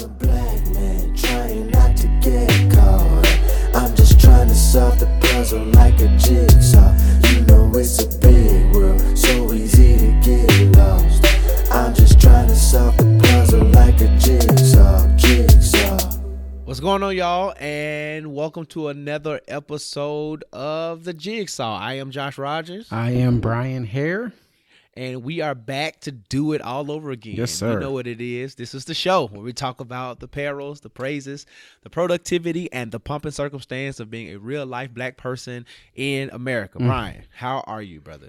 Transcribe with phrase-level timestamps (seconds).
[0.00, 3.26] I'm a black man trying not to get caught.
[3.74, 6.96] I'm just trying to solve the puzzle like a jigsaw.
[7.28, 11.26] You know it's a big world, so easy to get lost.
[11.70, 15.98] I'm just trying to solve the puzzle like a jigsaw, jigsaw.
[16.64, 17.52] What's going on, y'all?
[17.60, 21.76] And welcome to another episode of The Jigsaw.
[21.78, 24.32] I am Josh Rogers, I am Brian Hare.
[25.00, 27.34] And we are back to do it all over again.
[27.34, 27.72] Yes, sir.
[27.72, 28.56] You know what it is.
[28.56, 31.46] This is the show where we talk about the perils, the praises,
[31.82, 36.28] the productivity, and the pump and circumstance of being a real life black person in
[36.34, 36.78] America.
[36.78, 36.86] Mm.
[36.86, 38.28] Brian, how are you, brother?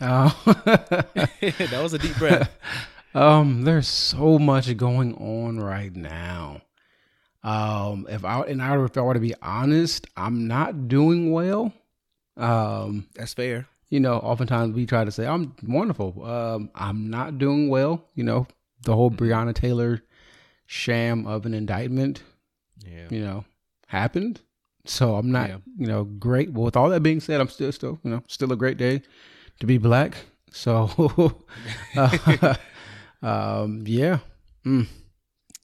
[0.00, 0.42] Oh.
[0.64, 2.50] that was a deep breath.
[3.14, 6.62] um, there's so much going on right now.
[7.44, 11.72] Um, if I and I if I were to be honest, I'm not doing well.
[12.36, 13.68] Um, That's fair.
[13.90, 16.24] You know, oftentimes we try to say I'm wonderful.
[16.24, 18.08] Um, I'm not doing well.
[18.14, 18.46] You know,
[18.84, 20.00] the whole Breonna Taylor
[20.66, 22.22] sham of an indictment,
[22.86, 23.08] Yeah.
[23.10, 23.44] you know,
[23.88, 24.40] happened.
[24.86, 25.58] So I'm not, Yeah.
[25.76, 26.54] you know, great.
[26.54, 29.02] But with all that being said, I'm still, still, you know, still a great day
[29.58, 30.16] to be black.
[30.52, 30.90] So,
[31.96, 32.54] uh,
[33.22, 34.18] um, yeah,
[34.64, 34.86] mm,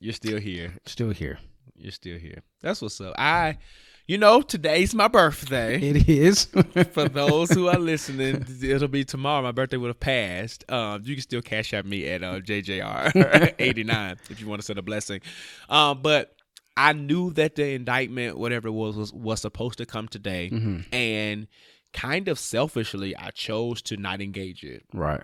[0.00, 0.74] You're still here.
[0.86, 1.38] still here.
[1.76, 2.42] You're still here.
[2.60, 3.14] That's what's up.
[3.18, 3.58] I,
[4.06, 5.80] you know, today's my birthday.
[5.90, 6.44] It is.
[6.92, 9.42] For those who are listening, it'll be tomorrow.
[9.42, 10.64] My birthday would have passed.
[10.70, 14.78] Um, you can still cash at me at uh, JJR89 if you want to send
[14.78, 15.20] a blessing.
[15.68, 16.34] Um, but
[16.76, 20.50] I knew that the indictment, whatever it was, was, was supposed to come today.
[20.52, 20.94] Mm-hmm.
[20.94, 21.48] And
[21.92, 25.22] kind of selfishly, I chose to not engage it right.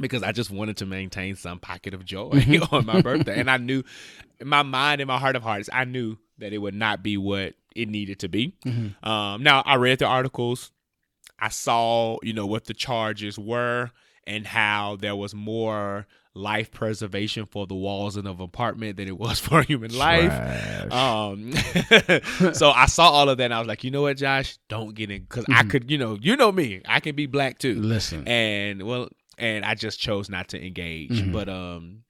[0.00, 2.74] because I just wanted to maintain some pocket of joy Mm-hmm.
[2.74, 3.38] on my birthday.
[3.38, 3.82] And I knew
[4.40, 7.16] in my mind, in my heart of hearts, I knew that it would not be
[7.16, 8.54] what it needed to be.
[8.64, 9.08] Mm-hmm.
[9.08, 10.70] Um, now, I read the articles.
[11.38, 13.90] I saw, you know, what the charges were
[14.26, 19.18] and how there was more life preservation for the walls in an apartment than it
[19.18, 20.92] was for human life.
[20.92, 21.52] Um,
[22.54, 24.94] so I saw all of that and I was like, you know what, Josh, don't
[24.94, 25.70] get in because I Mhm.
[25.70, 28.26] could, you know, you know me, I can be black too Listen.
[28.28, 29.08] and well
[29.40, 31.32] and i just chose not to engage Mhm.
[31.32, 32.02] but um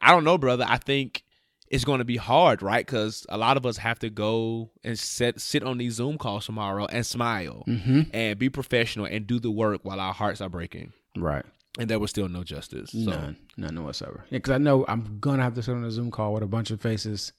[0.00, 1.22] i don't know brother i think
[1.70, 4.98] it's going to be hard right because a lot of us have to go and
[4.98, 8.02] sit sit on these zoom calls tomorrow and smile Mm-hmm.
[8.12, 11.44] and be professional and do the work while our hearts are breaking Right.
[11.78, 13.36] and there was still no justice so None.
[13.56, 14.24] None whatsoever.
[14.30, 16.46] Yeah, because I know I'm gonna have to sit on a Zoom call with a
[16.48, 17.32] bunch of faces,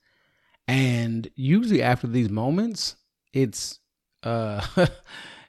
[0.67, 2.95] and usually after these moments,
[3.33, 3.79] it's
[4.23, 4.61] uh,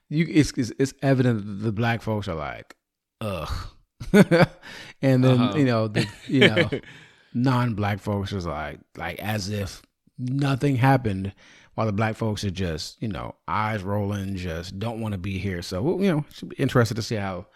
[0.08, 2.74] you it's it's, it's evident that the black folks are like,
[3.20, 3.50] ugh,
[4.12, 5.58] and then Uh-huh.
[5.58, 6.70] you know the you know
[7.34, 9.82] non-black folks is like like as if
[10.18, 11.32] nothing happened.
[11.74, 15.38] While the black folks are just, you know, eyes rolling, just don't want to be
[15.38, 15.62] here.
[15.62, 17.46] So, you know, should be interested to see how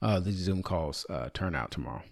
[0.00, 2.02] uh, these Zoom calls uh, turn out tomorrow.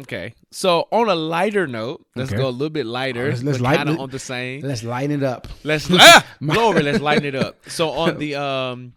[0.00, 2.42] okay so on a lighter note let's Okay.
[2.42, 4.00] go a little bit lighter let's- let's lighten kind of it.
[4.00, 5.46] on the same Let's lighten it up.
[5.62, 6.82] Let's ah, glory.
[6.82, 7.54] Let's lighten it up.
[7.70, 8.92] So on the um,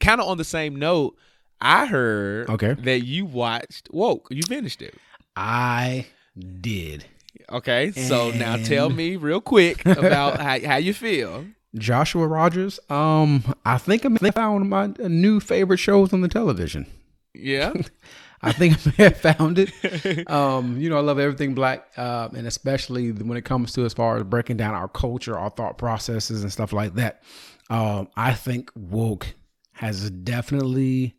[0.00, 1.18] kind of on the same note,
[1.60, 2.74] I heard Okay.
[2.74, 4.28] that you watched woke.
[4.30, 4.94] You finished it.
[5.34, 6.06] I
[6.38, 7.04] did.
[7.50, 7.92] Okay.
[7.92, 11.46] So now tell me real quick about how how you feel.
[11.74, 12.80] Joshua Rogers.
[12.88, 16.86] Um, I think I may have found my new favorite shows on the television.
[17.34, 17.72] Yeah.
[18.42, 20.30] I think I may have found it.
[20.30, 23.94] Um, you know, I love everything black, uh, and especially when it comes to as
[23.94, 27.22] far as breaking down our culture, our thought processes, and stuff like that.
[27.70, 29.34] Um, I think woke
[29.72, 31.16] has definitely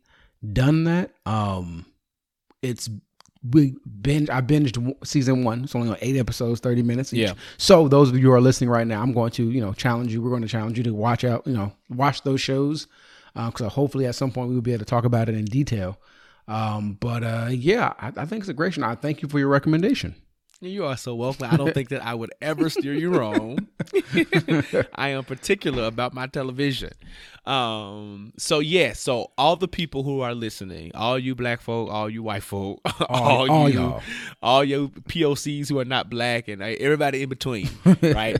[0.52, 1.12] done that.
[1.26, 1.86] Um,
[2.62, 2.88] it's
[3.42, 4.30] we binge.
[4.30, 5.64] I binged season one.
[5.64, 7.12] It's only on eight episodes, thirty minutes.
[7.12, 7.20] Each.
[7.20, 7.34] Yeah.
[7.56, 10.12] So those of you who are listening right now, I'm going to you know challenge
[10.12, 10.22] you.
[10.22, 11.46] We're going to challenge you to watch out.
[11.46, 12.86] You know, watch those shows
[13.34, 15.98] because hopefully at some point we will be able to talk about it in detail.
[16.48, 18.82] Um, but uh, yeah, I, I think it's a great show.
[18.82, 20.14] I thank you for your recommendation.
[20.60, 21.46] You are so welcome.
[21.48, 23.68] I don't think that I would ever steer you wrong.
[24.96, 26.90] I am particular about my television.
[27.46, 32.10] Um, so yeah, so all the people who are listening, all you black folk, all
[32.10, 34.00] you white folk, all, all you,
[34.42, 37.68] all your POCs who are not black, and everybody in between,
[38.02, 38.38] right?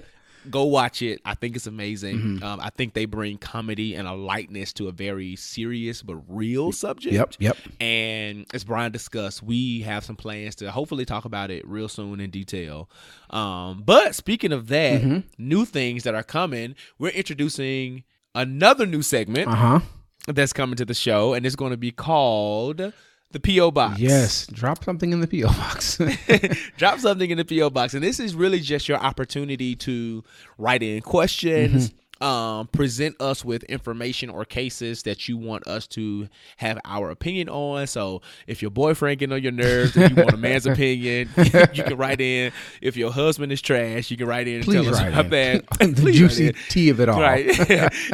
[0.50, 1.20] Go watch it.
[1.24, 2.16] I think it's amazing.
[2.18, 2.42] Mm-hmm.
[2.44, 6.72] Um, I think they bring comedy and a lightness to a very serious but real
[6.72, 7.14] subject.
[7.14, 7.56] Yep, yep.
[7.80, 12.20] And as Brian discussed, we have some plans to hopefully talk about it real soon
[12.20, 12.88] in detail.
[13.30, 15.18] Um, but speaking of that, Mm-hmm.
[15.38, 18.04] new things that are coming, we're introducing
[18.34, 19.80] another new segment Uh huh.
[20.26, 22.92] that's coming to the show, and it's going to be called
[23.32, 24.00] the PO Box.
[24.00, 24.46] Yes.
[24.46, 25.98] Drop something in the PO box.
[26.76, 30.25] Drop something in the PO box, and this is really just your opportunity to
[30.56, 31.90] write in questions.
[31.90, 31.96] Mm-hmm.
[32.20, 37.48] Um, present us with information or cases that you want us to have our opinion
[37.48, 37.86] on.
[37.86, 41.82] So if your boyfriend getting on your nerves and you want a man's opinion, you
[41.82, 42.52] can write in.
[42.80, 45.22] If your husband is trash, you can write in and Please tell us write how
[45.22, 45.66] bad.
[45.78, 47.20] the juicy tea of it all.
[47.20, 47.46] Right.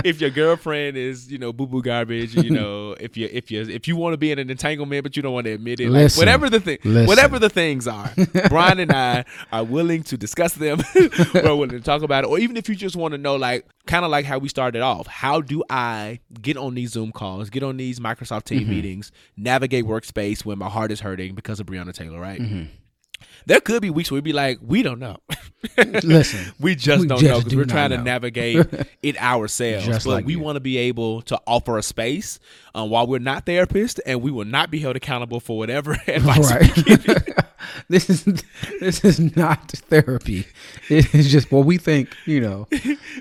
[0.04, 3.62] if your girlfriend is, you know, boo boo garbage, you know, if you if you
[3.62, 5.90] if you want to be in an entanglement but you don't want to admit it,
[5.90, 7.06] like, whatever the thing, Listen.
[7.06, 8.10] whatever the things are,
[8.48, 10.82] Brian and I are willing to discuss them.
[10.94, 13.66] We're willing to talk about it, or even if you just want to know, like,
[13.94, 15.06] kind of like how we started off.
[15.06, 18.58] How do I get on these Zoom calls, get on these Microsoft Mm-hmm.
[18.58, 22.40] Team meetings, navigate workspace when my heart is hurting because of Breonna Taylor, right?
[22.40, 22.64] Mm-hmm.
[23.46, 25.18] There could be weeks where we'd be like, we don't know.
[26.02, 28.66] Listen, we just we don't just know because do we're trying to navigate
[29.02, 29.84] it ourselves.
[29.86, 32.38] Just but like we want to be able to offer a space
[32.74, 36.76] um, while we're not therapists, and we will not be held accountable for whatever advice.
[36.76, 37.14] we give you.
[37.14, 37.28] right?
[37.88, 38.24] this is
[38.80, 40.46] this is not therapy.
[40.90, 42.14] It is just what we think.
[42.26, 42.68] You know,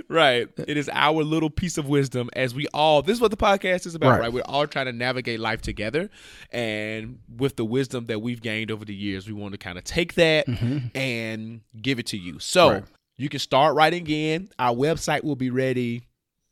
[0.10, 0.48] right.
[0.68, 3.86] It is our little piece of wisdom as we all, this is what the podcast
[3.86, 4.20] is about, Right.
[4.22, 4.34] right?
[4.34, 6.10] We're all trying to navigate life together.
[6.52, 9.84] And with the wisdom that we've gained over the years, we want to kind of
[9.84, 10.48] take that
[10.94, 12.33] and give it to you.
[12.40, 12.74] So Mm-hmm.
[12.76, 12.84] Right.
[13.18, 14.50] you can start writing in.
[14.60, 16.04] Our website will be ready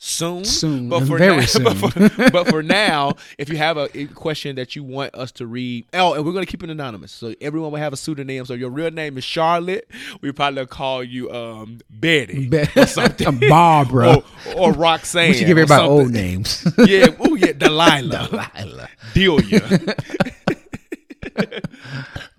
[0.04, 0.44] soon.
[0.46, 1.64] Soon, But for, very now, soon.
[1.64, 5.32] But, for, but for now, if you have a, a question that you want us
[5.34, 7.12] to read, oh, and we're going to keep it anonymous.
[7.12, 8.46] So everyone will have a pseudonym.
[8.46, 9.88] So your real name is Charlotte.
[10.22, 13.40] We probably call you um, Betty or something.
[13.48, 14.18] Barbara.
[14.18, 14.24] or,
[14.56, 15.30] or Roxanne.
[15.30, 16.66] we should give everybody old names.
[16.80, 17.08] Yeah.
[17.20, 17.52] Oh, yeah.
[17.58, 18.50] Delilah.
[18.54, 18.90] Delilah.
[19.14, 19.96] Delia.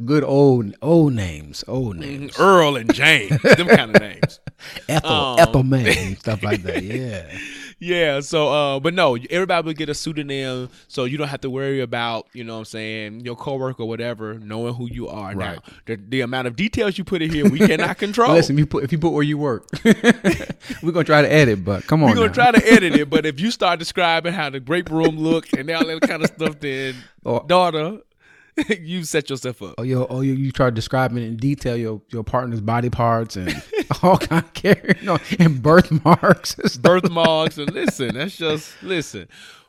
[0.05, 1.65] Good old old names.
[1.69, 2.39] Old names.
[2.39, 3.41] Earl and James.
[3.43, 4.41] Them kind of names.
[4.89, 5.11] Ethel.
[5.11, 6.15] Um, Ethel May.
[6.21, 6.83] Stuff like that.
[6.83, 7.27] Yeah.
[7.79, 11.51] Yeah, so uh but no, everybody would get a pseudonym so you don't have to
[11.51, 15.35] worry about, you know what I'm saying, your coworker or whatever knowing who you are.
[15.35, 15.57] Right.
[15.57, 18.35] Now, the, the amount of details you put in here, we cannot control.
[18.35, 21.65] Listen, if you put if you put where you work, we're gonna try to edit.
[21.65, 22.33] But come on, We're gonna now.
[22.33, 25.69] try to edit it, but if you start describing how the grape room looked and
[25.71, 26.95] all that kind of stuff, then
[27.25, 27.99] Or- daughter,
[28.81, 29.75] you set yourself up.
[29.79, 33.63] Oh, yo, oh, you, you try describing in detail your, your partner's body parts and
[34.03, 36.59] all kind of care, you know, and birthmarks.
[36.59, 39.29] and birthmarks and listen that's just listen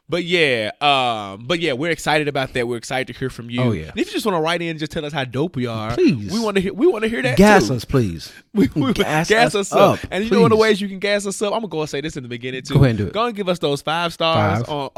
[0.10, 3.62] but yeah um but yeah we're excited about that we're excited to hear from you
[3.62, 3.90] Oh, yeah.
[3.90, 5.66] and if you just want to write in and just tell us how dope we
[5.66, 6.32] are Please.
[6.32, 7.76] we want to hear we want to hear that Gas too.
[7.76, 8.32] us, please.
[8.54, 10.82] we, we, Gas gas, us us up, up, and you know one of the ways
[10.82, 12.74] you can gas us up i'm gonna go and say this in the beginning too
[12.76, 13.14] Go ahead and do it.
[13.14, 14.70] go and give us those five stars Five.
[14.70, 14.90] on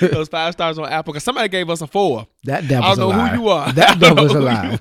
[0.12, 3.12] those five stars on apple because somebody gave us a four That I don't know
[3.12, 3.72] who you are.
[3.72, 4.78] That devil's know a lie.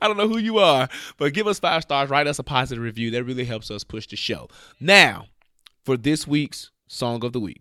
[0.00, 0.88] I don't know who you are,
[1.18, 3.10] but give us five stars, write us a positive review.
[3.10, 4.48] That really helps us push the show.
[4.80, 5.26] Now,
[5.84, 7.60] for this week's song of the week.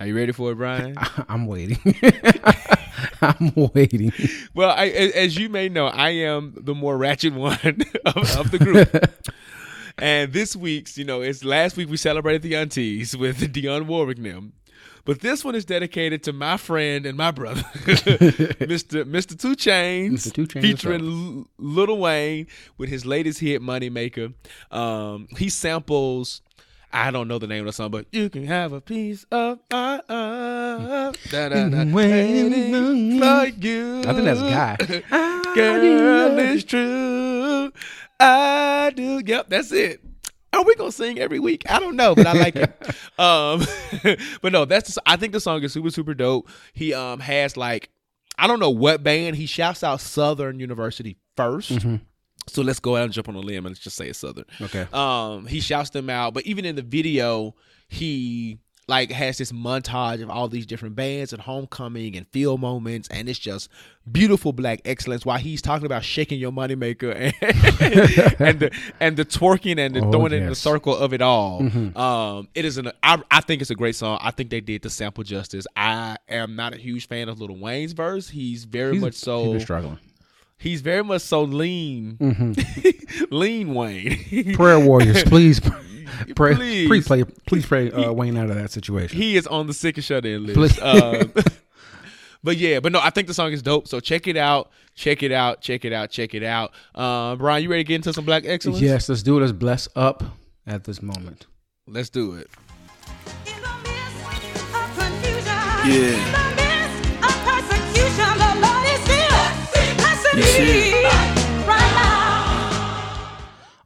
[0.00, 0.94] Are you ready for it, Brian?
[1.28, 1.78] I'm waiting.
[3.20, 4.12] I'm waiting.
[4.54, 7.52] well, I, as you may know, I am the more ratchet one
[8.06, 9.32] of, of the group.
[9.98, 14.22] and this week's, you know, it's last week we celebrated the aunties with Dionne Warwick
[14.22, 14.52] them.
[15.04, 19.02] But this one is dedicated to my friend and my brother, Mr.
[19.04, 19.36] Mr.
[19.40, 20.32] Two Chainz, Mr.
[20.32, 22.46] Two Chainz featuring L- Lil Wayne
[22.76, 24.32] with his latest hit, Moneymaker.
[24.70, 26.42] Um, he samples.
[26.92, 29.58] I don't know the name of the song, but you can have a piece of
[29.70, 31.18] my heart.
[31.30, 34.00] Da, da, da, waiting for you.
[34.00, 34.76] I think that's Guy.
[35.54, 37.72] Girl, it's true.
[38.18, 39.20] I do.
[39.24, 40.00] Yep, that's it.
[40.52, 41.70] Are we gonna sing every week?
[41.70, 42.72] I don't know, but I like it.
[43.18, 43.66] Um,
[44.42, 44.94] but no, that's.
[44.94, 46.48] The, I think the song is super super dope.
[46.72, 47.90] He um has like
[48.38, 49.34] I don't know what band.
[49.34, 52.00] He shouts out Southern University 1st
[52.48, 54.44] So let's go out and jump on a limb and let's just say it's Southern.
[54.60, 54.86] Okay.
[54.92, 57.54] Um, he shouts them out, but even in the video,
[57.88, 58.58] he
[58.90, 63.28] like has this montage of all these different bands and homecoming and field moments, and
[63.28, 63.68] it's just
[64.10, 65.26] beautiful black excellence.
[65.26, 70.00] While he's talking about shaking your moneymaker and and the and the twerking and the
[70.02, 71.60] Oh, throwing it in the circle of it all.
[71.98, 74.18] Um, it is an I, I think it's a great song.
[74.22, 75.66] I think they did the sample justice.
[75.76, 78.30] I am not a huge fan of Lil Wayne's verse.
[78.30, 79.98] He's very He's- much so struggling.
[80.58, 82.16] He's very much so lean,
[83.30, 84.52] lean Wayne.
[84.54, 85.60] Prayer warriors, please
[86.36, 86.88] pray, Please.
[86.88, 89.16] please play, please pray uh, Wayne out of that situation.
[89.16, 90.78] he is on the sick and shut in list.
[90.78, 90.80] Please.
[90.82, 91.32] Um,
[92.42, 93.88] but yeah, but no, I think the song is dope.
[93.88, 96.72] So check it out, check it out, check it out, check it out.
[96.94, 98.80] Um, Brian, you ready to get into some black excellence?
[98.80, 99.40] yes, let's do it.
[99.40, 100.22] Let's bless up
[100.66, 101.46] at this moment.
[101.86, 102.48] let's do it.
[103.46, 105.44] In the midst of confusion,
[106.02, 106.67] Yeah.
[110.38, 111.98] Yes, right.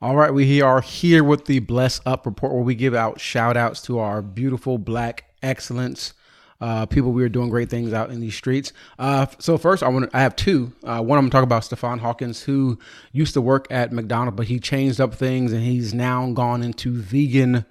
[0.02, 3.56] All right, we are here with the Bless Up report where we give out shout
[3.56, 6.12] outs to our beautiful black excellence.
[6.60, 8.74] Uh, people, we are doing great things out in these streets.
[8.98, 10.72] Uh, so first, I want I have two.
[10.84, 12.78] Uh, one, I'm going to talk about Stefan Hawkins, who
[13.12, 16.92] used to work at McDonald's, but he changed up things and he's now gone into
[16.92, 17.64] vegan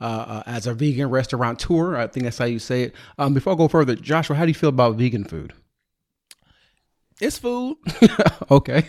[0.00, 1.96] uh, uh, as a vegan restaurateur.
[1.96, 2.94] I think that's how you say it.
[3.16, 5.52] Um, before I go further, Joshua, how do you feel about vegan food?
[7.20, 7.76] It's food.
[8.50, 8.84] Okay.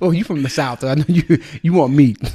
[0.00, 0.84] well, you from the south.
[0.84, 2.18] I know you you want meat.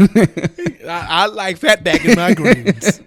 [0.86, 3.00] I, I like fat back in my greens.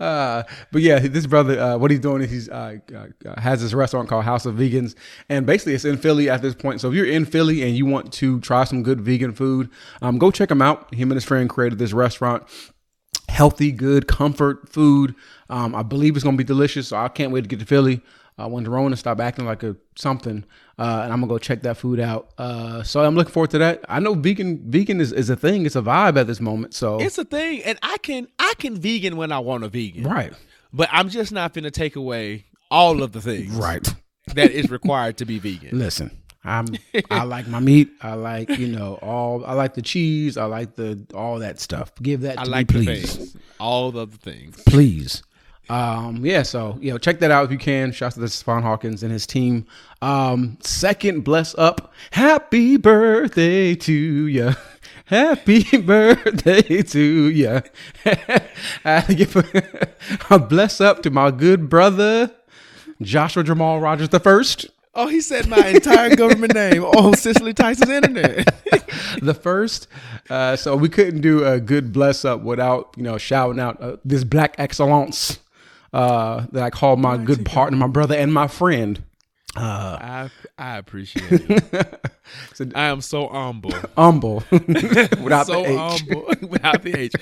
[0.00, 0.42] Uh,
[0.72, 4.08] but yeah, this brother, uh, what he's doing is he's uh, uh, has this restaurant
[4.08, 4.94] called House of Vegans,
[5.28, 6.80] and basically it's in Philly at this point.
[6.80, 9.70] So if you're in Philly and you want to try some good vegan food,
[10.02, 10.92] um, go check him out.
[10.92, 12.42] Him and his friend created this restaurant.
[13.28, 15.14] Healthy, good, comfort food.
[15.50, 16.88] Um, I believe it's gonna be delicious.
[16.88, 18.02] So I can't wait to get to Philly.
[18.38, 20.44] Uh, when Rona stop acting like a something,
[20.78, 22.30] uh, and I'm gonna go check that food out.
[22.38, 23.84] Uh, so I'm looking forward to that.
[23.88, 25.66] I know vegan vegan is, is a thing.
[25.66, 26.72] It's a vibe at this moment.
[26.74, 30.04] So It's a thing, and I can I can vegan when I want a vegan.
[30.04, 30.32] right,
[30.72, 33.92] But I'm just not gonna take away all of the things right.
[34.34, 35.76] that is required to be vegan.
[35.76, 36.10] Listen,
[36.44, 36.66] I'm
[37.10, 37.90] I like my meat.
[38.02, 39.44] I like you know all.
[39.44, 40.36] I like the cheese.
[40.36, 41.92] I like the all that stuff.
[42.00, 43.36] Give that to I like the please, things.
[43.58, 44.62] All of the things.
[44.64, 45.24] please.
[45.68, 47.92] Um, yeah, so you know, check that out if you can.
[47.92, 49.66] Shouts to Stefan Hawkins and his team.
[50.00, 51.92] Um, second, bless up.
[52.12, 54.52] Happy birthday to you.
[55.06, 57.62] Happy birthday to you.
[58.84, 59.88] I give a,
[60.30, 62.30] a bless up to my good brother
[63.00, 64.68] Joshua Jamal Rogers the first.
[64.94, 68.46] Oh, he said my entire government name on Cicely Tyson's internet.
[69.22, 69.86] the first.
[70.28, 73.96] Uh, so we couldn't do a good bless up without you know shouting out uh,
[74.04, 75.38] this black excellence
[75.92, 79.02] uh, that I call my good partner, my brother, and my friend.
[79.56, 82.06] Uh, I I appreciate it.
[82.74, 83.72] I am so humble.
[83.96, 85.76] Humble, without so the H.
[85.76, 87.12] humble without the H.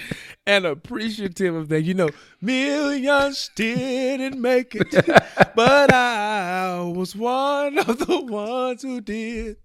[0.47, 1.83] And appreciative of that.
[1.83, 2.11] You know,
[2.43, 4.91] millions didn't make it,
[5.55, 9.57] but I was one of the ones who did.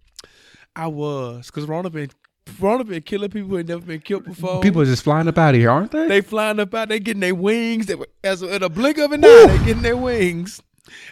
[0.76, 1.48] I was.
[1.48, 2.12] Because Rona been
[2.60, 4.62] Rona been killing people who had never been killed before.
[4.62, 6.08] People are just flying up out of here, aren't they?
[6.08, 7.86] they flying up out, they getting their wings.
[7.86, 10.62] They were, as a, in a blink of an eye, they getting their wings.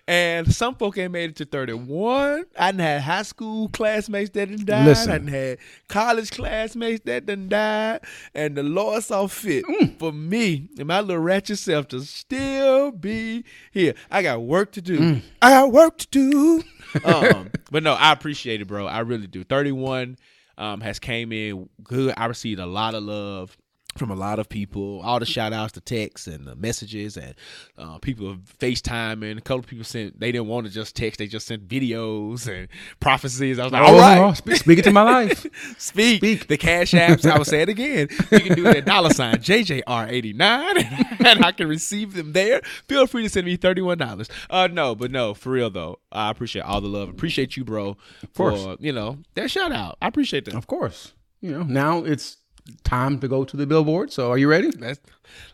[0.07, 2.43] And some folk ain't made it to 31.
[2.57, 4.85] I done had high school classmates that done died.
[4.85, 5.11] Listen.
[5.11, 5.57] I done had
[5.87, 8.01] college classmates that done died.
[8.33, 9.97] And the Lord saw fit Mm.
[9.99, 13.93] for me and my little ratchet self to still be here.
[14.11, 14.99] I got work to do.
[14.99, 15.21] Mm.
[15.41, 16.63] I got work to do.
[17.05, 18.85] um, but no, I appreciate it, bro.
[18.85, 19.43] I really do.
[19.45, 20.17] 31
[20.59, 22.13] um, has came in good.
[22.17, 23.57] I received a lot of love
[23.99, 25.01] from a lot of people.
[25.03, 27.35] All the shout outs, the texts and the messages, and
[27.77, 29.29] uh, people FaceTime.
[29.29, 31.67] And a couple of people sent, they didn't want to just text, they just sent
[31.67, 32.67] videos and
[32.99, 33.59] prophecies.
[33.59, 35.45] I was like, Oh, all right, oh, spe- speak it to my life.
[35.77, 36.17] speak.
[36.17, 36.47] Speak.
[36.47, 38.07] The cash apps, I will say it again.
[38.31, 42.61] You can do that dollar sign JJR89 and I can receive them there.
[42.87, 44.29] Feel free to send me $31.
[44.49, 45.99] Uh no, but no, for real though.
[46.11, 47.09] I appreciate all the love.
[47.09, 47.97] Appreciate you, bro.
[48.23, 48.63] Of course.
[48.63, 49.97] For, you know, that shout out.
[50.01, 50.55] I appreciate that.
[50.55, 51.13] Of course.
[51.41, 52.37] You know, now it's
[52.83, 54.11] time to go to the billboard.
[54.11, 54.71] So are you ready?
[54.71, 54.99] Let's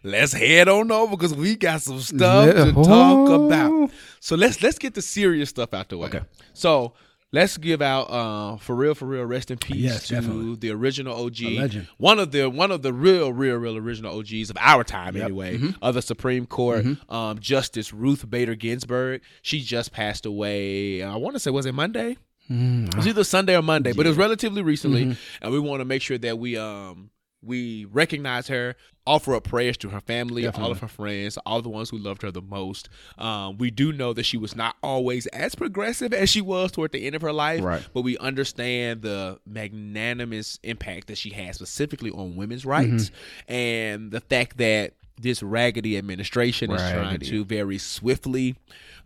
[0.03, 3.45] let's head on over because we got some stuff to talk Oh.
[3.47, 3.91] about.
[4.19, 6.07] So let's let's get the serious stuff out the way.
[6.07, 6.21] Okay.
[6.53, 6.93] So
[7.31, 10.55] let's give out uh for real for real rest in peace Yes, to definitely.
[10.55, 14.57] the original OG, one of the one of the real real real original OGs of
[14.59, 15.71] our time anyway Mm-hmm.
[15.81, 19.21] of the Supreme Court, um Justice Ruth Bader Ginsburg.
[19.41, 21.03] She just passed away.
[21.03, 22.17] I want to say was it Monday?
[22.49, 25.81] Mm, It was either Sunday or Monday, but it was relatively recently, and we want
[25.81, 27.09] to make sure that we um
[27.41, 28.75] we recognize her,
[29.05, 32.23] offer up prayers to her family, all of her friends, all the ones who loved
[32.23, 32.89] her the most.
[33.19, 36.91] Um, we do know that she was not always as progressive as she was toward
[36.91, 37.87] the end of her life, Right.
[37.93, 43.11] but we understand the magnanimous impact that she had specifically on women's rights
[43.47, 48.55] and the fact that this raggedy administration is trying to very swiftly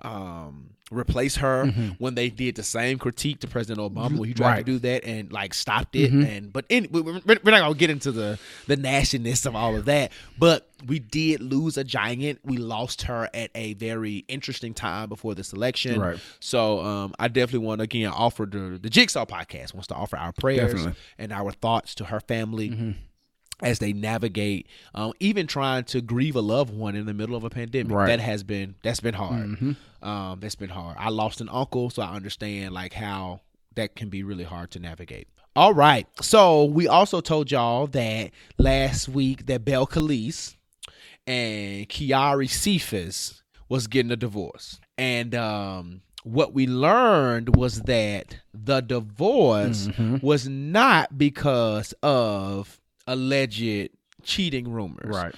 [0.01, 1.67] um, replace her
[1.99, 4.65] when they did the same critique to President Obama when he tried Right.
[4.65, 6.11] to do that and like stopped it.
[6.11, 9.75] And but in, we- we're, we're not gonna get into the the nastiness of all
[9.75, 10.11] of that.
[10.39, 12.39] But we did lose a giant.
[12.43, 15.99] We lost her at a very interesting time before this election.
[15.99, 16.17] Right.
[16.39, 20.17] So um, I definitely want to again offer the the Jigsaw podcast wants to offer
[20.17, 20.93] our prayers Definitely.
[21.19, 22.95] and our thoughts to her family
[23.61, 27.43] as they navigate um, even trying to grieve a loved one in the middle of
[27.43, 27.91] a pandemic.
[27.91, 28.07] Right.
[28.07, 29.75] that has been that's been hard.
[30.01, 30.95] Um, that's been hard.
[30.99, 33.41] I lost an uncle so i understand like how
[33.75, 35.27] that can be really hard to navigate.
[35.55, 36.07] All right.
[36.21, 40.55] So we also told y'all that last week that Belcalis
[41.27, 44.79] and Kiari Cephus was getting a divorce.
[44.97, 49.87] And um what we learned was that the divorce
[50.21, 52.79] was not because of
[53.13, 53.89] alleged
[54.23, 55.15] cheating rumors.
[55.15, 55.35] Right.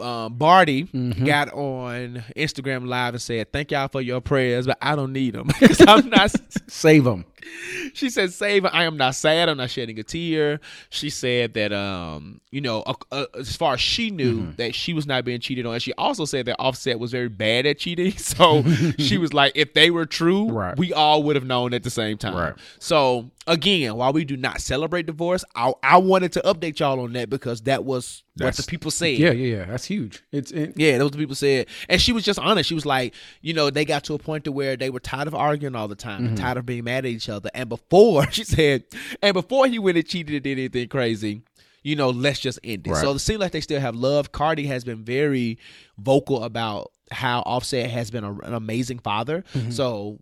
[0.00, 4.94] Um, Cardi got on Instagram Live and said, "Thank y'all for your prayers, but I
[4.94, 6.32] don't need them because I'm not."
[6.68, 7.24] Save them.
[7.94, 8.64] she said, "Save.
[8.66, 9.48] I am not sad.
[9.48, 13.74] I'm not shedding a tear." She said that, um, you know, uh, uh, as far
[13.74, 14.50] as she knew Mm-hmm.
[14.56, 17.28] that she was not being cheated on, and she also said that Offset was very
[17.28, 18.12] bad at cheating.
[18.18, 18.62] So
[18.98, 20.76] she was like, if they were true, Right.
[20.78, 22.34] we all would have known at the same time.
[22.36, 22.54] Right.
[22.78, 27.12] So again, while we do not celebrate divorce, I I wanted to update y'all on
[27.14, 29.18] that because that was what the people said.
[29.18, 29.64] Yeah, yeah, yeah.
[29.66, 30.22] That's huge.
[30.32, 31.66] It's it, Yeah, that was what people said.
[31.88, 32.68] And she was just honest.
[32.68, 35.26] She was like, you know, they got to a point to where they were tired
[35.28, 37.29] of arguing all the time and tired of being mad at each other.
[37.54, 38.84] And before, she said,
[39.22, 41.42] and before he went and cheated and did anything crazy,
[41.82, 42.90] you know, let's just end it.
[42.90, 43.00] Right.
[43.00, 44.32] So it seems like they still have love.
[44.32, 45.58] Cardi has been very
[45.98, 49.44] vocal about how Offset has been a, an amazing father.
[49.54, 49.70] Mm-hmm.
[49.70, 50.18] So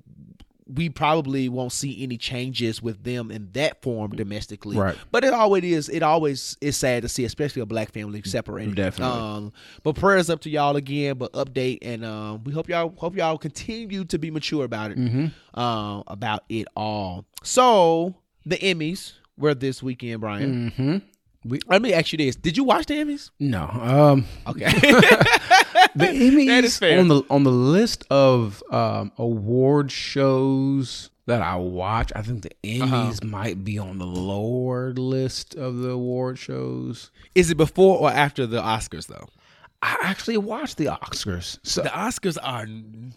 [0.73, 4.77] we probably won't see any changes with them in that form domestically.
[4.77, 4.97] Right.
[5.11, 5.89] But it always is.
[5.89, 8.75] It always is sad to see, especially a black family separated.
[8.75, 9.19] Definitely.
[9.19, 11.17] Um, but prayers up to y'all again.
[11.17, 14.99] But update, and um, we hope y'all hope y'all continue to be mature about it.
[14.99, 15.59] Mm-hmm.
[15.59, 17.25] Um, about it all.
[17.43, 20.69] So the Emmys were this weekend, Brian.
[20.77, 20.97] hmm
[21.49, 23.31] We Let me ask you this: Did you watch the Emmys?
[23.41, 23.69] no.
[23.71, 24.67] Um, Okay.
[25.95, 26.99] the Emmys That is fair.
[27.01, 32.11] on the on the list of um award shows that I watch.
[32.17, 32.97] I think the Uh-huh.
[32.97, 37.11] Emmys might be on the lower list of the award shows.
[37.35, 39.29] Is it before or after the Oscars though?
[39.81, 41.59] I actually watched the Oscars.
[41.63, 42.67] So The Oscars are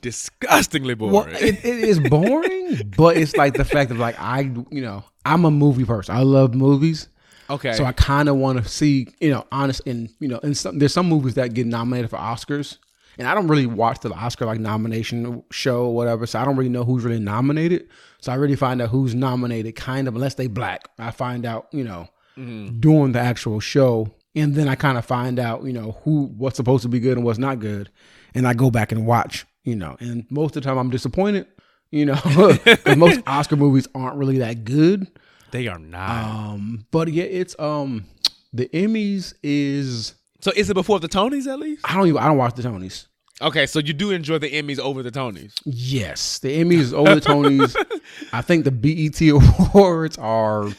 [0.01, 1.13] disgustingly boring.
[1.15, 5.03] Well, it, it is boring, but it's like the fact of like I, you know,
[5.25, 6.15] I'm a movie person.
[6.15, 7.07] I love movies,
[7.51, 7.73] okay.
[7.73, 10.79] so I kind of want to see, you know, honest and you know, and some
[10.79, 12.77] there's some movies that get nominated for Oscars,
[13.17, 16.55] and I don't really watch the Oscar like nomination show or whatever, so I don't
[16.55, 17.87] really know who's really nominated.
[18.19, 20.89] So I really find out who's nominated, kind of unless they black.
[20.97, 22.79] I find out, you know, mm-hmm.
[22.79, 26.57] during the actual show, and then I kind of find out, you know, who what's
[26.57, 27.89] supposed to be good and what's not good,
[28.33, 31.47] and I go back and watch, you know, and most of the time I'm disappointed,
[31.91, 32.19] you know,
[32.97, 35.07] most Oscar movies aren't really that good.
[35.51, 36.25] They are not.
[36.25, 38.05] Um, but yeah, it's um
[38.53, 41.81] the Emmys is so is it before the Tonys at least?
[41.89, 43.07] I don't even I don't watch the Tonys.
[43.41, 45.53] Okay, so you do enjoy the Emmys over the Tonys.
[45.65, 47.75] Yes, the Emmys is over the Tonys.
[48.33, 49.19] I think the BET
[49.73, 50.69] awards are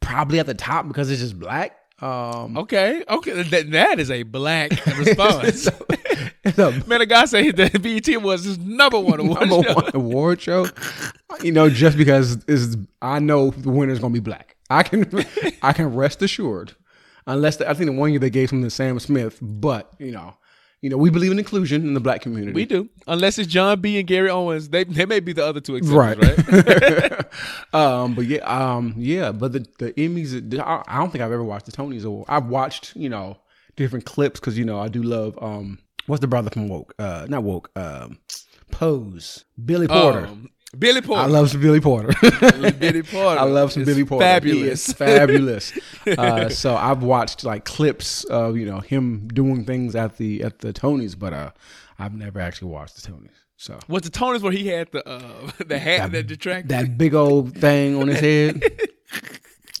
[0.00, 1.76] probably at the top because it's just black.
[2.00, 5.68] Um, Okay, okay, that, that is a black response.
[6.44, 9.74] it's a Man, the guy said that BET was his number one award number show.
[9.74, 10.66] one award show.
[11.42, 14.56] You know, just because is I know the winner's gonna be black.
[14.68, 15.06] I can
[15.62, 16.74] I can rest assured.
[17.26, 20.12] Unless the, I think the one year they gave him to Sam Smith, but you
[20.12, 20.34] know,
[20.86, 22.52] you know, we believe in inclusion in the black community.
[22.52, 23.98] We do, unless it's Jon B.
[23.98, 24.68] and Gary Owens.
[24.68, 26.48] They they may be the other two exceptions, right.
[26.48, 27.74] right?
[27.74, 31.66] um, but yeah, um, yeah, but the the Emmys, I, don't think I've ever watched
[31.66, 32.26] the Tonys award.
[32.28, 33.36] I've watched, you know,
[33.74, 36.94] different clips because you know I do love um, what's the brother from Woke?
[37.00, 37.72] Uh, not Woke.
[37.74, 38.18] Um,
[38.70, 39.44] Pose.
[39.64, 40.26] Billy Porter.
[40.26, 41.22] Um, Billy Porter.
[41.22, 42.12] I love some Billy Porter.
[42.72, 43.40] Billy Porter.
[43.40, 44.24] I love some is Billy Porter.
[44.24, 44.92] Fabulous.
[44.92, 45.72] Fabulous.
[46.18, 50.58] uh, so I've watched like clips of you know him doing things at the at
[50.60, 51.50] the Tonys, but uh,
[51.98, 53.30] I've never actually watched the Tonys.
[53.56, 56.68] So Was the Tonys where he had the uh, the hat that, detracted?
[56.70, 58.62] that big old thing on his head,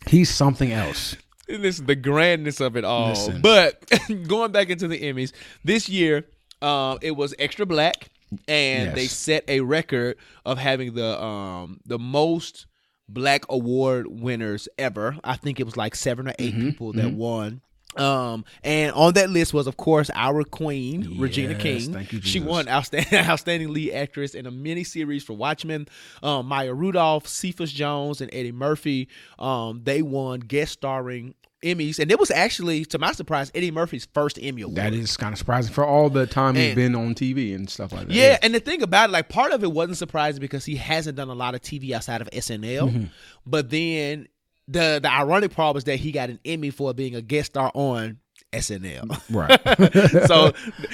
[0.06, 1.16] he's something else.
[1.48, 3.10] Listen, the grandness of it all.
[3.10, 3.40] Listen.
[3.40, 3.82] But
[4.26, 5.32] going back into the Emmys,
[5.62, 6.24] this year
[6.62, 8.08] um, it was extra black,
[8.48, 8.94] and Yes.
[8.94, 12.66] they set a record of having the um, the most
[13.08, 15.16] black award winners ever.
[15.22, 17.60] I think it was like seven or 8 Mm-hmm, people that won.
[17.96, 21.94] Um, and on that list was, of course, our queen, Regina King.
[21.94, 25.88] thank you, She won outstanding, outstanding lead actress in a miniseries for Watchmen.
[26.22, 29.08] Um, Maya Rudolph, Cephas Jones, and Eddie Murphy.
[29.38, 34.06] Um, they won guest starring Emmys, and it was actually, to my surprise, Eddie Murphy's
[34.12, 34.76] first Emmy award.
[34.76, 37.92] That is kind of surprising for all the time he's been on TV and stuff
[37.92, 38.14] like that.
[38.14, 41.16] Yeah, and the thing about it, like part of it wasn't surprising because he hasn't
[41.16, 42.90] done a lot of TV outside of SNL.
[42.90, 43.04] Mm-hmm.
[43.46, 44.28] But then
[44.68, 47.70] the the ironic part was that he got an Emmy for being a guest star
[47.74, 48.18] on
[48.52, 49.22] SNL.
[49.30, 50.26] right.
[50.26, 50.52] so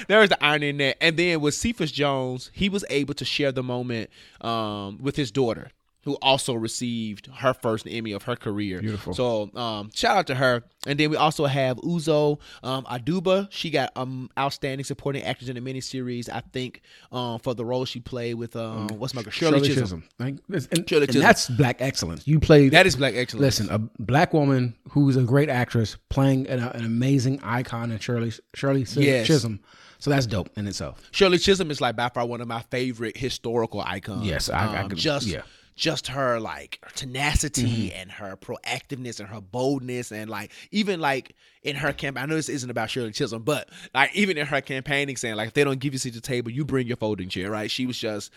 [0.08, 1.02] there was the irony in that.
[1.02, 5.30] And then with Cephas Jones, he was able to share the moment um, with his
[5.30, 5.70] daughter,
[6.04, 8.80] who also received her first Emmy of her career.
[8.80, 9.14] Beautiful.
[9.14, 10.64] So um, shout out to her.
[10.84, 13.46] And then we also have Uzo um, Aduba.
[13.50, 16.28] She got um, outstanding supporting actress in the miniseries.
[16.28, 20.02] I think um, for the role she played with um, what's my girl Shirley, Chisholm.
[20.18, 21.22] Like, and, Shirley and Chisholm.
[21.22, 22.26] that's black excellence.
[22.26, 23.60] You played That is black excellence.
[23.60, 28.32] Listen, a black woman who's a great actress playing an, an amazing icon in Shirley
[28.54, 29.26] Shirley Yes.
[29.28, 29.60] Chisholm.
[30.00, 31.00] So that's dope in itself.
[31.12, 34.26] Shirley Chisholm is like by far one of my favorite historical icons.
[34.26, 35.42] Yes, I- I Um, could- just yeah.
[35.82, 38.00] Just her like tenacity Mm-hmm.
[38.00, 42.16] and her proactiveness and her boldness and like even like in her camp.
[42.16, 45.48] I know this isn't about Shirley Chisholm, but like even in her campaigning, saying like
[45.48, 47.50] if they don't give you a seat at the table, you bring your folding chair.
[47.50, 47.68] Right?
[47.68, 48.30] She was just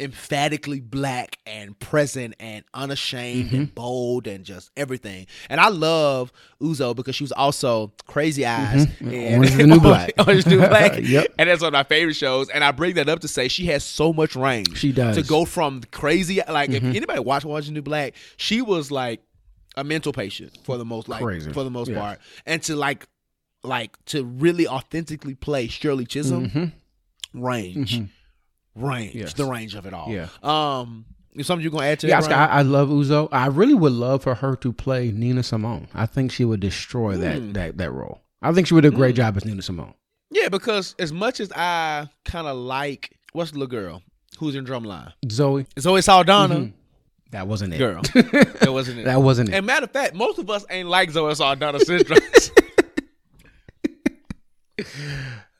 [0.00, 3.56] emphatically black and present and unashamed Mm-hmm.
[3.56, 5.26] and bold and just everything.
[5.48, 9.34] And I love Uzo because she was also Crazy Eyes and Mm-hmm.
[9.34, 10.12] Orange is the New Black.
[10.18, 10.98] Orange New Black.
[11.00, 11.26] Yep.
[11.38, 12.48] And that's one of my favorite shows.
[12.50, 14.76] And I bring that up to say she has so much range.
[14.78, 15.16] She does.
[15.16, 15.22] Mm-hmm.
[15.22, 19.20] To go from crazy like if anybody watched Orange New Black, she was like
[19.76, 21.52] a mental patient for the most like Crazy.
[21.52, 22.18] for the most part.
[22.46, 23.06] And to like
[23.64, 26.72] like to really authentically play Shirley Chisholm
[27.32, 28.00] range.
[28.74, 29.10] Range.
[29.10, 29.18] Mm-hmm.
[29.18, 29.34] Yes.
[29.34, 30.08] The range of it all.
[30.10, 30.28] Yeah.
[30.42, 31.04] Um
[31.34, 32.50] is something you're gonna add to Yeah, that?
[32.50, 33.28] I, I love Uzo.
[33.32, 35.88] I really would love for her to play Nina Simone.
[35.94, 37.20] I think she would destroy Hmm.
[37.22, 38.20] that that that role.
[38.42, 39.94] I think she would do a great job as Nina Simone.
[40.30, 44.02] Yeah, because as much as I kind of like what's the little girl
[44.38, 45.12] who's in Drumline?
[45.30, 46.72] Zoe, Zoe Saldana.
[47.30, 47.78] that wasn't it.
[47.78, 49.04] Girl, that wasn't it.
[49.04, 49.54] that wasn't it.
[49.54, 52.18] And matter of fact, most of us ain't like Zoe Saldana syndrome.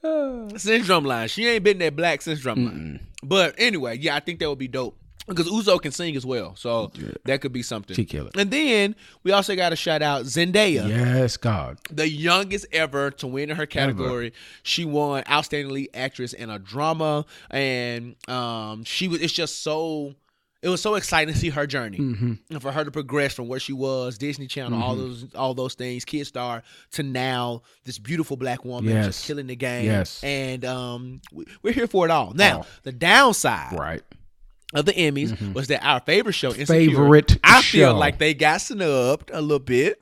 [0.57, 1.29] syndrome line.
[1.29, 3.01] She ain't been that black since Drumline.
[3.23, 4.97] But anyway, yeah, I think that would be dope.
[5.29, 6.57] Because Uzo can sing as well.
[6.57, 6.91] So
[7.27, 7.95] that could be something.
[7.95, 8.37] She kill it.
[8.37, 10.88] And then we also got to shout out Zendaya.
[10.88, 11.79] yes, God.
[11.93, 14.33] the youngest ever to win in her category.
[14.65, 19.21] She won Outstanding Lead Actress in a Drama, and um, she was.
[19.23, 20.17] It's just so.
[20.62, 22.33] It was so exciting to see her journey Mm-hmm.
[22.51, 25.75] and for her to progress from where she was, Disney Channel, all those, all those
[25.75, 29.07] things, Kid Star, to now this beautiful black woman Yes.
[29.07, 29.87] just killing the game.
[29.87, 30.22] Yes.
[30.22, 32.33] and um, we- we're here for it all.
[32.35, 32.66] Now, All.
[32.85, 34.03] the downside Right.
[34.72, 36.90] of the Emmys was that our favorite show, Insecure, Mm-hmm.
[36.96, 37.98] Favorite I feel show.
[37.98, 40.01] like they got snubbed a little bit,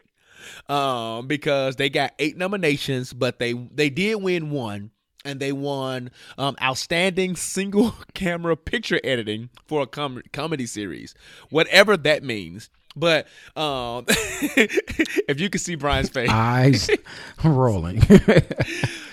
[0.68, 4.90] um, because they got eight nominations, but they they did win one,
[5.24, 11.14] and they won um, outstanding single camera picture editing for a com- comedy series,
[11.50, 12.70] whatever that means.
[12.96, 16.90] But um, if you can see Brian's face, Eyes
[17.44, 18.02] rolling.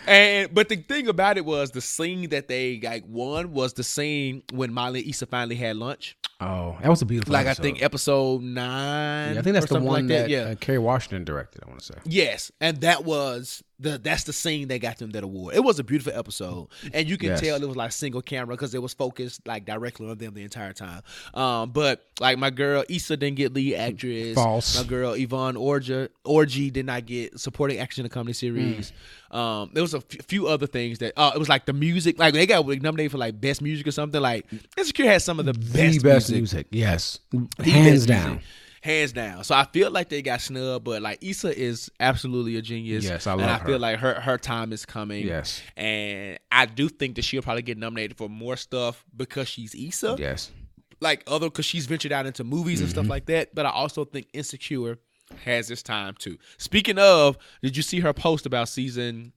[0.07, 3.83] and but the thing about it was the scene that they like won was the
[3.83, 6.17] scene when Molly and Issa finally had lunch.
[6.41, 7.33] oh, that was a beautiful.
[7.33, 7.61] like episode.
[7.61, 9.33] I think episode nine.
[9.35, 10.39] Yeah, I think that's the one like that, Yeah.
[10.39, 11.63] uh, Kerry Washington directed.
[11.63, 11.99] I want to say.
[12.05, 15.55] yes, and that was the that's the scene that got them that award.
[15.55, 17.41] It was a beautiful episode, and you can Yes.
[17.41, 20.41] tell it was like single camera because it was focused like directly on them the
[20.43, 21.01] entire time.
[21.33, 24.33] Um, but like my girl Issa didn't get lead actress.
[24.35, 24.77] False.
[24.81, 28.91] My girl Yvonne Orji Orji did not get supporting action in the comedy series.
[29.29, 32.17] Um, there was a f- few other things that uh, it was like the music,
[32.17, 34.21] like they got nominated for like best music or something.
[34.21, 34.45] Like
[34.77, 36.31] Insecure has some of the best, the best music.
[36.31, 36.67] music.
[36.71, 38.29] Yes, The hands down.
[38.31, 38.45] music.
[38.81, 39.43] Hands down.
[39.43, 43.03] So I feel like they got snubbed, but like Issa is absolutely a genius.
[43.05, 43.65] Yes, I love And I her.
[43.65, 45.25] feel like her her time is coming.
[45.25, 45.61] Yes.
[45.75, 50.15] And I do think that she'll probably get nominated for more stuff because she's Issa.
[50.19, 50.51] Yes.
[50.99, 52.99] Like other because she's ventured out into movies and Mm-hmm.
[52.99, 53.53] stuff like that.
[53.55, 54.97] But I also think Insecure
[55.43, 56.37] has this time too.
[56.57, 59.33] Speaking of, did you see her post about season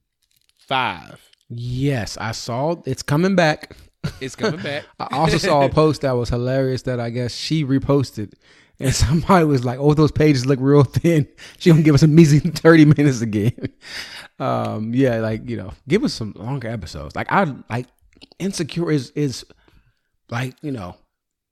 [0.57, 1.19] five?
[1.49, 3.75] Yes, I saw it's coming back.
[4.19, 4.85] It's coming back.
[4.99, 8.33] I also saw a post that was hilarious that I guess she reposted.
[8.83, 11.27] And somebody was like, "Oh, those pages look real thin.
[11.59, 13.73] She gonna give us a measly thirty minutes again."
[14.39, 17.15] Um, yeah, like you know, give us some longer episodes.
[17.15, 17.87] Like I like
[18.39, 19.45] Insecure is is
[20.29, 20.95] like you know,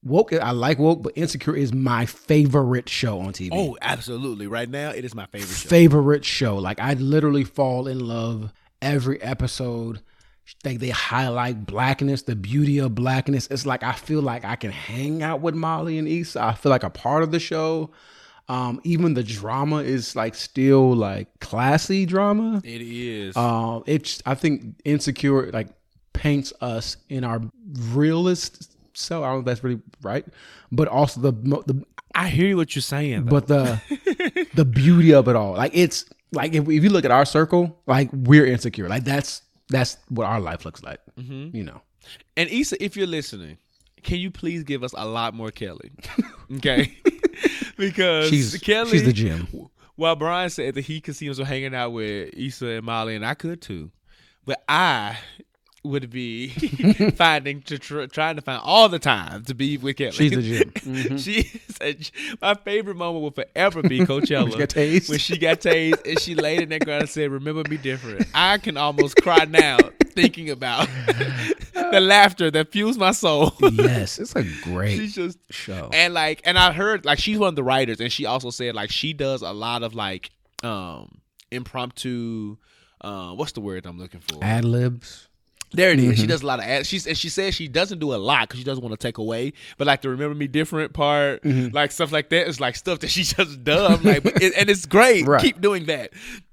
[0.03, 0.33] woke.
[0.33, 3.49] I like woke, but Insecure is my favorite show on TV.
[3.53, 4.47] Oh, absolutely.
[4.47, 5.69] Right now, it is my favorite show.
[5.69, 6.57] favorite show.
[6.57, 10.01] Like I literally fall in love every episode.
[10.63, 13.47] They they highlight blackness, the beauty of blackness.
[13.51, 16.41] It's like I feel like I can hang out with Molly and Issa.
[16.43, 17.91] I feel like a part of the show.
[18.47, 22.61] Um, even the drama is like still like classy drama.
[22.63, 23.37] It is.
[23.37, 25.67] Um, it's I think insecure like
[26.13, 27.41] paints us in our
[27.93, 29.23] realist self.
[29.23, 30.25] I don't know if that's really right,
[30.71, 31.85] but also the the
[32.15, 33.25] I hear what you're saying.
[33.25, 33.79] but the
[34.55, 37.79] the beauty of it all like it's like if, if you look at our circle
[37.85, 41.55] like we're insecure like that's that's what our life looks like Mm-hmm.
[41.55, 41.81] you know
[42.37, 43.57] And Issa, if you're listening,
[44.03, 45.91] can you please give us a lot more Kelly?
[46.57, 46.97] Okay,
[47.77, 48.89] because she's Kelly.
[48.91, 49.47] she's the gym
[49.97, 53.25] Well, Brian said that he could see himself hanging out with Issa and Molly, and
[53.25, 53.91] I could too,
[54.45, 55.17] but I
[55.83, 56.49] would be
[57.15, 60.11] finding to tr- trying to find all the time to be with Kelly.
[60.11, 61.17] She's the gym.
[61.17, 62.09] she said
[62.41, 65.09] my favorite moment will forever be Coachella When she got tased.
[65.09, 68.27] when she got tased and she laid in that ground and said, "Remember me different."
[68.33, 69.77] I can almost cry now
[70.13, 70.89] thinking about
[71.73, 73.53] the laughter that fuels my soul.
[73.71, 77.49] yes it's a great She's just show and like and I heard like she's one
[77.49, 81.21] of the writers and she also said like she does a lot of like um
[81.51, 82.57] impromptu
[83.01, 84.43] uh what's the word I'm looking for?
[84.43, 85.28] ad libs
[85.71, 86.05] There it is.
[86.05, 86.21] Mm-hmm.
[86.21, 86.87] She does a lot of ads.
[86.87, 89.17] She's and she says she doesn't do a lot because she doesn't want to take
[89.19, 89.53] away.
[89.77, 91.75] But like the remember me different part, Mm-hmm.
[91.75, 94.03] like stuff like that is like stuff that she just does.
[94.03, 95.27] Like, it, and it's great.
[95.27, 95.41] Right.
[95.41, 96.11] Keep doing that.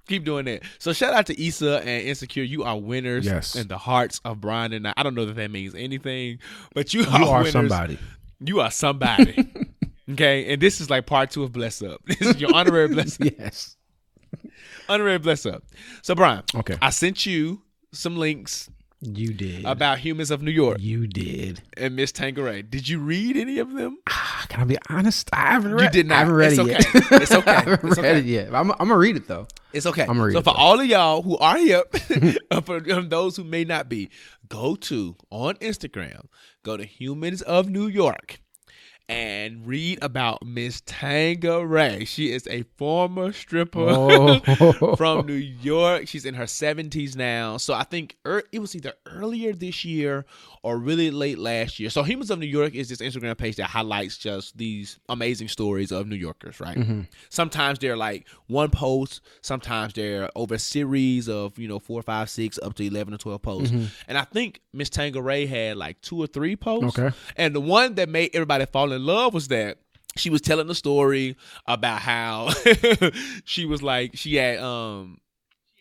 [0.09, 0.63] Keep doing that.
[0.79, 2.43] So shout out to Issa and Insecure.
[2.45, 3.57] You are winners Yes.
[3.57, 4.93] in the hearts of Brian and I.
[4.97, 6.39] I don't know that that means anything,
[6.75, 7.53] but you, You are, are winners.
[7.53, 7.99] somebody.
[8.41, 9.49] You are somebody.
[10.11, 12.01] okay, and this is like part two of Bless Up.
[12.07, 13.29] This is your honorary bless Up.
[13.39, 13.77] Yes.
[14.89, 15.63] honorary bless up.
[16.03, 16.77] So Brian, Okay.
[16.81, 18.69] I sent you some links
[19.03, 19.65] You did.
[19.67, 21.63] about humans of New York you did.
[21.77, 22.63] and Miss Tanqueray.
[22.63, 23.99] Did you read any of them?
[24.09, 25.29] Ah, Can I be honest?
[25.35, 25.83] I haven't read.
[25.85, 26.15] You did not.
[26.15, 27.23] I haven't read It's it yet.
[27.23, 27.51] It's okay.
[27.57, 28.19] I haven't It's read okay.
[28.21, 28.55] it yet.
[28.55, 29.47] I'm, I'm gonna read it though.
[29.75, 30.07] It's okay.
[30.07, 30.63] I'ma read so it, So for though.
[30.63, 31.59] all of y'all who are
[32.51, 34.09] uh, for those who may not be,
[34.49, 36.27] go to on Instagram,
[36.63, 38.41] go to Humans of New York,
[39.09, 42.05] and read about Miss Tanqueray.
[42.07, 44.97] She is a former stripper Oh.
[44.97, 46.09] from New York.
[46.09, 47.57] She's in her 70s now.
[47.57, 50.25] So I think er, it was either earlier this year
[50.67, 51.89] or really late last year.
[51.89, 55.93] So Humans of New York is this Instagram page that highlights just these amazing stories
[55.93, 56.77] of New Yorkers, right?
[57.29, 62.29] Sometimes they're like one post, sometimes they're over a series of, you know, four, five,
[62.29, 63.75] six, up to 11 or 12 posts.
[64.09, 66.99] And I think Miss Tanqueray had like two or three posts.
[66.99, 67.15] Okay.
[67.37, 69.79] And the one that made everybody fall in love was that
[70.17, 71.37] she was telling the story
[71.69, 72.51] about how
[73.45, 75.21] she was like she had um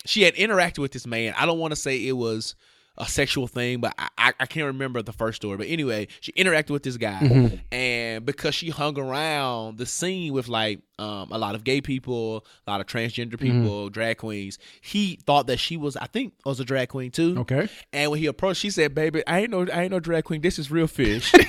[0.06, 1.34] she had interacted with this man.
[1.36, 2.54] I don't want to say it was
[2.98, 5.58] a sexual thing, but I, I, can't remember the first story.
[5.58, 10.48] But anyway, she interacted with this guy, and because she hung around the scene with
[10.48, 15.20] like um, a lot of gay people, a lot of transgender people, drag queens, he
[15.26, 17.36] thought that she was, I think, was a drag queen too.
[17.40, 17.68] Okay.
[17.92, 20.42] And when he approached, she said, "Baby, I ain't no, I ain't no drag queen.
[20.42, 21.34] This is real fish."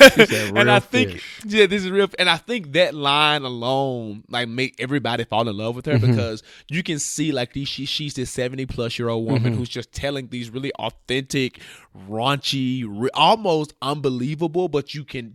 [0.56, 2.08] and I think, fish." yeah, this is real.
[2.18, 6.10] And I think that line alone, like, make everybody fall in love with her Mm-hmm.
[6.10, 9.54] because you can see, like, these she, she's this seventy plus year old woman Mm-hmm.
[9.58, 11.60] who's just telling these really authentic,
[12.08, 15.34] raunchy, re- almost unbelievable, but you can.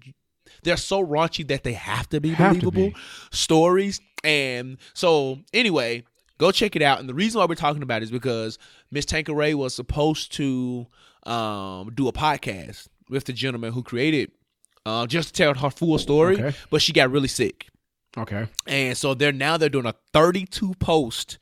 [0.63, 2.95] They're so raunchy that they have to be Have to believable be.
[3.31, 3.99] stories.
[4.23, 6.03] And so, anyway,
[6.37, 6.99] go check it out.
[6.99, 8.59] And the reason why we're talking about it is because
[8.91, 10.85] Miss Tanqueray was supposed to
[11.23, 14.31] um, do a podcast with the gentleman who created
[14.85, 16.57] uh, just to tell her full story, Okay.
[16.69, 17.67] but she got really sick.
[18.17, 18.47] Okay.
[18.67, 21.37] And so they're now they're doing a 32 post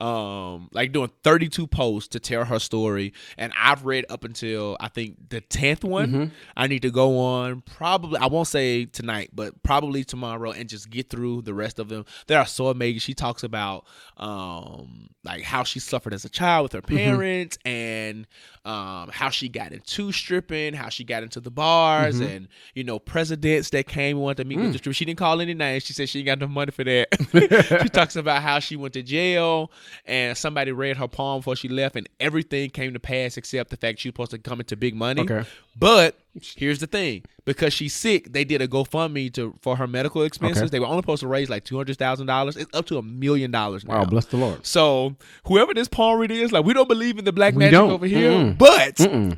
[0.00, 4.88] um like doing 32 posts to tell her story and I've read up until I
[4.88, 6.32] think the 10th one.
[6.56, 10.90] I need to go on probably I won't say tonight, but probably tomorrow and just
[10.90, 12.06] get through the rest of them.
[12.26, 13.00] They are so amazing.
[13.00, 18.26] She talks about um like how she suffered as a child with her parents and
[18.64, 22.98] um how she got into stripping, how she got into the bars and you know
[22.98, 24.94] presidents that came and wanted to meet with the stripper.
[24.94, 25.84] She didn't call any names.
[25.84, 27.08] She said she ain't got enough money for that.
[27.82, 29.70] she talks about how she went to jail
[30.06, 33.76] and somebody read her palm before she left and everything came to pass except the
[33.76, 35.22] fact she was supposed to come into big money.
[35.22, 35.44] Okay.
[35.76, 40.22] But here's the thing: because she's sick, they did a GoFundMe to for her medical
[40.22, 40.62] expenses.
[40.64, 40.70] Okay.
[40.70, 42.56] They were only supposed to raise like two hundred thousand dollars.
[42.56, 43.98] It's up to a million dollars now.
[44.00, 44.04] Wow.
[44.04, 44.64] Bless the Lord.
[44.64, 45.16] So
[45.46, 47.90] whoever this palm reader is, like we don't believe in the black We magic don't.
[47.90, 48.58] over here, Mm-mm.
[48.58, 49.36] but Mm-mm.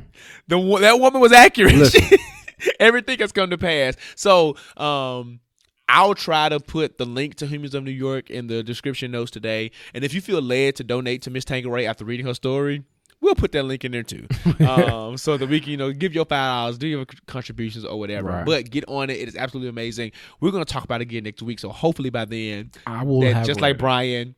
[0.48, 1.94] the that woman was accurate.
[2.80, 3.96] Everything has come to pass.
[4.14, 5.40] So um
[5.88, 9.30] I'll try to put the link to Humans of New York in the description notes
[9.30, 9.70] today.
[9.94, 12.82] And if you feel led to donate to Miss Tanqueray after reading her story,
[13.20, 14.26] we'll put that link in there too.
[14.66, 17.98] um, so that we can, you know, give your five dollars, do your contributions or
[17.98, 18.28] whatever.
[18.28, 18.46] Right.
[18.46, 19.18] But get on it.
[19.18, 20.12] It is absolutely amazing.
[20.40, 21.58] We're gonna talk about it again next week.
[21.58, 23.78] So hopefully by then I will just like.
[23.78, 24.34] Brian,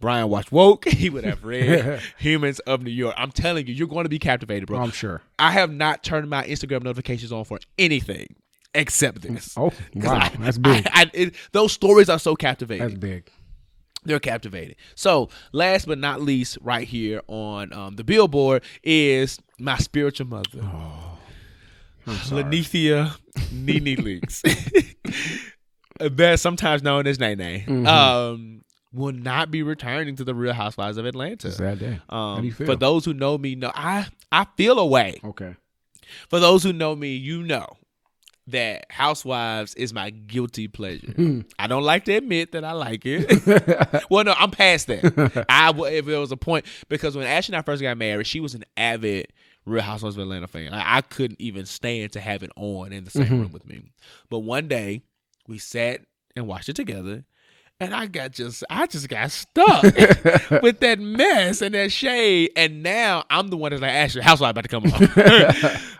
[0.00, 0.86] Brian watched woke.
[0.98, 3.14] He would have read Humans of New York.
[3.16, 4.80] I'm telling you, you're going to be captivated, bro.
[4.80, 5.22] I'm sure.
[5.38, 8.34] I have not turned my Instagram notifications on for anything
[8.78, 9.54] except this.
[9.56, 10.14] Oh, wow.
[10.14, 10.86] I- That's big.
[10.86, 12.86] I, I, it, those stories are so captivating.
[12.86, 13.30] That's big.
[14.04, 14.76] They're captivating.
[14.94, 20.60] So, last but not least, right here on um, the billboard is my spiritual mother,
[20.62, 21.18] Oh,
[22.06, 23.14] Linnethia
[23.52, 24.42] Nene Leaks,
[26.12, 27.38] best sometimes known as Nene.
[27.66, 27.86] Mm-hmm.
[27.86, 28.62] Um,
[28.92, 31.50] will not be returning to the Real Housewives of Atlanta.
[31.50, 32.00] Sad day.
[32.08, 35.20] Um, for those who know me, know I I feel a way.
[35.22, 35.54] Okay.
[36.30, 37.66] For those who know me, you know
[38.48, 41.12] that Housewives is my guilty pleasure.
[41.12, 41.40] Hmm.
[41.58, 44.06] I don't like to admit that I like it.
[44.10, 45.46] well, no, I'm past that.
[45.48, 48.40] I if there was a point because when Ashley and I first got married, she
[48.40, 49.32] was an avid
[49.66, 50.72] Real Housewives of Atlanta fan.
[50.72, 53.40] I, I couldn't even stand to have it on in the same Mm-hmm.
[53.40, 53.82] room with me.
[54.30, 55.02] But one day
[55.46, 56.00] we sat
[56.34, 57.24] and watched it together.
[57.80, 59.82] And I got just, I just got stuck
[60.62, 62.50] with that mess and that shade.
[62.56, 64.84] And now I'm the one that's like, Ashley, housewife about to come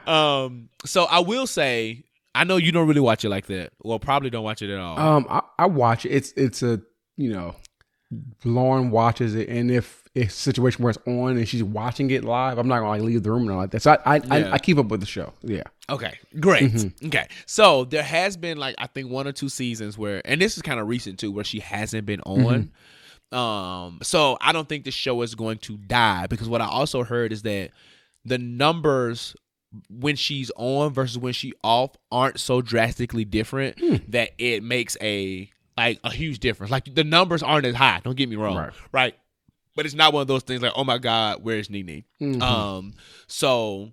[0.07, 0.45] on.
[0.45, 2.03] um, so I will say,
[2.35, 3.73] I know you don't really watch it like that.
[3.83, 4.99] Well, probably don't watch it at all.
[4.99, 6.11] Um, I, I watch it.
[6.11, 6.81] It's it's a
[7.17, 7.57] you know,
[8.45, 12.25] Lauren watches it, and if it's a situation where it's on and she's watching it
[12.25, 13.83] live, I'm not gonna like leave the room and like that.
[13.83, 14.35] So I I, Yeah.
[14.35, 15.33] I, I keep up with the show.
[15.43, 15.65] Yeah.
[15.91, 16.73] Okay, great.
[16.73, 17.07] Mm-hmm.
[17.07, 20.57] Okay, so there has been like I think one or two seasons where, and this
[20.57, 22.71] is kind of recent too, where she hasn't been on.
[23.31, 27.05] Um, so I don't think the show is going to die because what I also
[27.05, 27.73] heard is that
[28.25, 29.37] the numbers
[29.91, 33.97] when she's on versus when she off aren't so drastically different Hmm.
[34.09, 36.71] that it makes a like a huge difference.
[36.73, 38.01] Like the numbers aren't as high.
[38.03, 38.73] Don't get me wrong, Right.
[38.93, 39.15] right?
[39.77, 42.03] But it's not one of those things like, oh my god, where's Nene?
[42.21, 42.43] Mhm.
[42.43, 42.95] Um,
[43.29, 43.93] so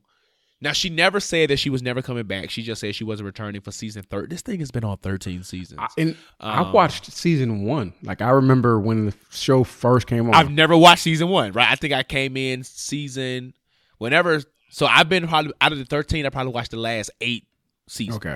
[0.61, 2.49] now she never said that she was never coming back.
[2.49, 4.31] She just said she wasn't returning for season third.
[4.31, 5.79] This thing has been on thirteen seasons.
[5.79, 7.93] I, and I Um, watched season one.
[8.01, 10.33] Like I remember when the show first came on.
[10.33, 11.51] I've never watched season one.
[11.51, 11.69] Right?
[11.69, 13.53] I think I came in season
[13.99, 14.41] whenever.
[14.75, 16.25] So I've been probably out of the thirteen.
[16.25, 17.47] I probably watched the last eight
[17.87, 18.17] seasons.
[18.17, 18.35] okay.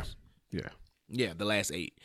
[0.51, 0.69] Yeah.
[1.09, 1.95] Yeah, the last eight,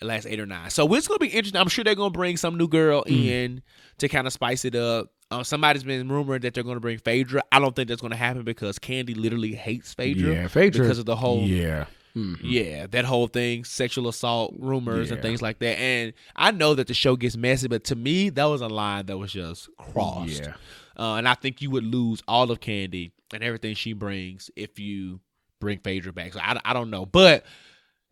[0.00, 0.68] the last eight or nine.
[0.68, 1.58] So it's gonna be interesting.
[1.58, 3.24] I'm sure they're gonna bring some new girl Mm.
[3.24, 3.62] in
[3.96, 5.06] to kind of spice it up.
[5.30, 7.42] Uh, somebody's been rumored that they're gonna bring Phaedra.
[7.50, 10.30] I don't think that's gonna happen because Kandi literally hates Phaedra.
[10.34, 10.48] Yeah.
[10.48, 11.86] Phaedra because of the whole Yeah.
[12.14, 12.38] Mhm.
[12.42, 15.78] yeah, that whole thing, sexual assault rumors and things like that.
[15.78, 19.06] And I know that the show gets messy, but to me, that was a line
[19.06, 20.42] that was just crossed.
[20.42, 20.54] Yeah.
[20.98, 24.78] Uh, and I think you would lose all of Kandi and everything she brings if
[24.78, 25.20] you
[25.60, 26.32] bring Phaedra back.
[26.32, 27.06] So I, I don't know.
[27.06, 27.44] But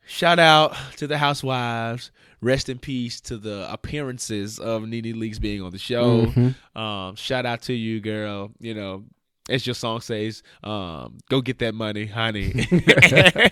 [0.07, 2.11] shout out to the housewives.
[2.41, 6.27] Rest in peace to the appearances of Nene Leakes being on the show.
[6.27, 6.81] Mhm.
[6.81, 8.53] Um, shout out to you, girl.
[8.61, 9.05] You know,
[9.49, 12.67] as your song says, um, go get that money, honey.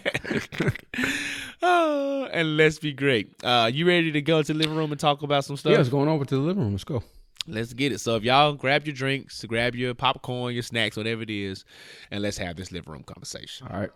[1.62, 3.34] oh, and let's be great.
[3.42, 5.72] Uh, you ready to go to the living room and talk about some stuff?
[5.72, 5.80] Yeah.
[5.80, 6.72] It's going over to the living room.
[6.72, 7.02] Let's go.
[7.48, 8.00] Let's get it.
[8.00, 11.64] So if y'all grab your drinks, grab your popcorn, your snacks, whatever it is,
[12.10, 13.68] and let's have this living room conversation.
[13.70, 13.90] All right.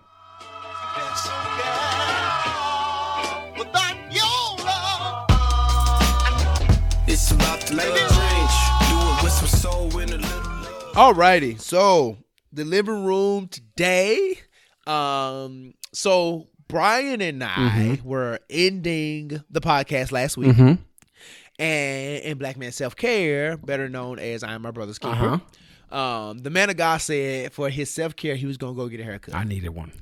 [7.06, 8.56] It's about to make a change.
[8.88, 10.92] Do it with some soul and a little love.
[10.94, 12.18] Alrighty, so
[12.52, 14.38] the living room today.
[14.86, 20.82] Um, so Brian and I were ending the podcast last week, Mm-hmm.
[21.60, 25.40] And in Black Man Self Care, better known as I Am My Brother's Keeper.
[25.90, 29.00] Um, the man of God said for his self care, he was gonna go get
[29.00, 29.34] a haircut.
[29.34, 29.92] I needed one.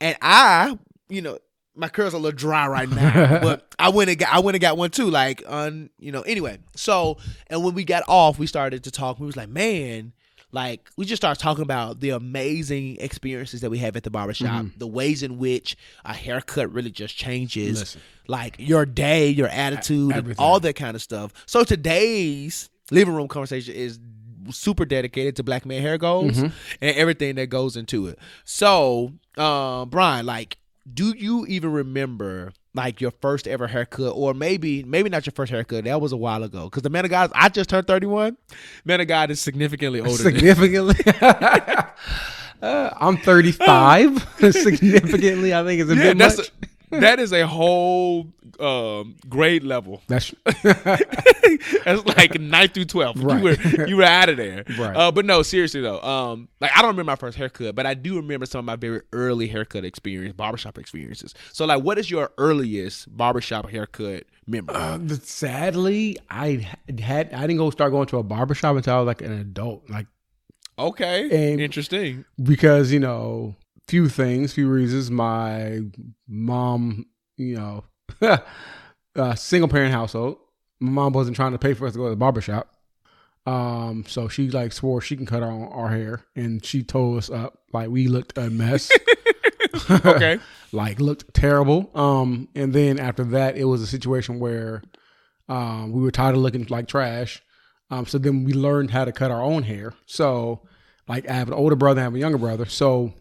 [0.00, 1.38] And I, you know,
[1.74, 4.54] my curls are a little dry right now, but I went and got I went
[4.54, 5.10] and got one too.
[5.10, 6.22] Like on, you know.
[6.22, 9.18] Anyway, so and when we got off, we started to talk.
[9.20, 10.12] We was like, man,
[10.54, 14.66] like we just started talking about the amazing experiences that we have at the barbershop,
[14.76, 18.00] the ways in which a haircut really just changes, Listen.
[18.28, 21.32] like your day, your attitude, and all that kind of stuff.
[21.46, 23.98] So today's living room conversation is
[24.50, 28.18] super dedicated to black man hair goals and everything that goes into it.
[28.44, 30.58] So, um, Brian, like,
[30.92, 35.50] do you even remember like your first ever haircut, or maybe maybe not your first
[35.50, 35.84] haircut?
[35.84, 36.64] That was a while ago.
[36.64, 38.36] Because the man of God, I just turned thirty one.
[38.84, 40.22] Man of God is significantly older.
[40.22, 40.96] than Significantly.
[42.62, 44.36] uh, I'm 35.
[44.52, 46.38] Significantly, I think it's a yeah, bit much.
[46.38, 46.66] a,
[47.00, 50.02] that is a whole um, grade level.
[50.08, 50.34] that's
[51.84, 53.20] That's like ninth through twelfth.
[53.20, 53.38] Right.
[53.38, 54.64] You were you were out of there.
[54.78, 54.96] Right.
[54.96, 56.00] Uh, but no, seriously though.
[56.00, 58.76] Um, like I don't remember my first haircut, but I do remember some of my
[58.76, 61.34] very early haircut experience, barbershop experiences.
[61.52, 64.74] So like, what is your earliest barbershop haircut memory?
[64.74, 66.66] Uh, sadly, I
[66.98, 69.88] had I didn't go start going to a barbershop until I was like an adult.
[69.88, 70.06] Like
[70.78, 72.24] okay, and- interesting.
[72.42, 73.56] because you know
[73.88, 75.10] few things few reasons.
[75.10, 75.80] My
[76.28, 77.84] mom you know
[79.16, 80.38] uh, single parent household.
[80.80, 82.74] My mom wasn't trying to pay for us to go to the barbershop
[83.46, 86.24] um so she like swore she can cut our our hair.
[86.34, 88.90] And she told us up like we looked a mess.
[89.90, 90.38] Okay.
[90.72, 91.90] like looked terrible.
[91.96, 94.82] Um and then after that it was a situation where
[95.48, 97.42] um we were tired of looking like trash.
[97.90, 99.92] Um so then we learned how to cut our own hair.
[100.06, 100.62] So
[101.08, 102.66] like i have an older brother i have a younger brother.
[102.66, 103.14] So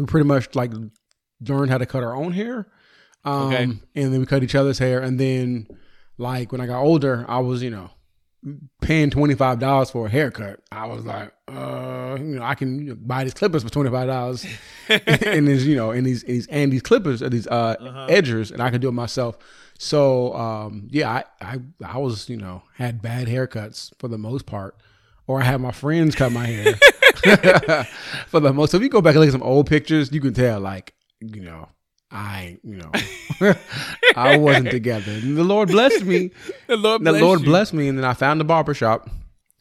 [0.00, 0.72] we pretty much like
[1.46, 2.66] learned how to cut our own hair
[3.24, 3.62] um Okay.
[3.62, 3.80] and
[4.12, 5.66] then we cut each other's hair and then
[6.18, 7.90] like when i got older i was you know
[8.80, 10.60] paying twenty five dollars for a haircut.
[10.72, 14.46] I was like, uh, you know, I can buy these clippers for twenty five dollars,
[14.88, 17.76] and these, you know, and these and these and these clippers, uh, these uh
[18.08, 19.36] edgers, and I can do it myself.
[19.78, 24.46] So, um, yeah, I, I I was you know had bad haircuts for the most
[24.46, 24.74] part,
[25.30, 26.74] or I have my friends cut my hair
[28.26, 28.72] for the most.
[28.72, 30.94] So if you go back and look at some old pictures, you can tell like
[31.20, 31.68] you know.
[32.12, 32.90] I, you know,
[34.16, 35.12] I wasn't together.
[35.12, 36.32] And the Lord blessed me
[36.66, 37.46] The Lord the bless Lord you.
[37.46, 39.08] blessed me, and then I found a barbershop.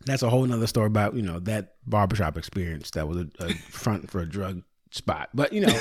[0.08, 3.54] That's a whole nother story about you know that barbershop experience that was a, a
[3.54, 5.30] front for a drug spot.
[5.32, 5.80] But you know,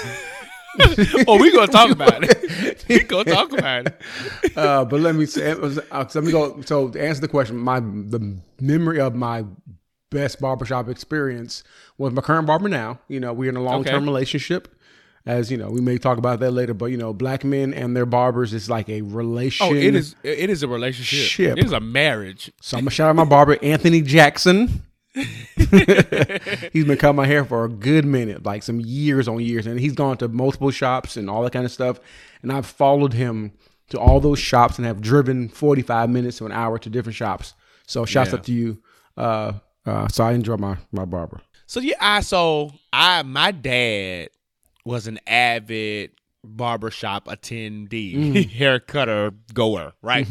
[1.26, 2.84] oh, we gonna talk about it.
[2.86, 4.02] we gonna talk about it.
[4.54, 5.56] Uh, but let me say, uh,
[5.90, 6.60] let me go.
[6.66, 9.44] So to answer the question, my the memory of my
[10.10, 11.62] best barbershop experience
[11.98, 12.68] with my current barber.
[12.68, 14.04] Now, you know, we're in a long term Okay.
[14.04, 14.74] relationship.
[15.26, 16.72] As you know, we may talk about that later.
[16.72, 19.74] But you know, black men and their barbers is like a relationship.
[19.74, 20.14] Oh, it is.
[20.22, 21.28] It is a relationship.
[21.28, 21.58] Ship.
[21.58, 22.50] It is a marriage.
[22.62, 24.82] So I'm gonna shout out my barber, Anthony Jackson.
[25.14, 29.78] he's been cutting my hair for a good minute, like some years on years, and
[29.80, 31.98] he's gone to multiple shops and all that kind of stuff.
[32.42, 33.52] And I've followed him
[33.90, 37.54] to all those shops and have driven 45 minutes to an hour to different shops.
[37.86, 38.36] So shouts Yeah.
[38.36, 38.78] out to you.
[39.16, 39.52] Uh,
[39.88, 41.40] uh, so I enjoy my my barber.
[41.66, 44.28] So yeah, I so I my dad
[44.84, 46.12] was an avid
[46.44, 48.50] barbershop attendee, Mm.
[48.58, 50.26] haircutter goer, right?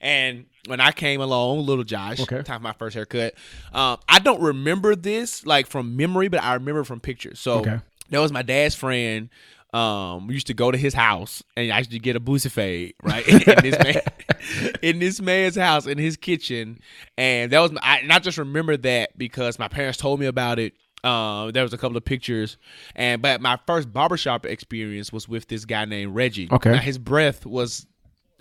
[0.00, 2.34] And when I came along, little Josh, Mm-hmm.
[2.34, 2.42] Okay.
[2.42, 3.34] time for my first haircut.
[3.72, 7.40] Um, I don't remember this like from memory, but I remember from pictures.
[7.40, 7.78] So Okay.
[8.10, 9.28] that was my dad's friend.
[9.72, 12.50] Um, we used to go to his house and I used to get a boosie
[12.50, 13.26] fade, right?
[13.28, 16.78] in this man, in this man's house, in his kitchen,
[17.16, 20.58] and that was I, and I just remember that because my parents told me about
[20.58, 20.74] it.
[21.04, 22.58] Um, there was a couple of pictures,
[22.94, 26.48] and but my first barbershop experience was with this guy named Reggie.
[26.52, 26.72] Okay.
[26.72, 27.86] Now, his breath was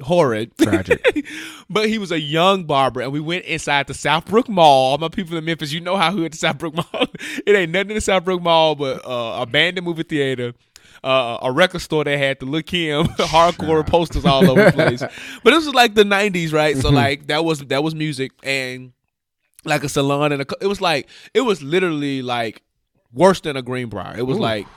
[0.02, 0.52] horrid.
[0.58, 1.26] Tragic.
[1.70, 4.92] but he was a young barber, and we went inside the Southbrook Mall.
[4.92, 7.08] All my people in Memphis, you know how hood the Southbrook Mall.
[7.46, 10.54] it ain't nothing in the Southbrook Mall but uh, abandoned movie theater.
[11.04, 15.00] Uh, a record store that had the Lil Kim hardcore posters all over the place,
[15.44, 16.78] but this was like the '90s, right?
[16.78, 18.94] So like that was that was music and
[19.66, 22.62] like a salon and a, it was like it was literally like
[23.12, 24.16] worse than a Greenbriar.
[24.18, 24.68] It was like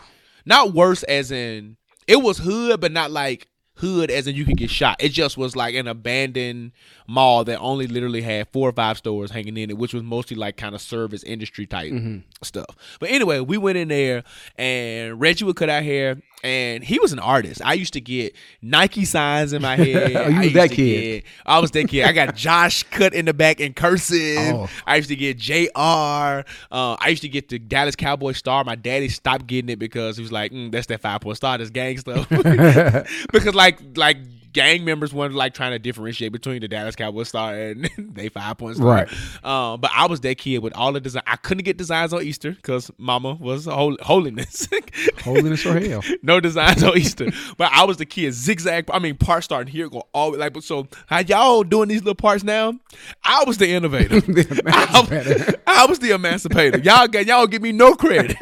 [0.47, 4.57] not worse as in it was hood, but not like hood as in you could
[4.57, 4.97] get shot.
[5.01, 6.72] It just was like an abandoned
[7.07, 10.36] mall that only literally had four or five stores hanging in it, which was mostly
[10.36, 11.92] like kind of service industry type
[12.42, 12.76] stuff.
[13.00, 14.24] But anyway, we went in there
[14.57, 17.61] and Reggie would cut our hair and he was an artist.
[17.64, 20.16] I used to get Nike signs in my head.
[20.16, 21.22] Oh, you I was that kid.
[21.22, 22.05] get- I was that kid.
[22.05, 24.38] I got Josh cut in the back in cursive.
[24.55, 24.68] Oh.
[24.86, 25.78] I used to get JR.
[25.78, 26.42] Uh,
[27.00, 28.64] I used to get the Dallas Cowboy star.
[28.64, 31.59] My daddy stopped getting it because he was like, mm, "That's that five point star,
[31.59, 32.28] that's gang stuff."
[33.32, 34.18] because like like
[34.55, 38.57] gang members weren't like trying to differentiate between the Dallas Cowboy star and they five
[38.57, 38.80] points.
[38.80, 39.07] Right.
[39.44, 41.24] Um, but I was that kid with all the design.
[41.26, 44.66] I couldn't get designs on Easter because Mama was hol- holiness.
[45.24, 46.02] Holiness or hell.
[46.22, 47.28] no designs on Easter.
[47.57, 48.88] But I was the kid zigzag.
[48.92, 50.52] I mean, parts starting here go all like.
[50.52, 52.78] But so how y'all doing these little parts now?
[53.24, 54.16] I was the innovator.
[54.66, 56.78] I, I was the emancipator.
[56.78, 58.36] Y'all get y'all give me no credit.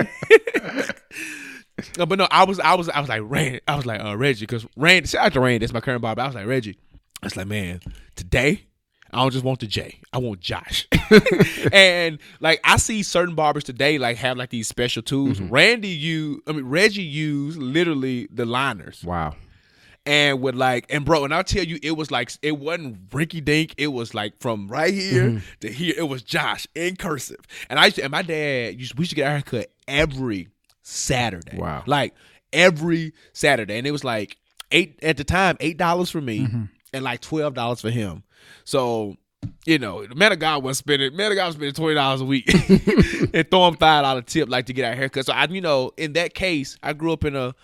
[1.99, 3.61] No, but no, I was I was I was like Rand.
[3.68, 5.09] I was like uh, Reggie because Rand.
[5.09, 5.62] Shout out to Rand.
[5.62, 6.22] That's my current barber.
[6.22, 6.78] I was like Reggie.
[7.22, 7.80] I was like man,
[8.16, 8.64] today
[9.12, 10.01] I don't just want the J.
[10.12, 10.89] I want Josh.
[11.72, 15.41] and like I see certain barbers today like have like these special tools.
[15.41, 19.37] Randy you I mean Reggie used literally the liners Wow.
[20.07, 23.41] and with like and bro and I'll tell you it was like it wasn't Ricky
[23.41, 27.78] Dink it was like from right here to here it was Josh in cursive and
[27.78, 30.49] I used to, and my dad used we used to get our haircut every
[30.83, 31.85] Saturday Wow.
[31.87, 32.14] like
[32.53, 34.37] every Saturday and it was like
[34.70, 36.64] eight at the time eight dollars for me mm-hmm.
[36.93, 38.22] and like twelve dollars for him
[38.64, 39.16] so
[39.64, 42.20] you know, the man of God was spending man of God was spending twenty dollars
[42.20, 42.53] a week
[43.35, 45.26] and throw him five dollar tip like to get our haircut.
[45.26, 47.55] So I you know, in that case, I grew up in a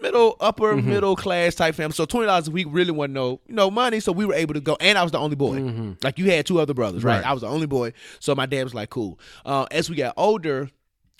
[0.00, 0.88] middle upper mm-hmm.
[0.88, 1.94] middle class type family.
[1.94, 4.00] So twenty dollars a week really wasn't no you know money.
[4.00, 5.58] So we were able to go and I was the only boy.
[5.58, 5.92] Mm-hmm.
[6.02, 7.16] Like you had two other brothers, right?
[7.16, 7.26] Right.
[7.26, 7.92] I was the only boy.
[8.20, 9.18] So my dad was like, cool.
[9.44, 10.70] Uh, as we got older,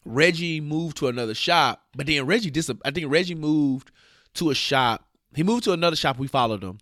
[0.06, 3.90] Reggie moved to another shop, but then Reggie dis I think Reggie moved
[4.34, 5.04] to a shop.
[5.34, 6.18] He moved to another shop.
[6.18, 6.78] We followed him.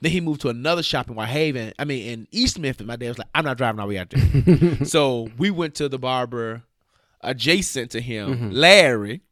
[0.00, 1.72] Then he moved to another shop in Whitehaven.
[1.78, 2.86] I mean, in East Memphis.
[2.86, 5.74] My dad was like, "I'm not driving all the way out there." so we went
[5.76, 6.62] to the barber
[7.20, 9.22] adjacent to him, Larry,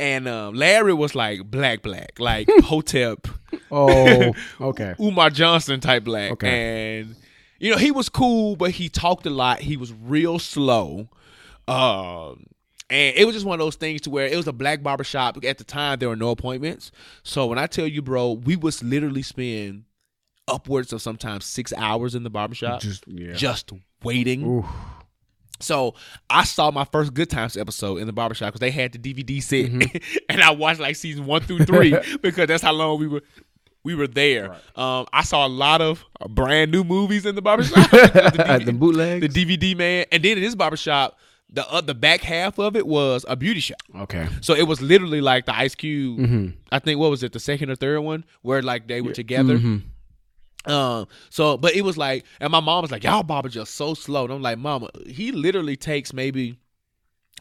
[0.00, 3.28] and um, Larry was like black, black, like Hotep,
[3.70, 4.94] Oh, okay.
[5.00, 7.00] Umar Johnson type black, Okay.
[7.00, 7.16] and
[7.60, 9.60] you know he was cool, but he talked a lot.
[9.60, 11.08] He was real slow.
[11.68, 12.46] Um,
[12.92, 15.04] and it was just one of those things to where it was a black barber
[15.04, 15.42] shop.
[15.44, 16.92] At the time, there were no appointments.
[17.22, 19.84] So when I tell you, bro, we was literally spend
[20.46, 23.32] upwards of sometimes six hours in the barbershop Just yeah.
[23.32, 23.72] just
[24.02, 24.44] waiting.
[24.44, 24.66] Oof.
[25.60, 25.94] So
[26.28, 29.42] I saw my first Good Times episode in the barbershop because they had the DVD
[29.42, 29.96] set, Mm-hmm.
[30.28, 33.22] and I watched like season one through three because that's how long we were
[33.84, 34.52] we were there.
[34.76, 37.90] Um, I saw a lot of brand new movies in the barbershop.
[37.90, 39.32] the, the bootlegs.
[39.32, 41.18] the DVD man, and then in this barbershop,
[41.52, 43.78] the uh, the back half of it was a beauty shop.
[44.00, 44.26] okay.
[44.40, 46.18] So it was literally like the Ice Cube.
[46.18, 46.46] Mm-hmm.
[46.70, 49.58] I think what was it, the second or third one, where like they were together.
[49.58, 50.70] Mm-hmm.
[50.70, 51.08] Um.
[51.30, 54.24] So, but it was like, and my mom was like, "Y'all barber just so slow."
[54.24, 56.58] And I'm like, "Mama, he literally takes maybe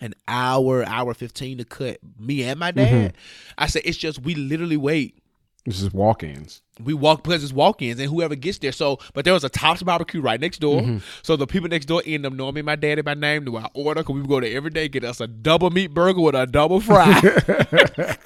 [0.01, 3.13] an hour, hour fifteen to cut me and my dad.
[3.57, 5.19] I said it's just we literally wait.
[5.65, 6.63] This is walk-ins.
[6.83, 8.71] We walk because it's walk-ins and whoever gets there.
[8.71, 10.81] So, but there was a Tops barbecue right next door.
[10.81, 10.97] Mm-hmm.
[11.23, 13.67] So the people next door end up knowing me, my daddy by name, Do I
[13.73, 16.35] order because we would go there every day, get us a double meat burger with
[16.35, 17.19] a double fry.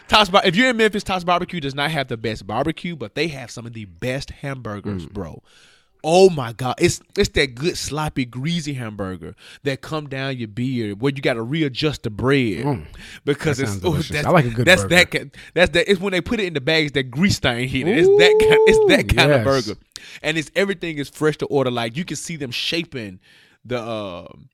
[0.08, 3.14] Tops, Bar- if you're in Memphis, Tops Barbecue does not have the best barbecue, but
[3.14, 5.12] they have some of the best hamburgers, Mm.
[5.12, 5.42] bro.
[6.02, 9.34] Oh my god, it's it's that good sloppy greasy hamburger
[9.64, 12.86] that come down your beard where you got to readjust the bread
[13.24, 13.66] because Mm.
[13.66, 14.94] That it's oh, that's, I like a good that's burger.
[14.96, 17.68] that kind- that's that it's when they put it in the bags that grease stain
[17.68, 17.98] hit it.
[17.98, 19.74] It's that kind it's that kind of burger,
[20.22, 21.70] and it's everything is fresh to order.
[21.70, 23.20] Like you can see them shaping
[23.64, 24.48] the um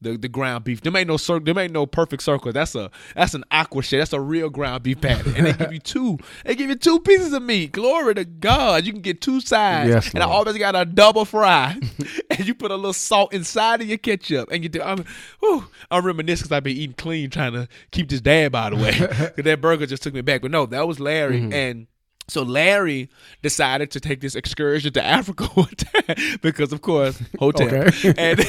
[0.00, 0.80] the the ground beef.
[0.80, 1.44] Them ain't no circle.
[1.44, 2.52] Them ain't no perfect circle.
[2.52, 4.00] That's a that's an aqua shit.
[4.00, 5.34] That's a real ground beef patty.
[5.36, 6.18] And they give you two.
[6.44, 7.72] They give you two pieces of meat.
[7.72, 8.86] Glory to God.
[8.86, 9.90] You can get two sides.
[9.90, 11.78] Yes, and I always got a double fry.
[12.30, 14.50] and you put a little salt inside of your ketchup.
[14.52, 14.82] And you do.
[14.82, 15.04] I'm,
[15.40, 18.76] whew, I'm reminiscing because I've been eating clean, trying to keep this dad by the
[18.76, 18.92] way.
[18.92, 20.42] Because that burger just took me back.
[20.42, 21.40] But no, that was Larry.
[21.40, 21.52] Mm-hmm.
[21.52, 21.86] And
[22.28, 23.08] so Larry
[23.42, 25.48] decided to take this excursion to Africa
[26.42, 27.72] because, of course, Hotep.
[27.72, 28.14] Okay.
[28.18, 28.46] And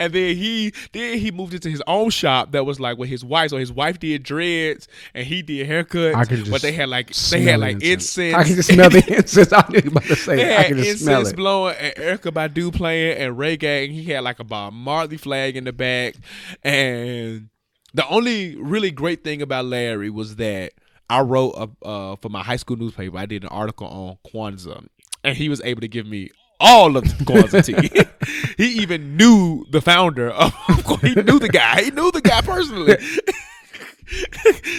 [0.00, 3.24] and then he then he moved into his own shop that was like with his
[3.24, 3.50] wife.
[3.50, 6.50] So his wife did dreads and he did haircuts.
[6.50, 8.34] But they had like they had like incense.
[8.34, 9.52] I can just smell the incense.
[9.52, 11.36] I was about to say, They I can just smell incense it.
[11.36, 13.90] blowing and Erykah Badu playing and Ray Gang.
[13.92, 16.16] He had like a Bob Marley flag in the back.
[16.64, 17.48] And
[17.94, 20.72] the only really great thing about Larry was that
[21.10, 23.16] I wrote a, uh, for my high school newspaper.
[23.18, 24.86] I did an article on Kwanzaa,
[25.24, 26.30] and he was able to give me
[26.60, 28.54] all of the Kwanzaa tea.
[28.56, 30.52] he even knew the founder of.
[30.52, 31.08] Kwanzaa.
[31.16, 31.82] He knew the guy.
[31.82, 32.96] He knew the guy personally.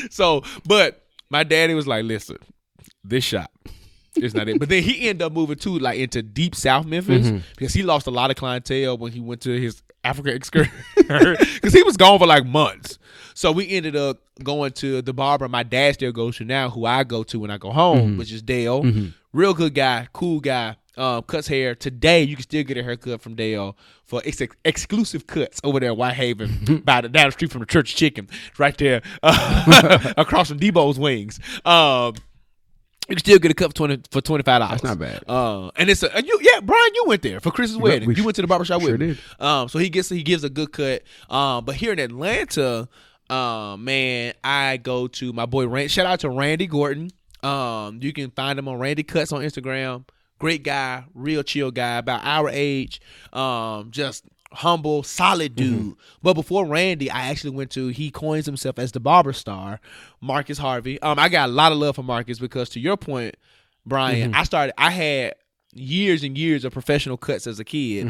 [0.10, 2.38] so, but my daddy was like, "Listen,
[3.04, 3.52] this shop
[4.16, 7.32] is not it." But then he ended up moving to like into deep South Memphis
[7.58, 11.74] because he lost a lot of clientele when he went to his Africa excursion because
[11.74, 13.00] he was gone for like months.
[13.44, 16.86] So we ended up going to the barber my dad still goes to now, who
[16.86, 18.86] I go to when I go home, which is Dale.
[19.34, 20.78] Real good guy, cool guy.
[20.96, 22.24] Um, cuts hair today.
[22.24, 23.76] You can still get a haircut from Dale
[24.06, 27.66] for ex- exclusive cuts over there in Whitehaven, by the down the street from the
[27.66, 31.41] Church Chicken, right there uh, across from Debo's Wings.
[31.66, 32.14] Um,
[33.10, 34.80] you can still get a cut for twenty for twenty five dollars.
[34.80, 35.24] That's not bad.
[35.28, 38.08] Uh, and it's a and you yeah, Brian, you went there for Chris's wedding.
[38.08, 39.08] we you went to the barbershop sure with me.
[39.08, 39.20] did.
[39.46, 41.04] Um, so he gets he gives a good cut.
[41.30, 42.88] Um, but here in Atlanta,
[43.30, 45.92] um, man, I go to my boy Rand.
[45.92, 47.10] Shout out to Randy Gordon.
[47.42, 50.08] Um, you can find him on Randy Cuts on Instagram.
[50.40, 53.02] Great guy, real chill guy, about our age.
[53.32, 55.96] Um, just humble, solid dude.
[56.22, 57.88] But before Randy, I actually went to.
[57.88, 59.80] He coins himself as the barber star,
[60.22, 61.02] Marcus Harvey.
[61.02, 63.36] Um, I got a lot of love for Marcus because to your point,
[63.86, 64.74] Brian, I started.
[64.78, 65.34] I had
[65.74, 68.06] years and years of professional cuts as a kid,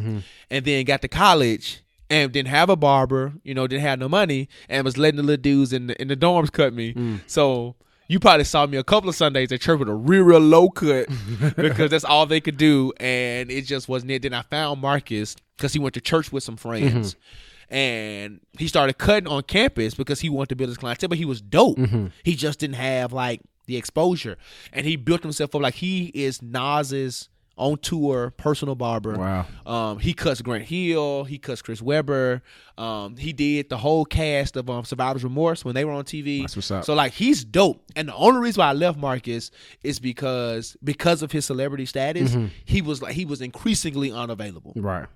[0.50, 1.82] and then got to college
[2.14, 3.34] and didn't have a barber.
[3.44, 6.08] You know, didn't have no money, and was letting the little dudes in the in
[6.08, 6.94] the dorms cut me.
[6.94, 7.22] Mm.
[7.28, 7.76] So.
[8.10, 10.70] You probably saw me a couple of Sundays at church with a real, real low
[10.70, 11.08] cut
[11.56, 14.24] because that's all they could do, and it just wasn't it.
[14.24, 17.74] Then I found Marcus because he went to church with some friends, mm-hmm.
[17.74, 21.26] and he started cutting on campus because he wanted to build his clientele, but he
[21.26, 21.78] was dope.
[21.78, 22.08] Mm-hmm.
[22.24, 24.38] He just didn't have like the exposure,
[24.74, 29.16] and he built himself up like he is Nas's on tour personal barber.
[29.16, 29.46] Wow.
[29.66, 31.24] Um, he cuts Grant Hill.
[31.24, 32.42] He cuts Chris Webber.
[32.78, 36.42] Um, he did the whole cast of um, Survivor's Remorse when they were on TV.
[36.42, 36.84] That's what's up.
[36.84, 37.84] So like he's dope.
[37.96, 39.52] And the only reason why I left Marcus
[39.84, 42.48] is because because of his celebrity status, Mm-hmm.
[42.66, 44.74] he was like he was increasingly unavailable.
[44.76, 45.08] Right.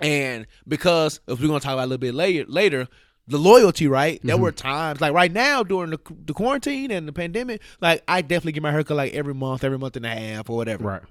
[0.00, 2.88] And because if we're gonna talk about a little bit later, later
[3.28, 4.20] the loyalty, right?
[4.22, 4.42] There Mm-hmm.
[4.42, 8.52] were times like right now during the, the quarantine and the pandemic, like I definitely
[8.52, 10.84] get my haircut like every month, every month and a half or whatever.
[10.84, 11.02] Right.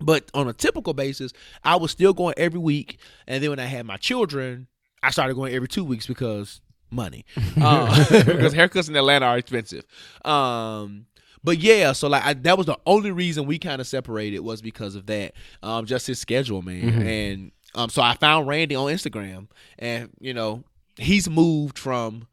[0.00, 1.32] But on a typical basis,
[1.64, 4.68] I was still going every week, and then when I had my children,
[5.02, 7.24] I started going every two weeks because money,
[7.60, 9.84] uh, because haircuts in Atlanta are expensive.
[10.24, 11.06] Um,
[11.44, 14.60] but yeah, so like I, that was the only reason we kind of separated was
[14.60, 15.32] because of that,
[15.62, 17.02] um, just his schedule, man.
[17.06, 20.64] And um, so I found Randy on Instagram, and you know
[20.96, 22.26] he's moved from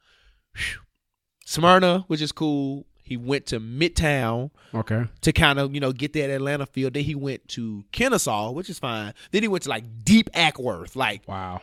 [0.56, 0.82] whew,
[1.46, 2.86] Smyrna, which is cool.
[3.06, 5.06] He went to Midtown Okay.
[5.22, 6.90] to kind of you know get that Atlanta feel.
[6.92, 9.14] Then he went to Kennesaw, which is fine.
[9.32, 11.62] Then he went to like deep Acworth, like Wow.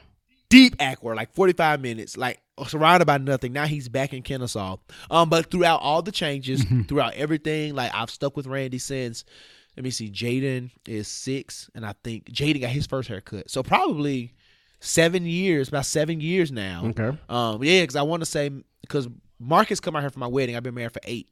[0.49, 3.53] deep Acworth, like forty five minutes, like surrounded by nothing.
[3.53, 4.77] Now he's back in Kennesaw.
[5.11, 9.25] Um, but throughout all the changes, throughout everything, like I've stuck with Randy since.
[9.77, 13.51] Let me see, Jaden is six, and I think Jaden got his first haircut.
[13.51, 14.35] So probably
[14.81, 16.83] seven years, about seven years now.
[16.89, 17.17] Okay.
[17.29, 18.51] Um, yeah, because I want to say
[18.83, 19.09] because
[19.41, 20.57] Marcus come out here for my wedding.
[20.57, 21.29] I've been married for eight,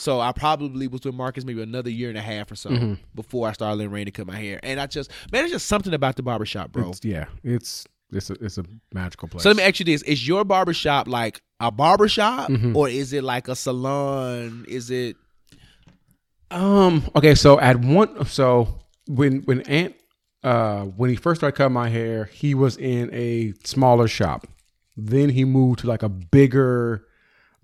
[0.00, 2.94] so I probably was with Marcus maybe another year and a half or so Mm-hmm.
[3.14, 4.58] before I started letting Randy cut my hair.
[4.62, 6.90] And I just man, it's just something about the barbershop, bro.
[6.90, 7.26] It's, yeah.
[7.44, 9.42] It's It's a it's a magical place.
[9.44, 12.74] So let me ask you this: Is your barbershop like a barbershop, Mm-hmm.
[12.76, 14.64] or is it like a salon?
[14.68, 15.16] Is it?
[16.50, 17.08] Um.
[17.14, 17.34] Okay.
[17.34, 18.24] So at one.
[18.26, 19.94] So when when Ant
[20.42, 24.46] uh when he first started cutting my hair, he was in a smaller shop.
[24.96, 27.06] Then he moved to like a bigger,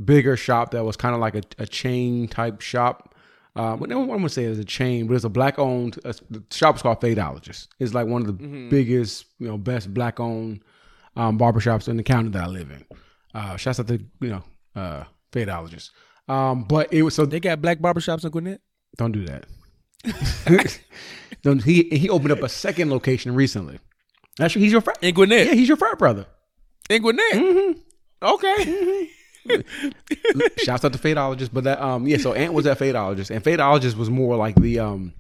[0.05, 3.15] bigger shop that was kind of like a, a chain type shop.
[3.55, 5.99] Uh, but no one would say it's a chain, but it's a black owned.
[6.05, 7.69] Uh, the shop is called Fadeologist.
[7.79, 10.63] It's like one of the biggest, you know, best black owned
[11.17, 12.85] um, barbershops in the county that I live in.
[13.35, 14.43] Uh, shouts out to you know
[14.75, 15.91] uh, Fadeologist.
[16.29, 18.61] Um, but it was so They got black barbershops in Gwinnett.
[18.99, 19.47] don't do that.
[21.43, 23.79] Don't, he he opened up a second location recently.
[24.41, 24.99] Actually, he's your frat.
[25.01, 25.47] In Gwinnett.
[25.47, 26.27] Yeah, he's your frat brother.
[26.91, 27.33] In Gwinnett.
[27.33, 27.79] Mm-hmm.
[28.23, 29.11] Okay.
[30.59, 32.17] Shouts out to Fadeologist, but that um yeah.
[32.19, 35.13] So Ant was at Fadeologist, and Fadeologist was more like the um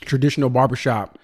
[0.00, 1.18] traditional barbershop,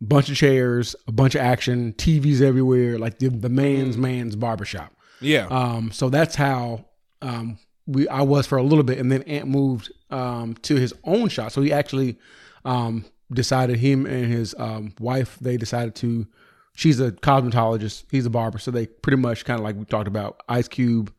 [0.00, 4.92] bunch of chairs, a bunch of action, TVs everywhere, like the the man's man's barbershop.
[5.20, 5.46] Yeah.
[5.46, 6.84] Um, so that's how
[7.22, 10.94] um, we I was for a little bit, and then Ant moved um, to his
[11.04, 11.52] own shop.
[11.52, 12.18] So he actually
[12.64, 16.26] um, decided him and his um, wife they decided to.
[16.74, 18.04] She's a cosmetologist.
[18.10, 18.58] He's a barber.
[18.58, 21.12] So they pretty much kind of like we talked about Ice Cube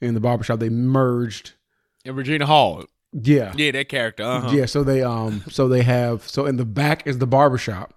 [0.00, 0.60] in the barbershop.
[0.60, 1.52] They merged.
[2.04, 2.84] in Regina Hall.
[3.12, 3.52] Yeah.
[3.56, 4.22] Yeah, that character.
[4.24, 4.50] Uh-huh.
[4.52, 7.92] Yeah, so they um so they have so in the back is the barbershop.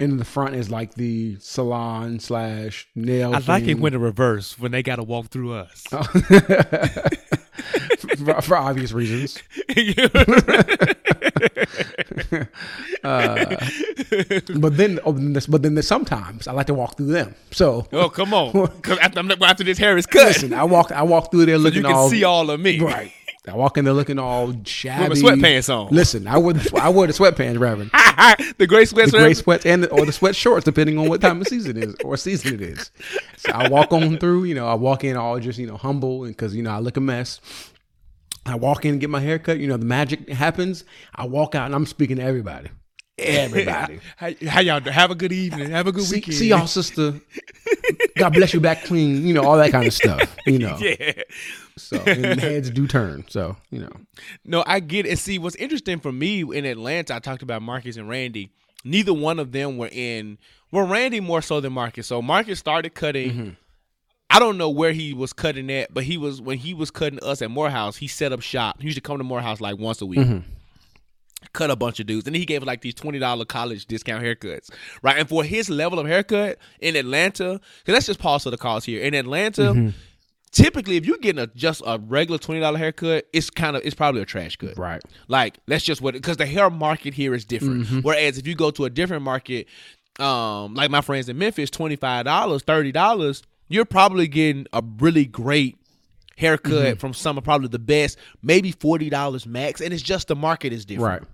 [0.00, 3.34] And in the front is like the salon slash nail.
[3.34, 3.80] I like it thing.
[3.80, 5.82] when the reverse when they got to walk through us.
[7.98, 9.40] for, for obvious reasons.
[13.04, 13.56] Uh,
[14.60, 15.12] but then, oh,
[15.48, 17.34] but then there's sometimes I like to walk through them.
[17.50, 18.54] So oh, come on.
[19.00, 21.62] After, I'm after this hair is cut, listen, I walk I walk through there so
[21.62, 22.78] looking you can all see all of me.
[22.78, 23.12] right.
[23.48, 25.16] I walk in there looking all shabby.
[25.16, 25.92] sweatpants on.
[25.92, 27.90] Listen, I wear the, I wore the sweatpants, Reverend.
[28.58, 29.10] the gray sweats.
[29.10, 31.76] the gray sweats and the, or the sweat shorts, depending on what time of season
[31.76, 32.92] it is or season it is.
[33.38, 36.22] So I walk on through, you know, I walk in all just you know humble
[36.22, 37.40] and because you know I look a mess.
[38.44, 39.58] I walk in and get my hair cut.
[39.58, 40.84] You know the magic happens.
[41.14, 42.70] I walk out and I'm speaking to everybody.
[43.18, 44.00] Everybody.
[44.16, 44.90] How, how y'all do?
[44.90, 45.70] Have a good evening.
[45.70, 46.36] Have a good see, weekend.
[46.36, 47.20] see y'all, sister.
[48.16, 49.26] God bless you back clean.
[49.26, 50.34] You know all that kind of stuff.
[50.46, 50.78] You know.
[50.82, 51.22] Yeah.
[51.76, 53.24] So and heads do turn.
[53.28, 53.92] So you know.
[54.44, 55.18] No, I get it.
[55.18, 58.50] See, what's interesting for me in Atlanta, I talked about Marcus and Randy.
[58.84, 60.38] Neither one of them were in.
[60.70, 62.06] Well, Randy more so than Marcus.
[62.06, 63.30] So Marcus started cutting.
[63.30, 63.50] Mm-hmm.
[64.34, 67.22] I don't know where he was cutting at, but he was when he was cutting
[67.22, 67.96] us at Morehouse.
[67.96, 68.80] He set up shop.
[68.80, 70.20] He used to come to Morehouse like once a week.
[70.20, 70.38] Mm-hmm.
[71.52, 74.22] Cut a bunch of dudes, and then he gave like these twenty dollar college discount
[74.24, 74.70] haircuts,
[75.02, 75.18] right?
[75.18, 78.84] And for his level of haircut in Atlanta, because let's just pause for the cause
[78.84, 79.02] here.
[79.02, 79.88] In Atlanta, Mm-hmm.
[80.52, 83.94] typically if you're getting a just a regular twenty dollar haircut, it's kind of it's
[83.94, 85.02] probably a trash cut, Right.
[85.26, 87.86] like that's just what because the hair market here is different.
[87.86, 88.00] Mm-hmm.
[88.00, 89.66] Whereas if you go to a different market,
[90.20, 93.42] um, like my friends in Memphis, twenty five dollars, thirty dollars,
[93.72, 95.76] you're probably getting a really great
[96.36, 96.98] haircut Mm-hmm.
[96.98, 100.72] from some of probably the best, maybe forty dollars max, and it's just the market
[100.72, 101.22] is different.
[101.22, 101.30] Right.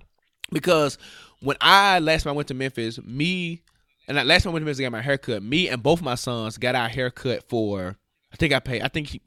[0.53, 0.99] Because
[1.41, 3.63] when I last time I went to Memphis, me
[4.09, 5.43] and I, last time I went to Memphis, I got my haircut.
[5.43, 7.97] Me and both my sons got our haircut for.
[8.31, 8.83] I think I paid.
[8.83, 9.23] I think he,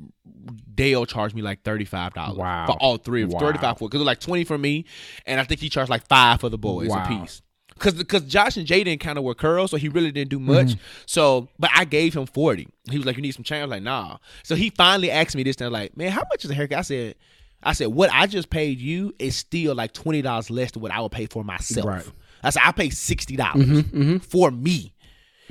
[0.76, 2.38] Dale charged me like thirty five dollars.
[2.38, 2.66] Wow.
[2.68, 3.40] For all three, of Wow.
[3.40, 4.86] thirty five for because it was like twenty for me,
[5.26, 7.04] and I think he charged like five for the boys Wow.
[7.04, 7.42] a piece.
[7.82, 10.68] Cause, cause Josh and Jaden kind of were curls, so he really didn't do much.
[10.68, 10.82] Mm-hmm.
[11.08, 12.68] So, but I gave him forty.
[12.90, 15.36] He was like, "You need some change." I was like, "Nah." So he finally asked
[15.36, 17.16] me this time, like, "Man, how much is a haircut?" I said,
[17.64, 20.92] "I said what I just paid you is still like twenty dollars less than what
[20.92, 22.04] I would pay for myself." Right.
[22.04, 23.84] Mm-hmm, I said, "I paid sixty dollars
[24.28, 24.94] for me."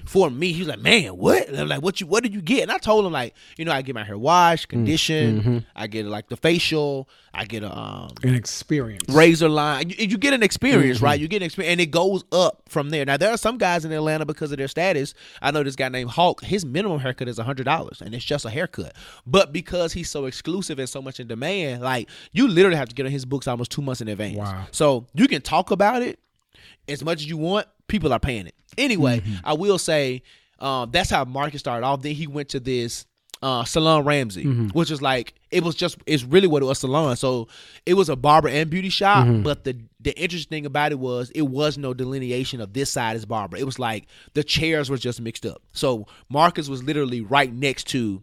[0.06, 2.06] For me, he was like, "Man, what?" And I'm like, "What you?
[2.06, 4.18] What did you get?" And I told him like, you know, I get my hair
[4.18, 5.58] washed, Mm, conditioned, mm-hmm.
[5.76, 9.08] I get like the facial, I get a um, An experience.
[9.08, 9.90] razor line.
[9.90, 11.04] You, you get an experience, Mm-hmm.
[11.06, 11.20] right?
[11.20, 13.04] You get an experience, and it goes up from there.
[13.04, 15.14] Now there are some guys in Atlanta because of their status.
[15.42, 16.42] I know this guy named Hulk.
[16.42, 18.94] His minimum haircut is hundred dollars, and it's just a haircut.
[19.26, 22.94] But because he's so exclusive and so much in demand, like you literally have to
[22.94, 24.36] get on his books almost two months in advance.
[24.36, 24.66] Wow.
[24.72, 26.18] So you can talk about it
[26.88, 27.66] as much as you want.
[27.88, 29.20] People are paying it anyway.
[29.20, 29.34] Mm-hmm.
[29.44, 30.22] I will say
[30.58, 32.02] um, that's how Marcus started off.
[32.02, 33.06] Then he went to this
[33.42, 34.68] uh, Salon Ramsey, Mm-hmm.
[34.68, 37.16] which is like it was just it's really what it was salon.
[37.16, 37.48] So
[37.86, 39.42] it was a barber and beauty shop, Mm-hmm.
[39.42, 43.16] but the the interesting thing about it was it was no delineation of this side
[43.16, 43.56] is barber.
[43.56, 45.62] It was like the chairs were just mixed up.
[45.72, 48.22] So Marcus was literally right next to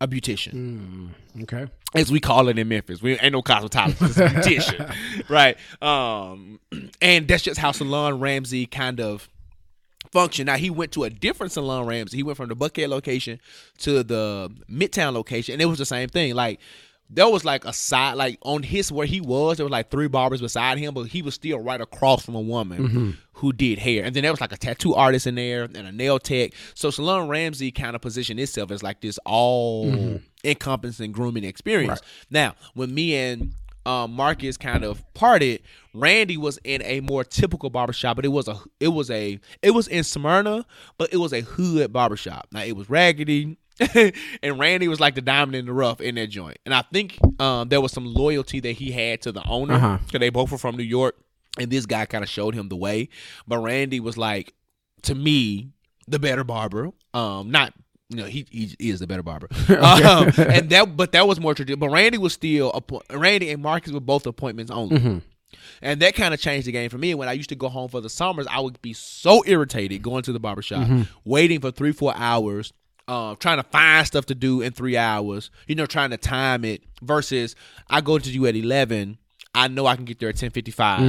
[0.00, 1.10] a beautician
[1.42, 1.66] Okay.
[1.94, 3.00] as we call it in Memphis.
[3.00, 5.56] We ain't no cosmetologist, beautician, right?
[5.80, 6.60] Um,
[7.00, 9.28] and that's just how Salon Ramsey kind of
[10.12, 10.46] function.
[10.46, 12.16] Now he went to a different Salon Ramsey.
[12.16, 13.40] He went from the Buckhead location
[13.78, 16.34] to the Midtown location, and it was the same thing.
[16.34, 16.60] Like
[17.08, 20.08] there was like a side, like on his where he was, there was like three
[20.08, 23.10] barbers beside him, but he was still right across from a woman mm-hmm.
[23.34, 25.92] who did hair, and then there was like a tattoo artist in there and a
[25.92, 26.52] nail tech.
[26.74, 30.16] So Salon Ramsey kind of positioned itself as like this all mm-hmm.
[30.44, 32.00] encompassing grooming experience.
[32.30, 33.52] Now, when me and
[33.86, 35.62] um, Marcus kind of parted,
[35.94, 39.70] Randy was in a more typical barbershop, but it was a it was a it
[39.70, 40.66] was in Smyrna,
[40.98, 42.48] but it was a hood barbershop.
[42.52, 43.56] Now it was raggedy.
[44.42, 46.56] and Randy was like the diamond in the rough in that joint.
[46.64, 49.98] And I think um, there was some loyalty that he had to the owner Uh-huh.
[50.06, 51.14] because they both were from New York.
[51.58, 53.10] And this guy kind of showed him the way.
[53.46, 54.54] But Randy was like,
[55.02, 55.72] to me,
[56.08, 56.90] the better barber.
[57.12, 57.74] Um, not
[58.08, 59.48] you know he he is the better barber.
[59.68, 61.78] um, and that but that was more traditional.
[61.80, 65.22] But Randy was still appoint- Randy and Marcus were both appointments only.
[65.82, 67.14] And that kind of changed the game for me.
[67.14, 70.22] When I used to go home for the summers, I would be so irritated going
[70.22, 70.88] to the barbershop,
[71.24, 72.72] waiting for three, four hours,
[73.08, 76.64] uh, trying to find stuff to do in three hours, you know, trying to time
[76.64, 77.54] it versus
[77.90, 79.18] I go to you at 11.
[79.56, 81.00] I know I can get there at 1055.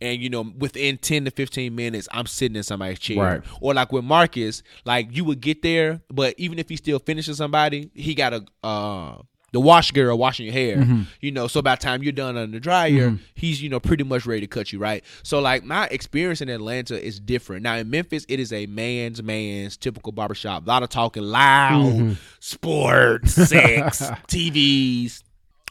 [0.00, 3.18] And, you know, within 10 to 15 minutes, I'm sitting in somebody's chair.
[3.22, 3.40] Right.
[3.60, 7.36] Or like with Marcus, like you would get there, but even if he still finishes
[7.38, 9.18] somebody, he got a uh
[9.52, 10.78] the wash girl washing your hair.
[10.78, 11.02] Mm-hmm.
[11.20, 14.02] You know, so by the time you're done on the dryer, he's, you know, pretty
[14.02, 15.04] much ready to cut you, right?
[15.22, 17.62] So like my experience in Atlanta is different.
[17.62, 20.66] Now in Memphis, it is a man's man's typical barbershop.
[20.66, 22.12] A lot of talking loud, Mm-hmm.
[22.40, 25.22] sports, sex, TVs,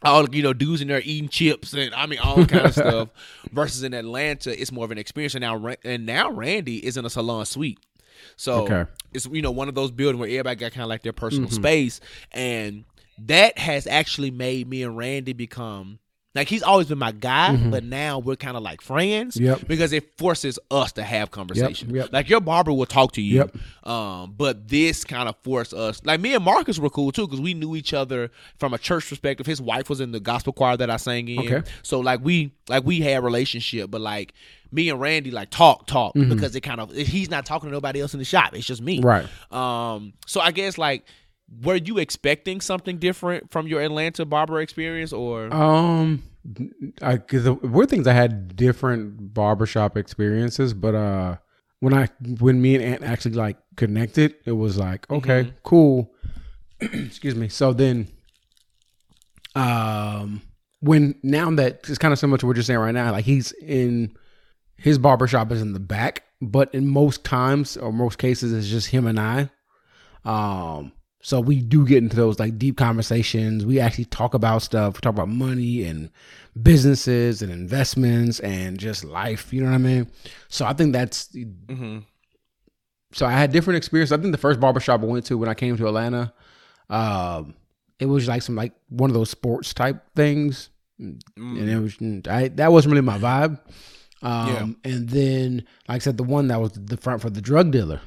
[0.04, 3.10] all you know, dudes in there eating chips and I mean all kind of stuff.
[3.52, 5.36] Versus in Atlanta, it's more of an experience.
[5.36, 7.80] And now, and now Randy is in a salon suite,
[8.36, 8.90] so Okay.
[9.14, 11.50] it's you know one of those buildings where everybody got kind of like their personal
[11.50, 11.56] mm-hmm.
[11.56, 12.00] space,
[12.32, 12.86] and
[13.20, 16.00] that has actually made me and Randy become.
[16.36, 19.68] Like he's always been my guy, but now we're kind of like friends Yep.
[19.68, 21.94] because it forces us to have conversation.
[21.94, 22.10] yep.
[22.12, 23.56] Like your barber will talk to you, Yep.
[23.88, 26.02] um, but this kind of forced us.
[26.04, 29.08] Like me and Marcus were cool too because we knew each other from a church
[29.10, 29.46] perspective.
[29.46, 31.70] His wife was in the gospel choir that I sang in, Okay.
[31.84, 33.92] so like we like we had a relationship.
[33.92, 34.34] But like
[34.72, 38.02] me and Randy like talk talk because it kind of he's not talking to nobody
[38.02, 38.56] else in the shop.
[38.56, 39.28] It's just me, Right.
[39.52, 41.06] Um, so I guess like.
[41.62, 46.24] Were you expecting something different from your Atlanta barber experience, or Um,
[47.02, 51.38] I the weird things I had different barbershop experiences, but uh,
[51.80, 56.14] when I when me and Ant actually like connected, it was like okay, cool.
[56.82, 57.50] Excuse me.
[57.50, 58.10] So then,
[59.56, 60.42] um,
[60.80, 63.52] when now that it's kind of similar to what you're saying right now, like he's
[63.54, 64.16] in
[64.76, 68.88] his barbershop is in the back, but in most times or most cases, it's just
[68.88, 69.50] him and I.
[70.26, 70.92] Um,
[71.26, 73.66] so we do get into those like deep conversations.
[73.66, 74.96] We actually talk about stuff.
[74.96, 76.10] We talk about money and
[76.62, 79.54] businesses and investments and just life.
[79.54, 80.12] You know what I mean?
[80.50, 81.34] So I think that's.
[83.14, 84.12] So I had different experiences.
[84.12, 86.34] I think the first barbershop I went to when I came to Atlanta,
[86.90, 87.56] um,
[88.00, 91.96] it was like some like one of those sports type things, and it was
[92.28, 93.60] I, that wasn't really my vibe.
[94.22, 97.72] Um, and then like I said, the one that was the front for the drug
[97.72, 98.02] dealer.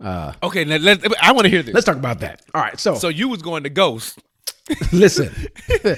[0.00, 0.64] Uh, okay?
[0.64, 1.74] Let, let, I want to hear this.
[1.74, 2.42] let's talk about that.
[2.54, 4.18] All right, so so you was going to Ghost.
[4.92, 5.34] listen,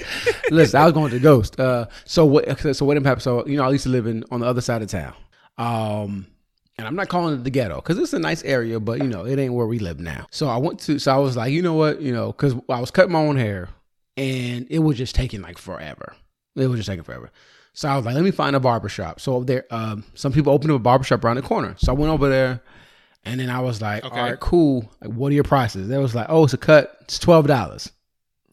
[0.51, 0.79] listen.
[0.79, 1.59] I was going to Ghost.
[1.59, 2.75] Uh, so what?
[2.75, 3.21] So what happened?
[3.21, 5.13] So you know, I used to live in on the other side of town.
[5.57, 6.27] Um,
[6.77, 9.25] and I'm not calling it the ghetto because it's a nice area, but you know,
[9.25, 10.25] it ain't where we live now.
[10.31, 10.97] So I went to.
[10.99, 12.01] So I was like, you know what?
[12.01, 13.69] You know, because I was cutting my own hair,
[14.17, 16.15] and it was just taking like forever.
[16.55, 17.31] It was just taking forever.
[17.73, 19.19] So I was like, let me find a barbershop.
[19.19, 21.75] So there, um, some people opened up a barbershop around the corner.
[21.79, 22.61] So I went over there.
[23.25, 24.19] And then I was like, Okay.
[24.19, 24.91] all right, cool.
[25.01, 25.87] Like, what are your prices?
[25.87, 26.97] They was like, oh, it's a cut.
[27.01, 27.91] It's twelve dollars.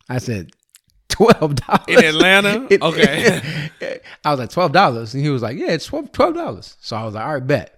[0.08, 0.52] I said,
[1.08, 2.66] twelve dollars In Atlanta?
[2.82, 3.60] Okay.
[4.24, 6.76] I was like twelve dollars, and he was like, yeah, it's twelve dollars.
[6.80, 7.76] So I was like, all right, bet.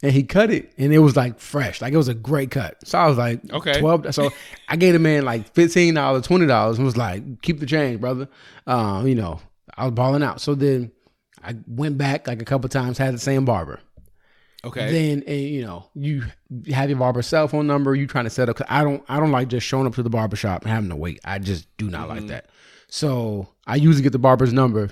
[0.00, 2.76] And he cut it, and it was like fresh, like it was a great cut.
[2.86, 3.80] So I was like, Okay.
[3.80, 4.14] twelve.
[4.14, 4.30] So
[4.68, 8.00] I gave the man like fifteen dollars, twenty dollars, and was like, keep the change,
[8.00, 8.28] brother.
[8.68, 9.40] Um, you know,
[9.76, 10.40] I was balling out.
[10.40, 10.92] So then
[11.42, 13.80] I went back like a couple times, had the same barber
[14.64, 14.90] Okay.
[14.90, 16.24] then and, you know you
[16.72, 19.20] have your barber cell phone number you trying to set up 'cause i don't i
[19.20, 21.20] don't like just showing up to the barber shop and having to wait.
[21.24, 22.46] I just do not like that.
[22.88, 24.90] So i usually get the barber's number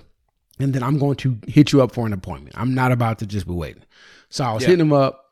[0.60, 2.54] and then i'm going to hit you up for an appointment.
[2.56, 3.82] I'm not about to just be waiting.
[4.28, 4.68] So i was Yeah.
[4.70, 5.24] hitting him up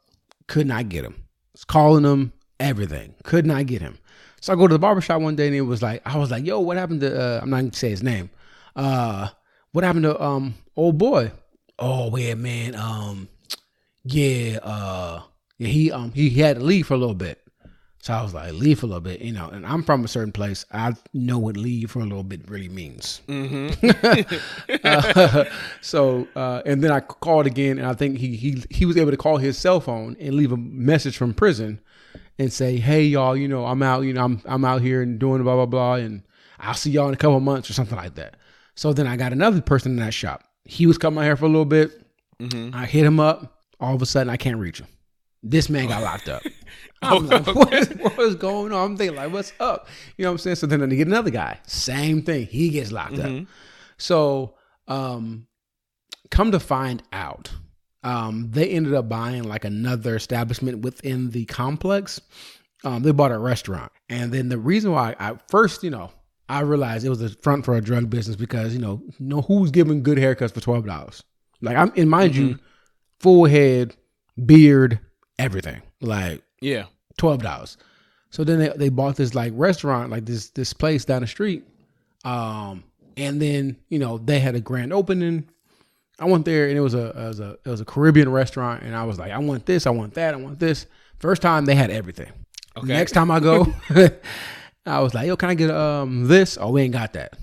[0.48, 1.14] could not get him.
[1.52, 3.98] Was calling him everything could not get him.
[4.40, 6.32] So i go to the barber shop one day and it was like i was
[6.32, 8.30] like yo what happened to uh, i'm not gonna say his name.
[8.74, 9.28] Uh
[9.70, 11.30] what happened to um old boy?
[11.78, 13.28] Oh yeah man um
[14.04, 15.22] yeah, uh,
[15.58, 17.40] yeah, he um he, he had to leave for a little bit.
[17.98, 19.48] So I was like, leave for a little bit, you know.
[19.48, 20.66] And I'm from a certain place.
[20.70, 23.22] I know what leave for a little bit really means.
[24.84, 25.44] Uh,
[25.80, 29.10] so uh, and then I called again, and I think he he he was able
[29.10, 31.80] to call his cell phone and leave a message from prison
[32.38, 35.18] and say, hey y'all, you know, I'm out, you know, I'm I'm out here and
[35.18, 36.22] doing blah blah blah, and
[36.58, 38.36] I'll see y'all in a couple months or something like that.
[38.74, 40.44] So then I got another person in that shop.
[40.64, 41.92] He was cutting my hair for a little bit.
[42.74, 43.62] I hit him up.
[43.80, 44.88] All of a sudden, I can't reach him.
[45.42, 46.42] This man got locked up.
[47.02, 48.92] I'm like, what is, what is going on?
[48.92, 49.88] I'm thinking like, what's up?
[50.16, 50.56] You know what I'm saying?
[50.56, 51.58] So then they get another guy.
[51.66, 52.46] Same thing.
[52.46, 53.46] He gets locked up.
[53.98, 54.54] So
[54.88, 55.46] um,
[56.30, 57.50] come to find out,
[58.02, 62.20] um, they ended up buying like another establishment within the complex.
[62.84, 66.10] Um, they bought a restaurant, and then the reason why I first, you know,
[66.50, 69.40] I realized it was a front for a drug business because you know, you know
[69.40, 71.22] who's giving good haircuts for twelve dollars?
[71.62, 72.58] Like I'm, and mind you,
[73.24, 73.96] full head,
[74.44, 75.00] beard,
[75.38, 75.80] everything.
[76.02, 76.84] Like Yeah.
[77.16, 77.78] twelve dollars.
[78.28, 81.64] So then they, they bought this like restaurant, like this this place down the street.
[82.24, 82.84] Um,
[83.16, 85.48] and then you know they had a grand opening.
[86.18, 88.82] I went there and it was a it was a it was a Caribbean restaurant,
[88.82, 90.86] and I was like, I want this, I want that, I want this.
[91.18, 92.30] First time they had everything.
[92.76, 92.88] Okay.
[92.88, 93.72] Next time I go,
[94.86, 96.58] I was like, Yo, can I get um this?
[96.60, 97.38] Oh, we ain't got that.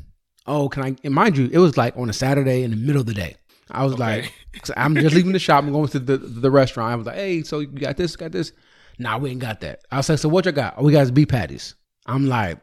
[0.46, 0.96] Oh, can I?
[1.04, 3.36] And mind you, it was like on a Saturday in the middle of the day.
[3.72, 4.34] I was like,
[4.78, 5.64] I'm just leaving the shop.
[5.64, 6.92] I'm going to the the restaurant.
[6.92, 8.16] I was like, Hey, so you got this?
[8.16, 8.52] Got this?
[9.00, 9.82] Nah, we ain't got that.
[9.92, 10.76] I was like, So what you got?
[10.78, 11.76] Oh, we got is beef patties.
[12.06, 12.58] I'm like,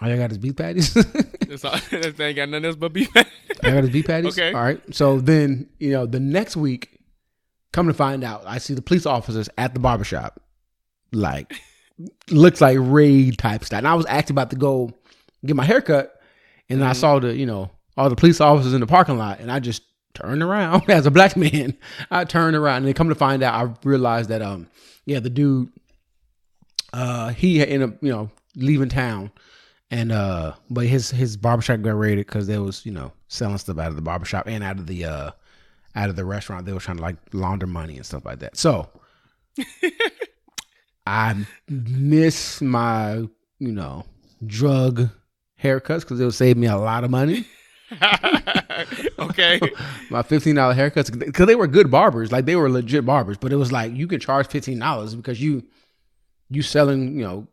[0.00, 0.94] oh, All you got is beef patties.
[1.48, 3.12] That's all, that ain't got nothing else but beef.
[3.12, 3.32] Patties.
[3.62, 4.38] I got his beef patties.
[4.38, 4.52] Okay.
[4.52, 4.80] All right.
[4.94, 7.00] So then, you know, the next week,
[7.72, 10.40] come to find out, I see the police officers at the barbershop.
[11.12, 11.54] Like,
[12.30, 13.78] looks like raid type stuff.
[13.78, 14.90] And I was actually about to go
[15.44, 16.20] get my haircut.
[16.68, 17.00] And then I mm-hmm.
[17.00, 19.40] saw the, you know, all the police officers in the parking lot.
[19.40, 19.82] And I just
[20.14, 21.76] turned around as a black man.
[22.10, 24.68] I turned around and then come to find out, I realized that, um,
[25.04, 25.70] yeah, the dude,
[26.92, 29.30] uh, he had ended up, you know, leaving town.
[29.90, 33.78] And uh, but his his barbershop got raided because they was you know selling stuff
[33.78, 35.30] out of the barbershop and out of the uh
[35.94, 36.66] out of the restaurant.
[36.66, 38.56] They were trying to like launder money and stuff like that.
[38.56, 38.88] So
[41.06, 44.04] I miss my you know
[44.44, 45.10] drug
[45.62, 47.46] haircuts because it would save me a lot of money.
[49.18, 49.60] okay.
[50.10, 53.36] My fifteen dollar haircuts because they were good barbers, like they were legit barbers.
[53.36, 55.64] But it was like you could charge fifteen dollars because you
[56.50, 57.46] you selling you know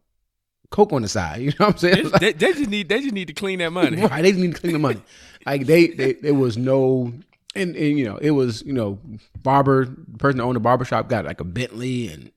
[0.69, 1.41] coke on the side.
[1.41, 2.09] You know what I'm saying?
[2.19, 4.01] They, they, they just need they just need to clean that money.
[4.01, 4.21] Right.
[4.21, 5.01] They didn't need to clean the money.
[5.45, 7.13] Like they, they there was no
[7.53, 8.99] and, and you know, it was, you know,
[9.43, 12.31] barber the person that owned the barber shop got like a Bentley and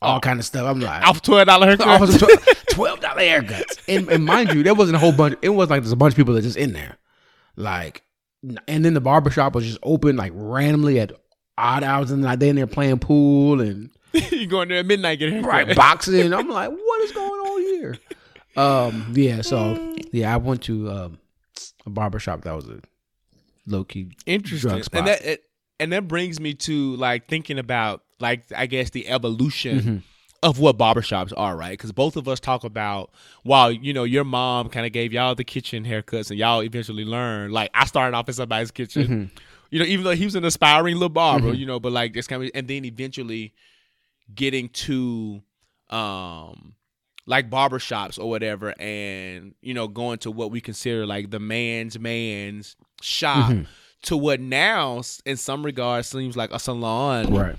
[0.00, 0.66] all kind of stuff.
[0.66, 1.88] I'm like Off twelve dollar haircut.
[1.88, 3.80] offers them tw- twelve dollar haircuts.
[3.88, 6.12] And, and mind you, there wasn't a whole bunch it was like there's a bunch
[6.12, 6.96] of people that just in there.
[7.56, 8.02] Like
[8.68, 11.12] and then the barber shop was just open like randomly at
[11.58, 13.90] odd hours and like they in there playing pool and
[14.30, 16.32] you going there at midnight getting right boxing.
[16.32, 17.98] I'm like, what is going on here?
[18.56, 21.18] Um, yeah, so yeah, I went to um
[21.84, 22.80] a barber shop that was a
[23.66, 24.82] low key Interesting.
[24.92, 25.42] And that it,
[25.78, 29.96] and that brings me to like thinking about like I guess the evolution Mm-hmm.
[30.46, 31.72] Of what barbershops are, right?
[31.72, 33.10] Because both of us talk about
[33.42, 37.04] while you know your mom kind of gave y'all the kitchen haircuts and y'all eventually
[37.04, 37.52] learned.
[37.52, 39.02] Like I started off in somebody's kitchen.
[39.02, 39.36] Mm-hmm.
[39.70, 42.26] You know, even though he was an aspiring little barber, you know, but like this
[42.28, 43.52] kind of, and then eventually
[44.34, 45.42] getting to
[45.90, 46.74] um
[47.26, 51.98] like barbershops or whatever and you know going to what we consider like the man's
[51.98, 53.62] man's shop Mm-hmm.
[54.02, 57.56] to what now in some regards seems like a salon right.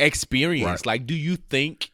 [0.00, 0.86] experience Right.
[0.86, 1.90] like do you think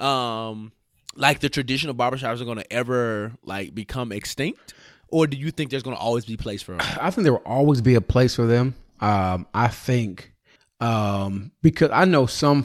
[0.00, 0.72] um
[1.16, 4.74] like the traditional barbershops are going to ever like become extinct?
[5.08, 7.24] Or do you think there's going to always be a place for them I think
[7.24, 8.74] there will always be a place for them.
[9.00, 10.32] Um, I think
[10.80, 12.64] um, because I know some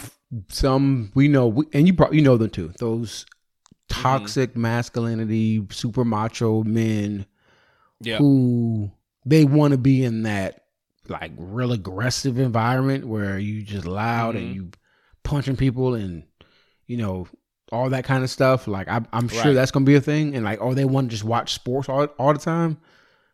[0.49, 2.73] some we know we, and you probably you know them too.
[2.79, 3.25] Those
[3.89, 7.25] toxic masculinity, super macho men
[8.01, 8.17] yeah.
[8.17, 8.91] who
[9.25, 10.61] they want to be in that
[11.07, 14.69] like real aggressive environment where you just loud and you
[15.23, 16.23] punching people and
[16.87, 17.27] you know
[17.71, 18.67] all that kind of stuff.
[18.67, 19.53] Like I, I'm sure Right.
[19.53, 20.35] that's gonna be a thing.
[20.35, 22.77] And like, oh, they want to just watch sports all all the time.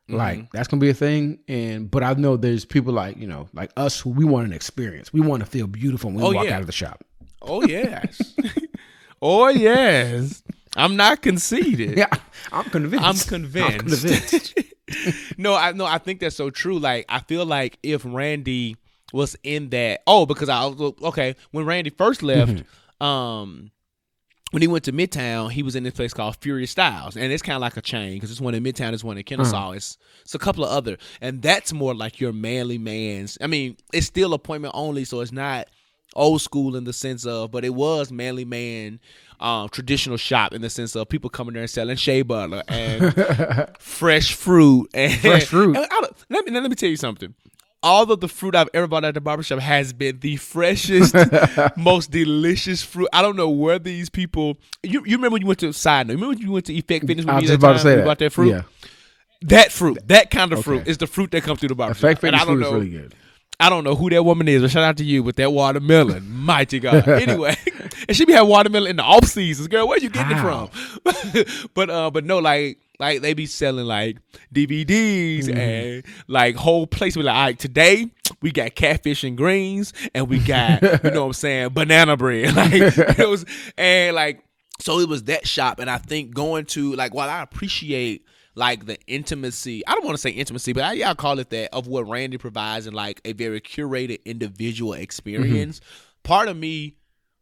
[0.10, 1.40] Like that's gonna be a thing.
[1.48, 4.52] And but I know there's people like you know like us who we want an
[4.54, 5.14] experience.
[5.14, 6.56] We want to feel beautiful when we Oh, walk yeah.
[6.56, 7.04] out of the shop.
[7.42, 8.36] oh yes
[9.22, 10.44] oh yes
[10.76, 12.08] i'm not conceited Yeah,
[12.52, 13.06] I'm convinced.
[13.06, 13.72] I'm convinced.
[13.72, 14.54] I'm convinced.
[15.38, 16.78] no, I no, I think that's so true.
[16.80, 18.76] Like I feel like if Randy
[19.14, 22.62] was in that, oh, because I okay when Randy first left, Mm-hmm.
[23.02, 23.72] Um,
[24.52, 27.42] when he went to Midtown, he was in this place called Furious Styles, and it's
[27.42, 29.72] kind of like a chain because it's one in Midtown, it's one in Kennesaw, Uh-huh.
[29.72, 33.38] it's it's a couple of other, and that's more like your manly man's.
[33.42, 35.68] I mean, it's still appointment only, so it's not
[36.14, 39.00] old school in the sense of, but it was manly man.
[39.40, 43.12] Um, traditional shop in the sense of people coming there and selling shea butter and
[43.80, 45.76] fresh fruit and Fresh fruit.
[45.78, 45.88] and
[46.30, 47.34] let me let me tell you something.
[47.84, 51.16] All of the fruit I've ever bought at the barbershop has been the freshest,
[51.78, 53.08] most delicious fruit.
[53.12, 54.58] I don't know where these people.
[54.84, 56.14] You, you remember when you went to side note?
[56.14, 58.06] Remember when you went to Effect Fitness with I was just about to say that.
[58.06, 58.50] bought that fruit.
[58.52, 58.62] Yeah,
[59.44, 62.04] That fruit, that kind of fruit, is the fruit that comes through the barbershop.
[62.04, 62.78] effect and fitness I don't food is know.
[62.78, 63.16] really good.
[63.60, 66.30] I don't know who that woman is, but shout out to you with that watermelon.
[66.32, 67.08] Mighty God.
[67.08, 67.56] Anyway,
[68.08, 69.88] and she be having watermelon in the off seasons, girl.
[69.88, 70.66] Where you getting How?
[70.66, 71.68] it from?
[71.74, 74.18] but uh, but no, like like they be selling like
[74.54, 75.58] DVDs Mm-hmm.
[75.58, 77.18] and like whole place.
[77.18, 78.10] We like, all right, today
[78.42, 82.56] we got catfish and greens, and we got you know what I'm saying banana bread.
[82.62, 83.46] Like it was,
[83.78, 84.44] and like
[84.80, 88.86] so it was that shop, and I think going to like while I appreciate like
[88.86, 91.74] the intimacy, I don't want to say intimacy, but I, yeah, I call it that
[91.74, 95.80] of what Randy provides and like a very curated individual experience.
[96.24, 96.96] Part of me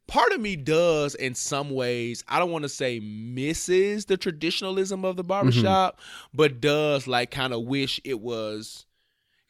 [0.10, 5.06] part of me does in some ways i don't want to say misses the traditionalism
[5.06, 5.30] of the mm-hmm.
[5.30, 6.00] barbershop
[6.34, 8.86] but does like kind of wish it was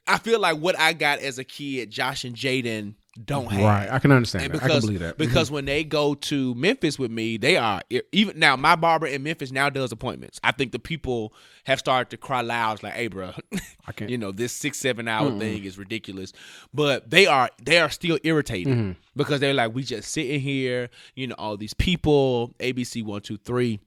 [0.05, 2.93] i feel like what i got as a kid josh and jaden
[3.25, 3.89] don't have Right.
[3.91, 4.57] I can understand and that.
[4.61, 5.17] because I can believe that.
[5.17, 5.23] Mm-hmm.
[5.29, 7.81] because when they go to Memphis with me, they are
[8.11, 8.55] even now.
[8.55, 10.39] My barber in Memphis now does appointments.
[10.43, 11.33] I think the people
[11.65, 13.31] have started to cry loud, like, "Hey, bro,
[13.87, 14.09] I can't.
[14.11, 16.33] you know this six seven hour thing is ridiculous."
[16.73, 18.91] But they are they are still irritated Mm-hmm.
[19.15, 23.37] because they're like, "We just sitting here, you know, all these people, ABC one two
[23.37, 23.79] three.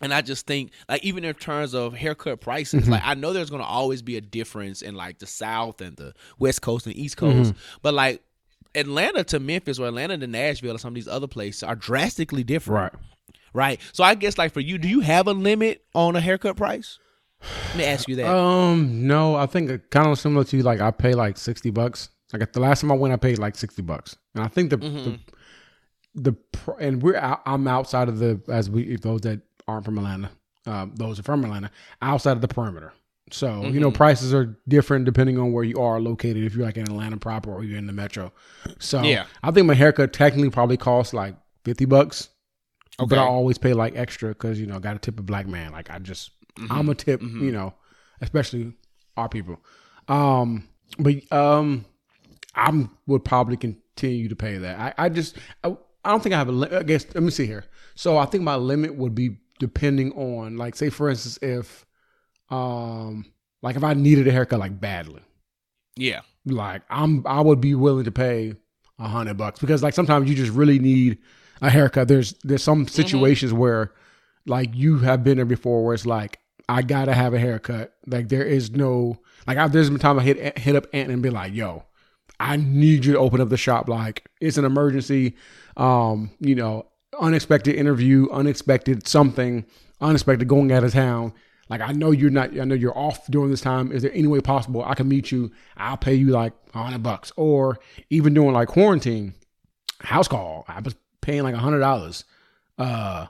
[0.00, 2.92] And I just think, like, even in terms of haircut prices, Mm-hmm.
[2.92, 6.12] like, I know there's gonna always be a difference in like the South and the
[6.40, 7.38] West Coast and East Mm-hmm.
[7.44, 8.20] Coast, but like
[8.74, 12.44] Atlanta to Memphis or Atlanta to Nashville or some of these other places are drastically
[12.44, 12.92] different.
[12.94, 13.02] right.
[13.54, 13.80] Right.
[13.92, 16.98] So I guess like for you, do you have a limit on a haircut price?
[17.68, 18.34] Let me ask you that.
[18.34, 20.62] Um, no, I think kind of similar to you.
[20.62, 22.08] Like I pay like sixty bucks.
[22.32, 24.76] Like the last time I went, I paid like sixty bucks, and I think the
[24.78, 25.18] the,
[26.14, 26.34] the
[26.80, 30.30] and we're out, I'm outside of the as we if those that aren't from Atlanta,
[30.66, 31.70] um, those are from Atlanta,
[32.00, 32.92] outside of the perimeter.
[33.32, 36.44] So you know prices are different depending on where you are located.
[36.44, 38.32] If you're like in Atlanta proper or you're in the metro.
[38.78, 39.24] So Yeah.
[39.42, 42.28] I think my haircut technically probably costs like fifty bucks.
[43.00, 43.08] Okay.
[43.08, 45.46] But I always pay like extra because you know I got to tip a black
[45.46, 45.72] man.
[45.72, 46.30] Like I just
[46.70, 47.72] I'm a tip, you know,
[48.20, 48.74] especially
[49.16, 49.58] our people.
[50.08, 50.68] Um,
[50.98, 51.86] but um,
[52.54, 54.78] I would probably continue to pay that.
[54.78, 55.74] I, I just I,
[56.04, 56.52] I don't think I have a.
[56.52, 57.64] Li- I guess let me see here.
[57.94, 61.86] So I think my limit would be depending on like say for instance if
[62.50, 63.24] um
[63.62, 65.22] like if I needed a haircut like badly
[65.96, 66.20] yeah.
[66.46, 68.54] like I'm I would be willing to pay
[68.98, 71.18] a hundred bucks because like sometimes you just really need
[71.60, 72.08] a haircut.
[72.08, 73.92] There's there's some situations where
[74.46, 76.38] like you have been there before where it's like
[76.68, 77.94] I gotta have a haircut.
[78.06, 81.22] Like there is no like I, there's been time I hit hit up Ant and
[81.22, 81.84] be like, yo,
[82.40, 83.88] I need you to open up the shop.
[83.88, 85.36] Like it's an emergency.
[85.76, 86.86] Um, you know,
[87.18, 89.64] unexpected interview, unexpected something,
[90.00, 91.32] unexpected going out of town.
[91.72, 92.50] Like I know you're not.
[92.60, 93.92] I know you're off during this time.
[93.92, 95.50] Is there any way possible I can meet you?
[95.78, 97.78] I'll pay you like a hundred bucks, or
[98.10, 99.32] even doing like quarantine
[100.00, 100.66] house call.
[100.68, 102.26] I was paying like a hundred dollars,
[102.76, 103.28] uh,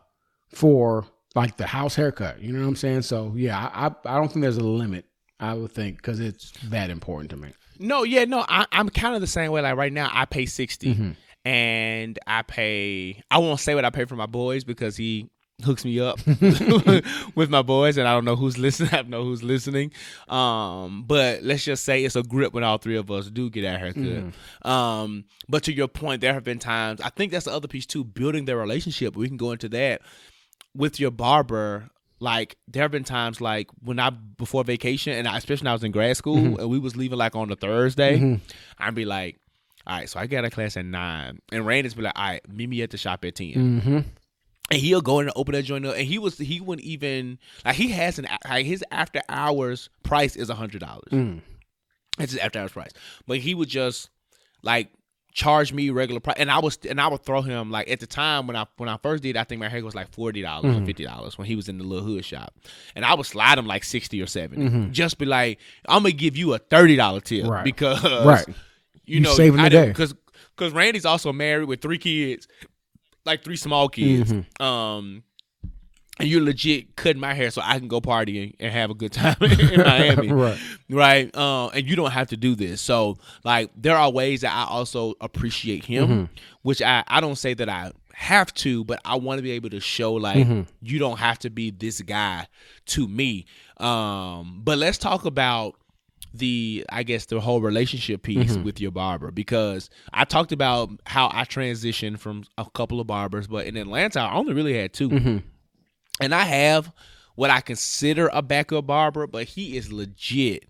[0.49, 2.43] for like the house haircut.
[2.43, 3.03] You know what I'm saying?
[3.03, 5.05] So yeah, I I, I don't think there's a limit.
[5.38, 7.51] I would think because it's that important to me.
[7.78, 9.61] No, yeah, no, I, I'm kind of the same way.
[9.61, 11.14] Like right now, I pay 60
[11.45, 13.22] and I pay.
[13.30, 15.30] I won't say what I pay for my boys because he
[15.64, 16.18] hooks me up
[17.34, 18.90] with my boys, and I don't know who's listening.
[18.92, 19.92] I don't know who's listening.
[20.28, 23.64] Um, but let's just say it's a grip when all three of us do get
[23.64, 24.32] our haircut.
[24.68, 27.00] Um, but to your point, there have been times.
[27.00, 29.16] I think that's the other piece too, building their relationship.
[29.16, 30.02] We can go into that
[30.74, 31.90] with your barber,
[32.20, 35.74] like there have been times like when I before vacation, and I, especially when I
[35.74, 36.60] was in grad school, Mm-hmm.
[36.60, 38.40] and we was leaving like on a Thursday,
[38.78, 39.38] I'd be like,
[39.86, 42.40] "All right, so I got a class at nine, and Randy's be like, "All right,
[42.48, 43.46] meet me at the shop at 10.
[43.54, 43.98] Mm-hmm.
[44.73, 47.39] And he'll go in and open that joint up, and he was he wouldn't even
[47.64, 51.09] like he has an like his after hours price is a hundred dollars.
[51.12, 51.43] Mm.
[52.18, 52.91] It's his after hours price,
[53.27, 54.11] but he would just
[54.62, 54.89] like
[55.35, 58.07] charge me regular price, and I was and I would throw him like at the
[58.07, 60.77] time when I when I first did, I think my hair was like forty dollars
[60.77, 62.55] or fifty dollars when he was in the little hood shop,
[62.95, 65.59] and I would slide him like sixty or 70 Just be like,
[65.89, 67.64] I'm gonna give you a thirty dollar tip Right.
[67.64, 68.47] because Right.
[68.49, 68.55] you
[69.16, 69.87] You know saving the day.
[69.89, 70.14] because
[70.55, 72.47] because Randy's also married with three kids,
[73.25, 74.33] like three small kids.
[74.33, 74.62] Mm-hmm.
[74.62, 75.23] Um,
[76.18, 79.12] and you're legit cut my hair so I can go partying and have a good
[79.14, 80.59] time in Miami, Right.
[80.91, 81.37] Right.
[81.37, 82.81] Um, and you don't have to do this.
[82.83, 86.25] So like, there are ways that I also appreciate him, Mm-hmm.
[86.62, 89.70] which I I don't say that I have to, but I want to be able
[89.70, 90.62] to show like Mm-hmm.
[90.83, 92.47] you don't have to be this guy
[92.87, 93.47] to me.
[93.79, 95.77] Um, but let's talk about
[96.35, 98.64] the I guess the whole relationship piece Mm-hmm.
[98.64, 103.47] with your barber because I talked about how I transitioned from a couple of barbers,
[103.47, 105.37] but in Atlanta I only really had 2 Mm-hmm.
[106.20, 106.93] and I have
[107.35, 110.66] what I consider a backup barber, but he is legit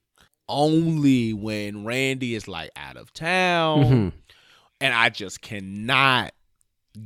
[0.48, 4.08] only when Randy is like out of town, Mm-hmm.
[4.80, 6.32] and I just cannot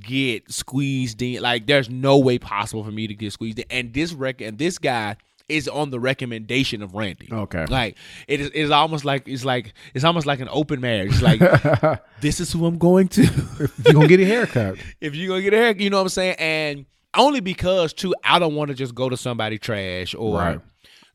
[0.00, 1.40] get squeezed in.
[1.42, 3.66] Like, there's no way possible for me to get squeezed in.
[3.70, 5.16] And this record, and this guy
[5.48, 7.28] is on the recommendation of Randy.
[7.30, 7.66] Okay.
[7.66, 11.12] Like it is, it is almost like it's like it's almost like an open marriage.
[11.12, 11.40] It's like
[12.20, 13.22] this is who I'm going to.
[13.22, 14.76] If you're gonna get a haircut.
[15.00, 16.36] if you're gonna get a haircut, you know what I'm saying?
[16.38, 16.86] And
[17.16, 20.60] only because too, I don't want to just go to somebody trash or Right.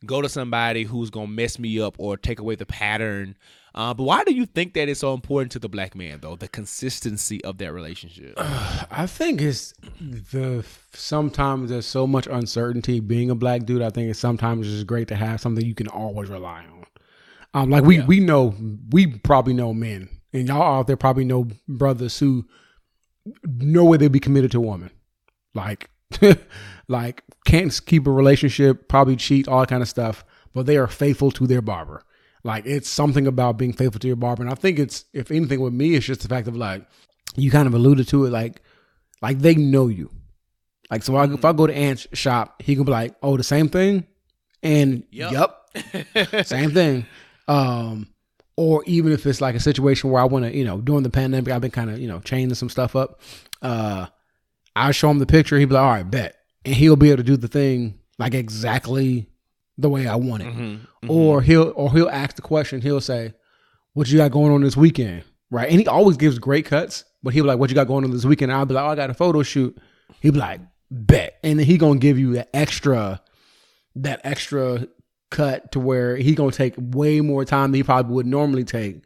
[0.06, 3.36] go to somebody who's gonna mess me up or take away the pattern.
[3.74, 6.36] Uh, but why do you think that it's so important to the black man though?
[6.36, 8.34] The consistency of that relationship.
[8.38, 13.82] I think it's the sometimes there's so much uncertainty being a black dude.
[13.82, 16.82] I think it's sometimes just great to have something you can always rely on.
[17.53, 18.55] Um, like we we know
[18.91, 22.45] we probably know men, and y'all out there probably know brothers who
[23.45, 24.91] know where they'd be committed to a woman,
[25.53, 25.89] like
[26.88, 30.88] like can't keep a relationship, probably cheat, all that kind of stuff, but they are
[30.88, 32.03] faithful to their barber.
[32.44, 35.60] Like it's something about being faithful to your barber, and I think it's if anything
[35.60, 36.86] with me, it's just the fact of like
[37.36, 38.62] you kind of alluded to it, like
[39.22, 40.10] like they know you.
[40.89, 43.44] Like so, I, if I go to Ant's shop, he can be like, "Oh, the
[43.44, 44.06] same thing,"
[44.64, 45.70] and Yup.
[45.74, 47.06] yep, same thing.
[47.48, 48.08] Um,
[48.58, 51.10] or even if it's like a situation where I want to, you know, during the
[51.10, 53.22] pandemic, I've been kind of, you know, chaining some stuff up.
[53.62, 54.08] Uh,
[54.76, 55.58] I show him the picture.
[55.58, 56.36] He'll be like, "All right, bet,"
[56.66, 59.28] and he'll be able to do the thing like exactly
[59.82, 60.48] the way I want it.
[60.48, 60.62] Mm-hmm.
[60.62, 61.12] Mm-hmm.
[61.12, 62.82] Or he'll or he'll ask the question.
[62.82, 63.34] He'll say,
[63.94, 67.04] "What you got going on this weekend?" Right, and he always gives great cuts.
[67.24, 68.90] But he'll be like, "What you got going on this weekend?" I'll be like, "Oh,
[68.90, 69.78] I got a photo shoot."
[70.22, 73.22] He'll be like, "Bet," and then he gonna give you that extra,
[73.96, 74.88] that extra
[75.30, 79.02] cut to where he gonna take way more time than he probably would normally take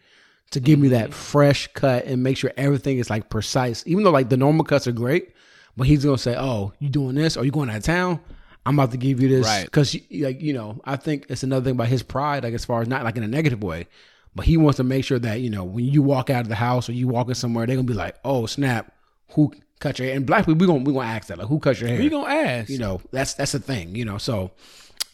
[0.52, 1.14] to give me that mm-hmm.
[1.14, 3.84] fresh cut and make sure everything is like precise.
[3.86, 5.34] Even though like the normal cuts are great,
[5.76, 7.38] but he's gonna say, "Oh, you doing this?
[7.38, 8.20] Or you going out of town?
[8.66, 9.66] I'm about to give you this." Right.
[9.66, 12.82] Because like you know, I think it's another thing about his pride, like as far
[12.82, 13.88] as not like in a negative way,
[14.36, 16.56] but he wants to make sure that you know when you walk out of the
[16.56, 18.92] house or you walking somewhere, they're gonna be like, "Oh snap,
[19.32, 21.60] who cut your hair?" And black people, we gonna we gonna ask that, like, "Who
[21.60, 22.70] cut your hair?" We gonna ask.
[22.70, 24.52] you know that's that's the thing you know so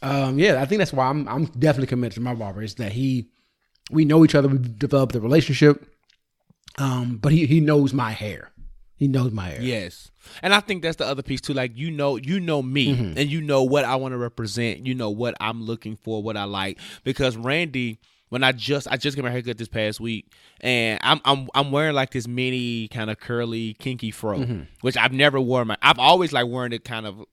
[0.04, 2.92] um yeah i think that's why i'm i'm definitely committed to my barber is that
[2.92, 3.28] he
[3.92, 5.86] we know each other we've developed a relationship
[6.78, 8.51] um but he he knows my hair
[9.02, 10.12] he knows my hair Yes.
[10.44, 11.54] And I think that's the other piece too.
[11.54, 13.18] Like you know, you know me, Mm-hmm.
[13.18, 14.86] and you know what I want to represent.
[14.86, 16.78] You know what I'm looking for, what I like.
[17.04, 18.00] Because Randy,
[18.30, 20.28] when I just I just got my haircut this past week,
[20.62, 24.62] and I'm I'm I'm wearing like this mini kind of curly kinky fro, Mm-hmm.
[24.82, 25.68] which I've never worn.
[25.70, 27.26] My I've always like wearing it kind of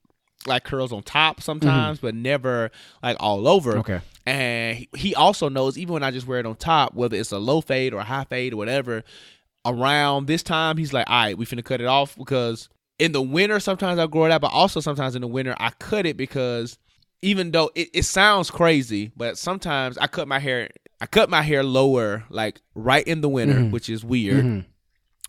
[0.47, 2.71] like curls on top sometimes, but never
[3.03, 3.71] like all over.
[3.73, 3.79] Mm-hmm.
[3.81, 4.01] Okay.
[4.25, 7.31] And he- he also knows even when I just wear it on top, whether it's
[7.31, 9.03] a low fade or a high fade or whatever,
[9.65, 13.21] around this time he's like, all right, we finna cut it off because in the
[13.21, 16.17] winter sometimes I grow it out, but also sometimes in the winter I cut it
[16.17, 16.77] because
[17.21, 20.69] even though it, it sounds crazy, but sometimes I cut my hair
[21.01, 23.71] I cut my hair lower, like right in the winter, mm-hmm.
[23.71, 24.43] which is weird.
[24.43, 24.68] Mm-hmm.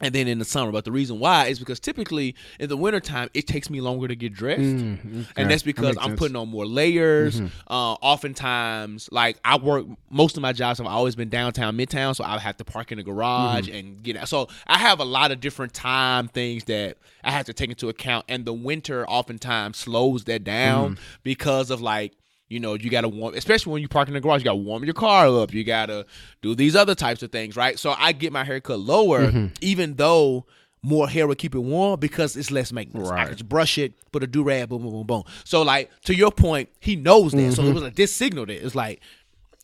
[0.00, 3.28] And then in the summer, but the reason why is because typically in the wintertime
[3.34, 6.18] it takes me longer to get dressed, mm, and that's because makes I'm sense.
[6.18, 7.36] putting on more layers.
[7.36, 7.46] Mm-hmm.
[7.72, 12.24] Uh, oftentimes, like I work, most of my jobs have always been downtown, midtown, so
[12.24, 13.76] I have to park in the garage mm-hmm.
[13.76, 14.28] and get out.
[14.28, 17.88] So I have a lot of different time things that I have to take into
[17.88, 20.98] account, and the winter oftentimes slows that down mm.
[21.22, 22.14] because of like
[22.50, 24.50] you know, you got to warm, especially when you park in the garage, you got
[24.52, 25.54] to warm your car up.
[25.54, 26.04] You got to
[26.42, 27.78] do these other types of things, right?
[27.78, 29.46] So I get my hair cut lower, Mm-hmm.
[29.62, 30.44] even though
[30.82, 33.08] more hair would keep it warm because it's less maintenance.
[33.08, 33.26] I Right.
[33.28, 35.22] can just brush it, put a do rag, boom, boom, boom, boom.
[35.44, 37.38] So, like, to your point, he knows that.
[37.38, 37.50] Mm-hmm.
[37.52, 38.62] So it was like, this signaled it.
[38.64, 39.00] It's like,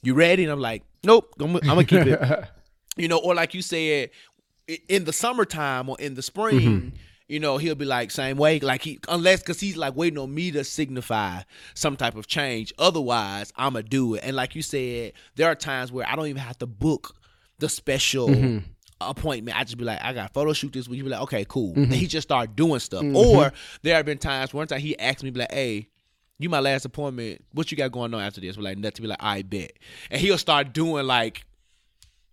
[0.03, 0.45] you ready?
[0.45, 2.45] And I'm like, nope, I'm, I'm going to keep it.
[2.97, 4.11] you know, or like you said,
[4.89, 6.89] in the summertime or in the spring, Mm-hmm.
[7.29, 10.35] You know, he'll be like same way, like he unless because he's like waiting on
[10.35, 11.43] me to signify
[11.75, 12.73] some type of change.
[12.79, 14.23] Otherwise, I'ma do it.
[14.25, 17.17] And like you said, there are times where I don't even have to book
[17.59, 18.29] the special.
[18.29, 18.59] Mm-hmm.
[18.99, 19.55] Appointment.
[19.55, 20.97] I just be like, I got photo shoot this week.
[20.97, 21.73] He be like, okay, cool.
[21.73, 21.83] Mm-hmm.
[21.83, 23.05] And he just start doing stuff.
[23.15, 23.53] Or
[23.83, 24.55] there have been times.
[24.55, 25.91] One time he asked me, be like, hey,
[26.39, 27.45] you my last appointment.
[27.53, 28.57] What you got going on after this?
[28.57, 29.03] We're like, nothing.
[29.03, 29.73] Be like, I bet.
[30.11, 31.45] And he'll start doing like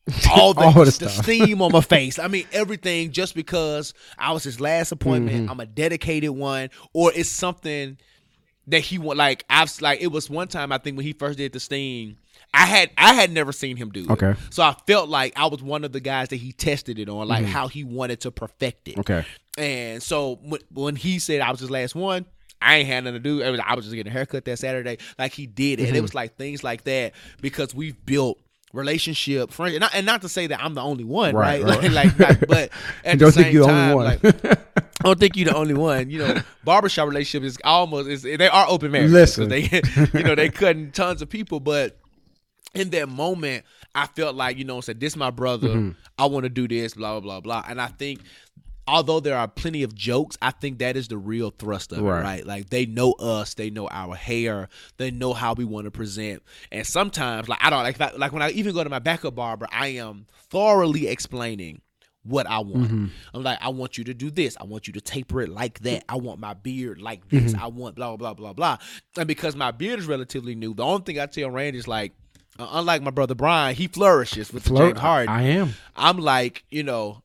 [0.32, 2.20] all the, All the the steam on my face.
[2.20, 5.44] I mean, everything just because I was his last appointment.
[5.44, 5.52] Mm-hmm.
[5.52, 7.98] I'm a dedicated one, or it's something
[8.68, 9.18] that he want.
[9.18, 12.18] Like I've like it was one time I think when he first did the steam.
[12.56, 14.10] I had I had never seen him do it.
[14.12, 14.36] Okay.
[14.52, 17.28] So I felt like I was one of the guys that he tested it on,
[17.28, 18.92] like how he wanted to perfect it.
[18.92, 19.00] Mm-hmm.
[19.00, 19.26] Okay.
[19.58, 22.26] And so when, when he said I was his last one,
[22.62, 23.42] I ain't had nothing to do.
[23.42, 24.98] It was- I was just getting a haircut that Saturday.
[25.18, 25.84] Like he did it.
[25.88, 26.02] And it Mm-hmm.
[26.04, 28.38] was like things like that because we've built
[28.74, 31.64] relationship, friend, And not, and not to say that I'm the only one, right?
[31.64, 31.92] Right, right.
[31.92, 32.70] Like, like, but
[33.06, 34.06] at Don't the think same you're the time, only one.
[34.06, 36.10] like, I don't think you're the only one.
[36.10, 39.12] You know, barbershop relationship is almost is they are open marriage.
[39.12, 39.48] Listen.
[39.50, 39.70] they
[40.14, 41.98] you know they cutting tons of people, but
[42.74, 45.70] in that moment, I felt like you know, said this my brother.
[45.70, 45.92] Mm-hmm.
[46.18, 48.22] I want to do this, blah blah blah blah, and I think
[48.88, 52.20] although there are plenty of jokes, I think that is the real thrust of Right.
[52.20, 52.46] it, right?
[52.46, 56.44] Like they know us, they know our hair, they know how we want to present.
[56.72, 59.36] And sometimes, like I don't like I, like when I even go to my backup
[59.36, 61.82] barber, I am thoroughly explaining
[62.26, 62.86] what I want.
[62.86, 63.06] Mm-hmm.
[63.34, 64.56] I'm like, I want you to do this.
[64.60, 66.06] I want you to taper it like that.
[66.08, 67.54] I want my beard like this.
[67.54, 67.64] Mm-hmm.
[67.64, 68.78] I want blah blah blah blah.
[69.18, 72.14] And because my beard is relatively new, the only thing I tell Randy is like,
[72.60, 75.34] uh, unlike my brother Brian, he flourishes with the Flirt- James Harden.
[75.34, 75.74] I am.
[75.96, 77.23] I'm like, you know,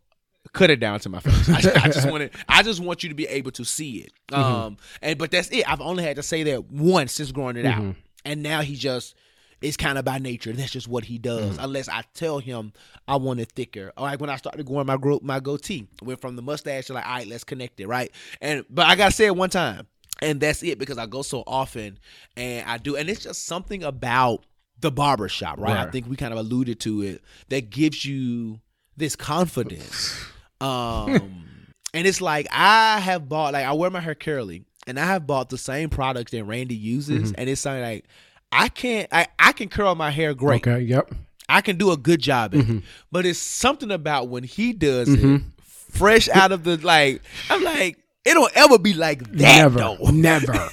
[0.53, 1.49] cut it down to my face.
[1.67, 2.33] I, I just want it.
[2.49, 4.13] I just want you to be able to see it.
[4.31, 4.43] Mm-hmm.
[4.43, 5.71] Um, and but that's it.
[5.71, 7.89] I've only had to say that once since growing it Mm-hmm.
[7.91, 7.95] out,
[8.25, 9.15] and now he just.
[9.61, 10.53] It's kind of by nature.
[10.53, 11.57] That's just what he does.
[11.57, 11.65] Mm-hmm.
[11.65, 12.73] Unless I tell him
[13.09, 13.93] I want it thicker.
[13.97, 16.93] Or like when I started growing my gro- my goatee, went from the mustache to
[16.93, 18.13] like, all right, let's connect it, right?
[18.41, 19.89] And but I gotta say it one time,
[20.23, 21.99] and that's it because I go so often,
[22.37, 24.45] and I do, and it's just something about
[24.79, 25.77] the barber shop, right?
[25.77, 28.61] I think we kind of alluded to it that gives you
[28.97, 30.15] this confidence.
[30.61, 31.45] Um,
[31.95, 35.27] and it's like I have bought, like I wear my hair curly, and I have
[35.27, 37.41] bought the same products that Randy uses, mm-hmm.
[37.41, 38.05] and it's something like
[38.53, 40.67] I can't, I I can curl my hair great.
[40.67, 40.81] Okay.
[40.81, 41.13] Yep.
[41.49, 42.79] I can do a good job at it, mm-hmm.
[43.11, 45.49] but it's something about when he does it, mm-hmm.
[45.63, 47.23] fresh out of the like.
[47.49, 49.79] I'm like, it don't ever be like that never.
[49.79, 49.97] though.
[50.11, 50.69] Never.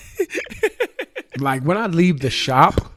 [1.37, 2.91] like when I leave the shop,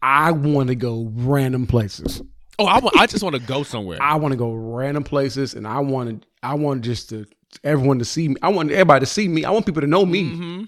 [0.00, 2.22] I want to go random places.
[2.58, 3.98] Oh, I, wa- I just want to go somewhere.
[4.00, 6.26] I want to go random places, and I want.
[6.42, 7.24] I want just to
[7.64, 8.36] everyone to see me.
[8.42, 9.44] I want everybody to see me.
[9.44, 10.24] I want people to know me.
[10.30, 10.64] Mm-hmm.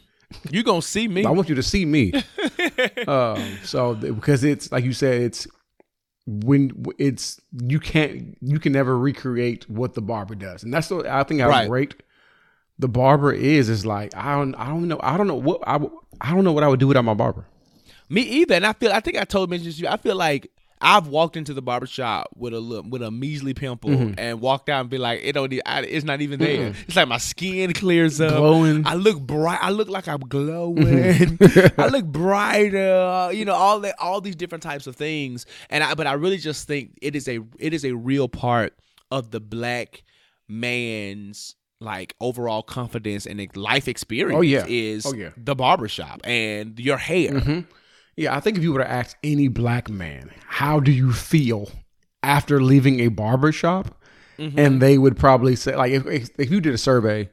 [0.55, 1.25] you gonna see me?
[1.25, 2.13] I want you to see me.
[3.07, 5.47] um, so because it's like you said, it's
[6.27, 11.07] when it's you can't you can never recreate what the barber does, and that's what
[11.07, 11.69] I think how Right.
[11.69, 12.03] great
[12.79, 13.69] the barber is.
[13.69, 16.45] Is like I don't I don't know I don't know what I w- I don't
[16.45, 17.47] know what I would do without my barber.
[18.09, 18.55] Me either.
[18.55, 19.87] And I feel I think I told mentions you.
[19.89, 20.51] I feel like
[20.85, 24.15] I've walked into the barber shop with a look with a measly pimple Mm-hmm.
[24.19, 25.53] and walked out and be like, it don't.
[25.53, 26.75] e- I, it's not even there.
[26.87, 28.87] It's like my skin clears up, Glowing.
[28.87, 29.59] I look bright.
[29.63, 30.77] I look like I'm glowing.
[30.77, 31.81] Mm-hmm.
[31.81, 33.31] I look brighter.
[33.33, 35.47] You know all that, all these different types of things.
[35.71, 38.75] And I, but I really just think it is a it is a real part
[39.11, 40.03] of the black
[40.49, 44.39] man's like overall confidence and life experience.
[44.39, 44.65] Oh, yeah.
[44.69, 45.31] is Oh, yeah.
[45.37, 47.65] the barbershop and your hair.
[48.17, 51.71] Yeah, I think if you were to ask any black man, how do you feel
[52.23, 54.01] after leaving a barber shop?
[54.39, 54.59] Mm-hmm.
[54.59, 57.29] And they would probably say, like, if, if you did a survey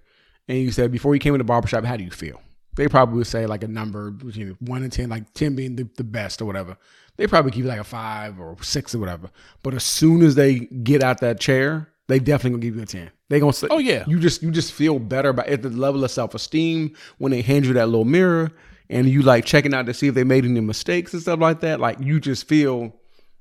[0.47, 2.41] and you said before you came into the barber shop, how do you feel?
[2.75, 5.89] They probably would say like a number between one and ten, like ten being the,
[5.97, 6.77] the best or whatever.
[7.17, 9.29] They probably give you like a five or six or whatever.
[9.61, 12.85] But as soon as they get out that chair, they definitely gonna give you a
[12.85, 13.11] ten.
[13.29, 14.05] They gonna say, Oh, yeah.
[14.07, 17.41] you just you just feel better about at the level of self esteem when they
[17.41, 18.51] hand you that little mirror
[18.91, 21.61] and you like checking out to see if they made any mistakes and stuff like
[21.61, 21.79] that.
[21.79, 22.93] Like you just feel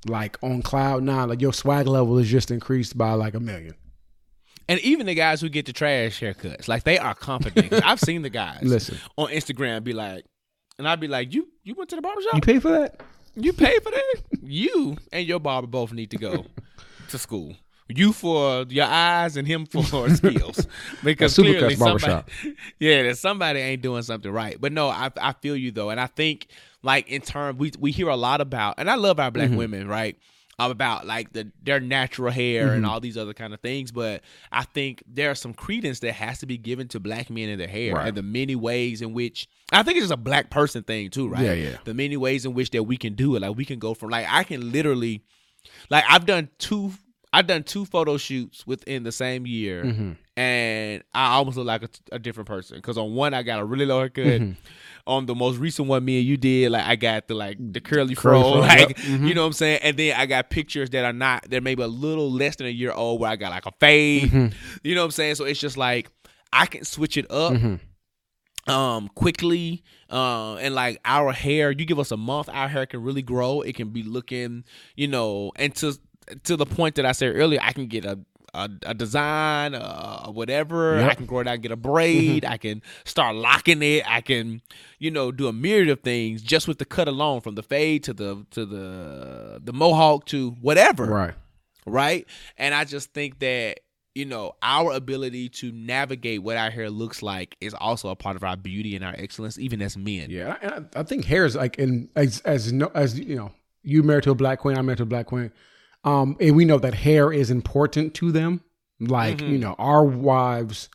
[0.06, 3.74] like on cloud nine, like your swag level is just increased by like a million.
[4.68, 7.72] And even the guys who get the trash haircuts, like they are confident.
[7.84, 8.98] I've seen the guys Listen.
[9.16, 10.24] on Instagram be like,
[10.78, 12.34] and I'd be like, "You you went to the barber shop?
[12.36, 13.00] You pay for that?
[13.34, 14.14] You pay for that?
[14.42, 16.46] you and your barber both need to go
[17.08, 17.56] to school.
[17.94, 20.66] You for your eyes and him for skills,
[21.04, 22.22] because clearly somebody,
[22.78, 24.60] yeah, that somebody ain't doing something right.
[24.60, 26.46] But no, I I feel you though, and I think
[26.82, 29.48] like in terms we we hear a lot about, and I love our Mm-hmm.
[29.48, 30.16] black women, right?
[30.58, 32.76] About like the their natural hair Mm-hmm.
[32.76, 34.20] and all these other kind of things, but
[34.52, 37.66] I think there's some credence that has to be given to black men and their
[37.66, 38.08] hair Right.
[38.08, 41.28] and the many ways in which I think it's just a black person thing too,
[41.28, 41.42] right?
[41.44, 41.76] Yeah, yeah.
[41.84, 44.10] The many ways in which that we can do it, like we can go from
[44.10, 45.22] like I can literally
[45.88, 46.92] like I've done two
[47.32, 50.12] I've done two photo shoots within the same year, Mm-hmm.
[50.36, 52.76] and I almost look like a, a different person.
[52.78, 54.24] Because on one I got a really low haircut.
[54.24, 54.52] Mm-hmm.
[55.06, 57.80] On the most recent one, me and you did, like I got the like the
[57.80, 58.96] curly, Curly fro, fro, like yep.
[58.98, 59.26] Mm-hmm.
[59.26, 59.80] you know what I'm saying.
[59.82, 62.70] And then I got pictures that are not they're maybe a little less than a
[62.70, 64.24] year old, where I got like a fade.
[64.24, 64.54] Mm-hmm.
[64.84, 65.36] You know what I'm saying?
[65.36, 66.10] So it's just like
[66.52, 67.54] I can switch it up
[68.66, 73.02] um quickly uh and like our hair you give us a month our hair can
[73.02, 74.62] really grow it can be looking
[74.96, 75.98] you know and to
[76.44, 78.18] to the point that i said earlier i can get a
[78.52, 82.82] a, a design uh whatever i can grow it out get a braid i can
[83.04, 84.60] start locking it i can
[84.98, 88.02] you know do a myriad of things just with the cut alone from the fade
[88.02, 91.34] to the to the the mohawk to whatever Right.
[91.86, 92.26] right?
[92.58, 93.80] And I just think that
[94.16, 98.34] you know our ability to navigate what our hair looks like is also a part
[98.34, 100.28] of our beauty and our excellence, even as men.
[100.28, 103.52] Yeah, and I, I think hair is like in as as no as you know,
[103.84, 105.52] you married to a black queen, I'm married to a black queen.
[106.04, 108.62] Um, and we know that hair is important to them.
[109.00, 110.88] Like you know, our wives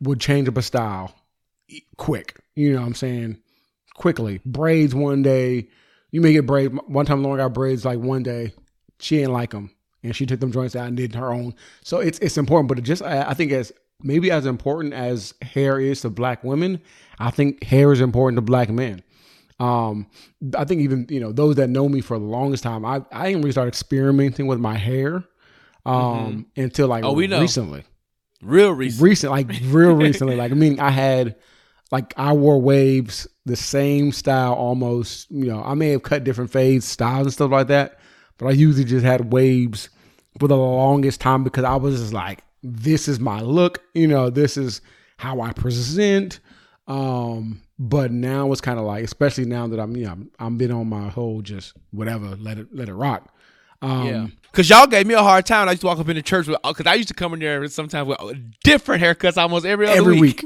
[0.00, 1.14] would change up a style
[1.96, 2.38] quick.
[2.54, 3.38] You know what I'm saying?
[3.94, 4.40] Quickly.
[4.44, 5.68] Braids one day.
[6.10, 6.74] You may get braids.
[6.86, 8.52] One time Lauren got braids like one day.
[8.98, 9.70] She didn't like them.
[10.02, 11.54] And she took them joints out and did her own.
[11.82, 12.68] So it's it's important.
[12.68, 13.70] But it just I, I think as
[14.02, 16.80] maybe as important as hair is to black women,
[17.18, 19.02] I think hair is important to black men.
[19.60, 20.06] Um,
[20.56, 23.26] I think even you know those that know me for the longest time, I I
[23.26, 25.24] didn't really start experimenting with my hair
[25.86, 27.40] um until like Oh, we know.
[27.40, 27.84] recently
[28.42, 29.04] Real reason.
[29.04, 30.34] recent, like real recently.
[30.36, 31.36] Like I mean, I had
[31.92, 35.30] like I wore waves the same style almost.
[35.30, 37.98] You know, I may have cut different fades, styles, and stuff like that,
[38.38, 39.90] but I usually just had waves
[40.38, 43.82] for the longest time because I was just like, this is my look.
[43.94, 44.80] You know, this is
[45.18, 46.40] how I present.
[46.90, 50.56] Um, but now it's kind of like, especially now that I'm, you know, I'm, I'm
[50.58, 53.32] been on my whole just whatever, let it let it rock.
[53.80, 54.26] Um, Yeah.
[54.52, 55.68] Cause y'all gave me a hard time.
[55.68, 57.38] I used to walk up in the church with, cause I used to come in
[57.38, 60.42] there sometimes with different haircuts almost every other every week.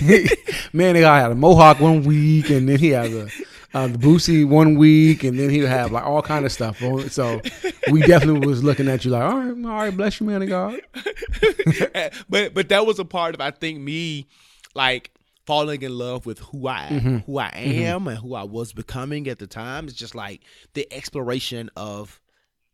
[0.00, 0.32] week.
[0.72, 3.28] Man, the guy had a mohawk one week, and then he had a
[3.74, 6.78] uh, the boosie one week, and then he would have like all kind of stuff.
[7.10, 7.42] So
[7.90, 10.48] we definitely was looking at you like, all right, all right, bless you, man of
[10.48, 10.80] God.
[12.30, 14.26] but but that was a part of I think me
[14.74, 15.10] like
[15.46, 17.16] falling in love with who I Mm-hmm.
[17.18, 19.86] who I am and who I was becoming at the time.
[19.86, 20.42] It's just like
[20.74, 22.20] the exploration of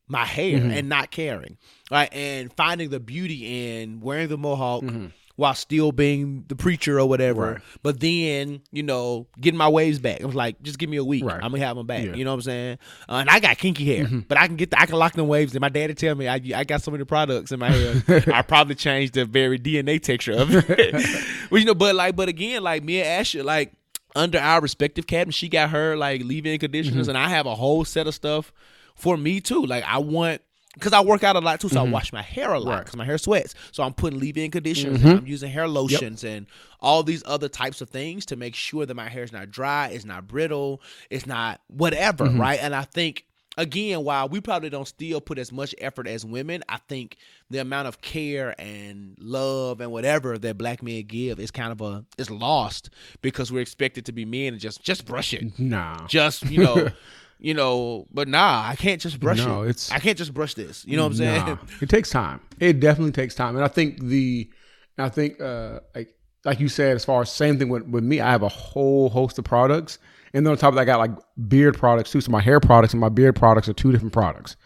[0.06, 0.70] my hair Mm-hmm.
[0.70, 1.56] and not caring.
[1.90, 2.08] Right.
[2.12, 5.06] And finding the beauty in wearing the mohawk Mm-hmm.
[5.38, 7.52] While still being the preacher or whatever.
[7.52, 7.60] Right.
[7.84, 10.20] But then, you know, getting my waves back.
[10.20, 11.24] I was like, just give me a week.
[11.24, 11.36] Right.
[11.40, 12.00] I'm gonna have them back.
[12.00, 12.06] Yeah.
[12.08, 12.18] Mm-hmm.
[12.18, 12.78] You know what I'm saying?
[13.08, 15.28] Uh, and I got kinky hair, but I can get the, I can lock them
[15.28, 15.54] waves.
[15.54, 18.24] And my daddy tell me I I got so many products in my hair.
[18.34, 20.94] I probably changed the very DNA texture of it.
[21.52, 23.72] well, you know, but like, but again, like me and Asher, like
[24.16, 27.10] under our respective cabins, she got her like leave-in conditioners, Mm-hmm.
[27.10, 28.52] and I have a whole set of stuff
[28.96, 29.64] for me too.
[29.64, 30.42] Like I want.
[30.78, 32.68] Because I work out a lot too, so I wash my hair a lot Mm-hmm.
[32.68, 32.74] Right.
[32.76, 32.84] Mm-hmm.
[32.84, 33.54] because my hair sweats.
[33.72, 36.46] So I'm putting leave-in conditioners, and I'm using hair lotions and
[36.80, 39.88] all these other types of things to make sure that my hair is not dry,
[39.88, 40.80] it's not brittle,
[41.10, 42.40] it's not whatever, Mm-hmm.
[42.40, 42.58] right?
[42.62, 43.24] And I think
[43.56, 47.16] again, while we probably don't still put as much effort as women, I think
[47.50, 51.80] the amount of care and love and whatever that black men give is kind of
[51.80, 52.90] a is lost
[53.20, 56.88] because we're expected to be men and just just brush it, Nah, just you know.
[57.40, 59.70] You know, but nah, I can't just brush No, it.
[59.70, 60.84] it's- I can't just brush this.
[60.84, 61.58] You know what I'm saying?
[61.80, 62.40] It takes time.
[62.58, 64.50] It definitely takes time, and I think the,
[64.98, 68.20] I think uh, like like you said, as far as same thing with with me,
[68.20, 69.98] I have a whole host of products,
[70.34, 71.12] and then on top of that, I got like
[71.48, 72.20] beard products too.
[72.20, 74.56] So my hair products and my beard products are two different products.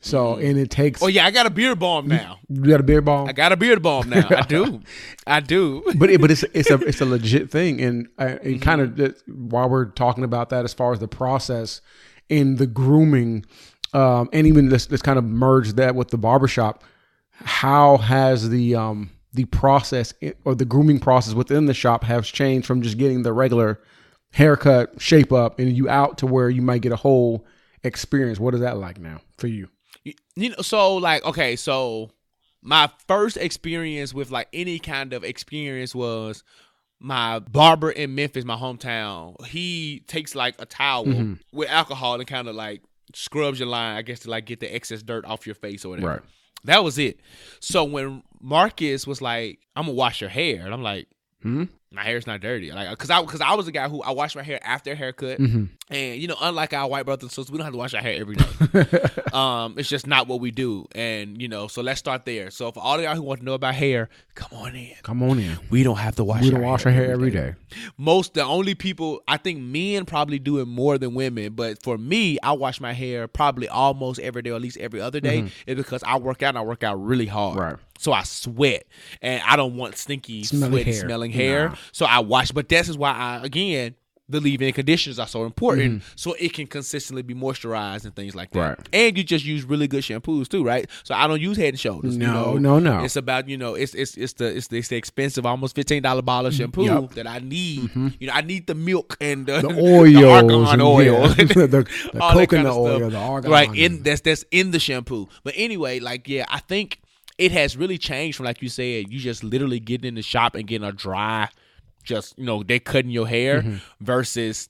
[0.00, 1.02] So and it takes.
[1.02, 2.38] Oh yeah, I got a beard balm now.
[2.48, 3.28] you got a beard balm.
[3.28, 4.26] I got a beard balm now.
[4.30, 4.80] I do.
[5.26, 5.82] I do.
[5.96, 9.14] but it, but it's it's a it's a legit thing, and uh, and kind of
[9.28, 11.82] while we're talking about that, as far as the process
[12.32, 13.44] in the grooming,
[13.92, 16.82] um, and even let's let's kind of merge that with the barbershop.
[17.32, 20.14] How has the um the process
[20.44, 23.80] or the grooming process within the shop has changed from just getting the regular
[24.32, 27.46] haircut, shape up, and you out to where you might get a whole
[27.84, 28.40] experience?
[28.40, 29.68] What is that like now for you?
[30.04, 32.10] You- know so like okay so
[32.62, 36.42] my first experience with like any kind of experience was
[37.04, 41.34] my barber in memphis my hometown he takes like a towel Mm-hmm.
[41.52, 42.80] with alcohol and kind of like
[43.14, 45.88] scrubs your line i guess to like get the excess dirt off your face or
[45.90, 46.20] whatever Right.
[46.64, 47.18] that was it
[47.60, 51.08] so when marcus was like i'm gonna wash your hair and i'm like
[51.42, 51.64] Hmm?
[51.92, 52.72] My hair's not dirty.
[52.72, 54.94] Like, cause I, cause I was a guy who I wash my hair after a
[54.94, 55.64] haircut, Mm-hmm.
[55.90, 58.00] and you know, unlike our white brothers and sisters, we don't have to wash our
[58.02, 58.44] hair every day.
[59.32, 62.50] um, it's just not what we do, and you know, so let's start there.
[62.50, 64.92] So for all of y'all who want to know about hair, come on in.
[65.02, 65.58] Come on in.
[65.70, 66.42] We don't have to wash.
[66.42, 67.54] We our don't wash our hair every day.
[67.98, 71.98] Most the only people I think men probably do it more than women, but for
[71.98, 75.50] me, I wash my hair probably almost every day, or at least every other day,
[75.66, 77.52] is because I work out and I work out really hard.
[77.58, 77.62] Mm-hmm.
[77.72, 77.76] Right.
[77.98, 78.84] So I sweat,
[79.20, 81.00] and I don't want stinky, Smelly sweaty, hair.
[81.02, 81.68] smelling hair.
[81.68, 81.76] Nah.
[81.92, 82.52] So I wash.
[82.52, 83.94] But this is why I again
[84.28, 86.12] the leave-in conditioners are so important, Mm-hmm.
[86.16, 88.78] so it can consistently be moisturized and things like that.
[88.78, 88.88] Right.
[88.90, 90.88] And you just use really good shampoos too, right?
[91.02, 92.14] So I don't use Head and Shoulders.
[92.16, 92.78] you No, know?
[92.78, 93.04] no, no.
[93.04, 96.02] It's about you know it's it's it's the it's the, it's the expensive almost fifteen
[96.02, 97.10] dollar bottle of shampoo Yep.
[97.10, 97.90] that I need.
[97.94, 101.44] You know I need the milk and the, the oils, the argan oil, yeah, the,
[101.44, 101.88] the that
[102.18, 103.52] kind coconut of oil, the argan, oil.
[103.52, 103.74] right?
[103.76, 105.28] In that's that's in the shampoo.
[105.44, 107.02] But anyway, like yeah, I think
[107.36, 110.54] it has really changed from like you said, you just literally getting in the shop
[110.54, 111.48] and getting a dry,
[112.02, 113.76] just you know they cutting your hair Mm-hmm.
[114.04, 114.68] versus.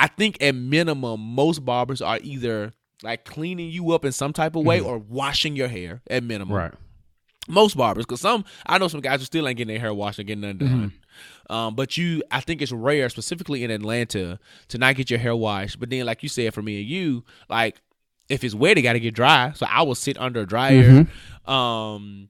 [0.00, 2.72] I think at minimum most barbers are either
[3.02, 6.54] like cleaning you up in some type of way or washing your hair at minimum.
[6.56, 6.72] Right.
[7.48, 10.18] most barbers because some i know some guys who still ain't getting their hair washed
[10.20, 10.92] and getting nothing done.
[11.50, 14.38] Um, but you i think it's rare specifically in atlanta
[14.68, 15.80] to not get your hair washed.
[15.80, 17.80] But then like you said for me and you like
[18.28, 19.50] if it's wet it got to get dry.
[19.56, 21.08] So i will sit under a dryer.
[21.44, 22.28] Um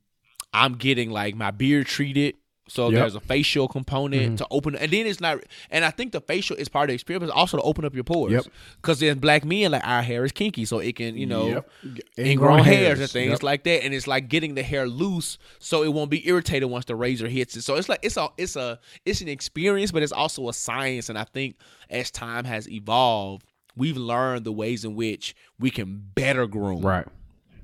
[0.55, 2.35] i'm getting like my beard treated
[2.69, 3.01] So Yep.
[3.01, 4.35] there's a facial component mm-hmm.
[4.37, 5.39] to open, and then it's not.
[5.71, 8.05] And I think the facial is part of the experience, also to open up your
[8.05, 8.33] pores.
[8.33, 8.45] Yep.
[8.77, 11.71] Because then black men, like our hair is kinky, so it can, you know, Yep.
[12.19, 13.01] ingrown Ingrown hairs hairs.
[13.01, 13.43] and things Yep.
[13.43, 13.85] like that.
[13.85, 17.29] And it's like getting the hair loose, so it won't be irritated once the razor
[17.29, 17.63] hits it.
[17.63, 21.09] So it's like it's a it's a it's an experience, but it's also a science.
[21.09, 21.57] And I think
[21.91, 23.45] as time has evolved,
[23.77, 26.83] we've learned the ways in which we can better groom.
[26.83, 27.07] Right.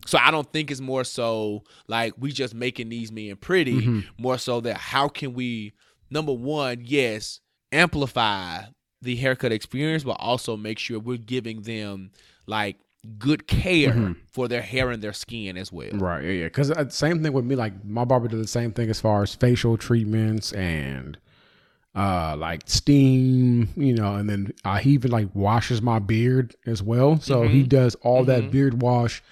[0.06, 4.00] So I don't think it's more so like we just making these men pretty, Mm-hmm.
[4.22, 5.72] more so that how can we
[6.10, 7.40] number one, yes,
[7.72, 8.62] amplify
[9.02, 12.10] the haircut experience, but also make sure we're giving them
[12.46, 12.76] like
[13.18, 15.88] good care for their hair and their skin as well.
[15.88, 15.98] Mm-hmm.
[15.98, 16.24] Right.
[16.24, 16.30] Yeah.
[16.30, 16.44] Yeah.
[16.44, 17.54] Because uh, same thing with me.
[17.54, 21.18] Like my barber did the same thing as far as facial treatments and
[21.94, 26.82] uh like steam, you know, and then uh, he even like washes my beard as
[26.82, 27.20] well.
[27.20, 29.22] So he does all that beard wash.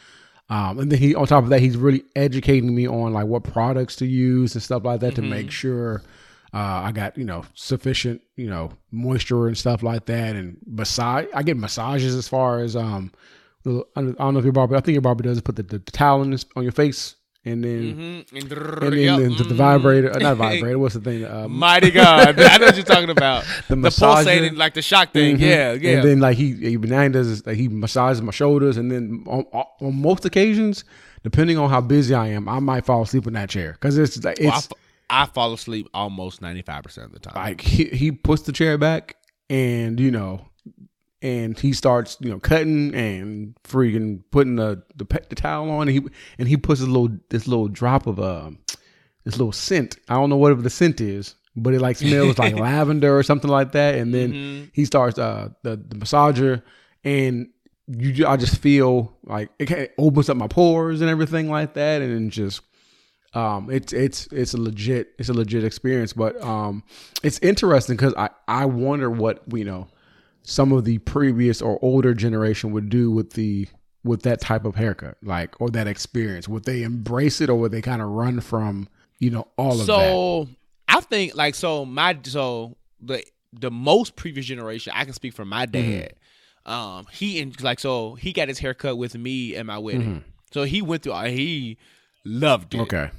[0.53, 3.43] Um, and then he on top of that, he's really educating me on like what
[3.43, 6.03] products to use and stuff like that to make sure
[6.53, 10.37] uh, I got you know sufficient you know moisture and stuff like that.
[10.37, 13.13] And massage, I get massages as far as um,
[13.65, 16.23] I don't know if your barber, I think your barber does put the, the towel
[16.27, 18.37] this, on your face and then Mm-hmm.
[18.37, 21.25] And, and then the, the vibrator, uh, not vibrator, what's the thing?
[21.33, 23.45] Um, Mighty God, I know what you're talking about.
[23.69, 25.37] The the, pulsating, like the shock thing.
[25.37, 25.41] Mhm.
[25.41, 25.91] Yeah, yeah.
[25.99, 28.91] And then like he, he now he does is like he massages my shoulders, and
[28.91, 30.85] then on, on most occasions,
[31.25, 34.23] depending on how busy I am, I might fall asleep in that chair because it's
[34.25, 34.79] like Well, I it's f-
[35.11, 37.35] I fall asleep almost 95% of the time.
[37.35, 39.17] like he, he puts the chair back,
[39.51, 40.47] and you know,
[41.23, 45.91] and he starts you know cutting and freaking putting the the, the towel on, and
[45.97, 46.03] he
[46.39, 48.59] and he puts a little this little drop of um
[49.25, 49.97] this little scent.
[50.09, 53.51] I don't know whatever the scent is, but it like smells like lavender or something
[53.51, 53.95] like that.
[53.95, 54.65] And then Mm-hmm.
[54.73, 56.63] he starts uh the the massager,
[57.05, 57.49] and
[57.87, 62.13] you I just feel like it, opens up my pores and everything like that, and
[62.13, 62.63] then just
[63.35, 66.13] um it's it's it's a legit it's a legit experience.
[66.13, 66.83] But um
[67.23, 69.89] it's interesting because I I wonder what you know
[70.43, 73.69] some of the previous or older generation would do with the
[74.05, 76.49] with that type of haircut, like or that experience.
[76.49, 78.89] Would they embrace it or would they kind of run from
[79.19, 79.87] you know all of that?
[79.87, 80.49] so
[80.89, 85.45] I think like so my so the the most previous generation I can speak for
[85.45, 86.01] my Mm-hmm.
[86.01, 86.15] dad.
[86.65, 90.03] Um, he and like so he got his haircut with me at my wedding.
[90.03, 90.19] Mm-hmm.
[90.53, 91.13] So he went through.
[91.13, 91.77] uh, He
[92.25, 92.81] loved it.
[92.81, 93.11] Okay.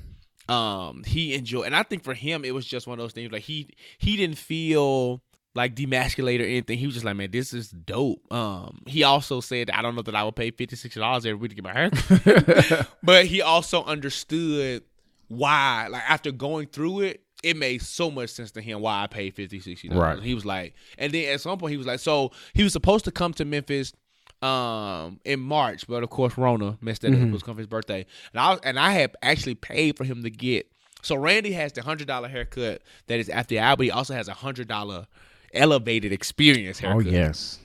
[0.49, 3.31] um he enjoyed and i think for him it was just one of those things
[3.31, 5.21] like he he didn't feel
[5.55, 9.39] like demasculated or anything he was just like man this is dope um he also
[9.39, 11.63] said i don't know that i would pay fifty six dollars every week to get
[11.63, 14.83] my hair but he also understood
[15.27, 19.07] why like after going through it it made so much sense to him why i
[19.07, 20.23] paid 50 60 dollars Right.
[20.23, 23.05] He was like and then at some point he was like so he was supposed
[23.05, 23.93] to come to memphis
[24.41, 27.19] um in March, but of course Rona messed that up.
[27.19, 30.03] It was coming for his birthday, and I was, and I had actually paid for
[30.03, 30.69] him to get.
[31.01, 34.27] So Randy has the hundred dollar haircut that is after the but he also has
[34.27, 35.07] a hundred dollar
[35.53, 37.59] elevated experience Oh yes.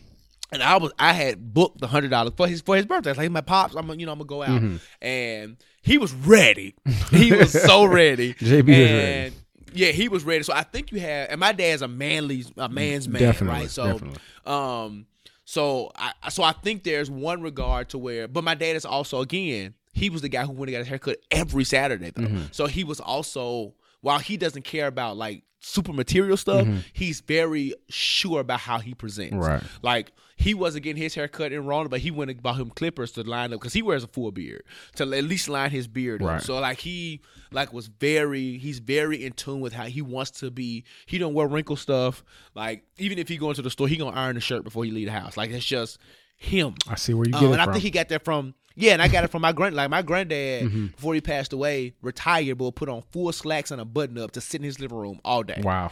[0.50, 3.10] And I was I had booked the hundred dollars for his for his birthday.
[3.10, 4.76] It's like my pops, I'm gonna- you know I'm gonna go out, Mm-hmm.
[5.06, 6.74] and he was ready.
[7.10, 8.34] He was so ready.
[8.34, 9.32] JB was ready.
[9.74, 10.42] yeah, he was ready.
[10.44, 13.70] So I think you have, and my dad's a manly, a man's man, Definitely, right?
[13.70, 14.18] So, definitely.
[14.46, 15.06] um,
[15.44, 19.20] so I so I think there's one regard to where, but my dad is also
[19.20, 22.22] again, he was the guy who went and got his haircut every Saturday though.
[22.22, 22.42] Mm-hmm.
[22.52, 27.74] So he was also while he doesn't care about like super material stuff, he's very
[27.88, 29.34] sure about how he presents.
[29.34, 29.42] Mm-hmm.
[29.42, 29.62] Right.
[29.82, 32.70] Like he wasn't getting his hair cut in Rona, but he went and bought him
[32.70, 34.62] clippers to line up because he wears a full beard
[34.94, 36.28] to at least line his beard up.
[36.28, 36.42] Right.
[36.42, 40.50] So like he like was very he's very in tune with how he wants to
[40.52, 40.84] be.
[41.06, 42.22] He don't wear wrinkle stuff.
[42.54, 44.92] Like even if he go into the store, he gonna iron the shirt before he
[44.92, 45.36] leave the house.
[45.36, 45.98] Like it's just
[46.36, 46.74] him.
[46.88, 48.92] I see where you Um, get and it I think he got that from yeah,
[48.92, 50.86] and I got it from my grand like my granddad Mm-hmm.
[50.86, 54.40] before he passed away, retired, but put on full slacks and a button up to
[54.40, 55.60] sit in his living room all day.
[55.62, 55.90] wow.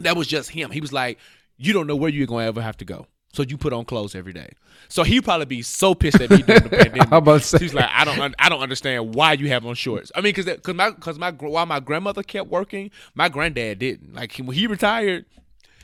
[0.00, 0.70] That was just him.
[0.70, 1.18] He was like,
[1.58, 3.06] You don't know where you're gonna ever have to go.
[3.32, 4.50] So you put on clothes every day.
[4.88, 7.12] So he'd probably be so pissed at me during the pandemic.
[7.12, 7.58] About to.
[7.58, 10.10] He's like, I don't, I don't understand why you have on shorts.
[10.16, 14.14] I mean, because, because my, because my, while my grandmother kept working, my granddad didn't.
[14.14, 15.26] Like he, when he retired,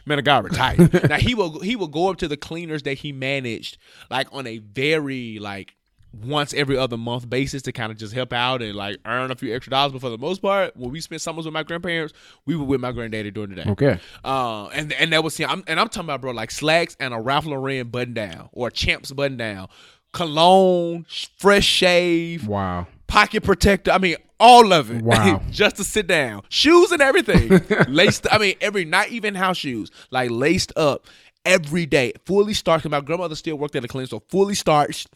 [0.07, 0.93] man, a guy retired.
[1.09, 3.79] now he will, he will go up to the cleaners that he managed,
[4.11, 5.76] like on a very like
[6.25, 9.35] once every other month basis to kind of just help out and like earn a
[9.37, 9.93] few extra dollars.
[9.93, 12.15] But for the most part, when we spent summers with my grandparents,
[12.47, 13.71] we were with my granddaddy during the day.
[13.71, 14.01] Okay.
[14.25, 15.51] Uh, and and that was him.
[15.51, 18.69] I'm, and I'm talking about bro, like slacks and a Ralph Lauren button down or
[18.69, 19.69] a Chaps button down,
[20.13, 21.07] cologne,
[21.39, 22.87] fresh shave, Wow.
[23.07, 23.91] pocket protector.
[23.93, 25.03] I mean, all of it.
[25.03, 25.43] Wow.
[25.51, 28.27] just to sit down, shoes and everything, laced.
[28.31, 31.07] I mean, every not even house shoes, like laced up
[31.45, 32.89] every day, fully starched.
[32.89, 35.09] My grandmother still worked at a clinic, so fully starched.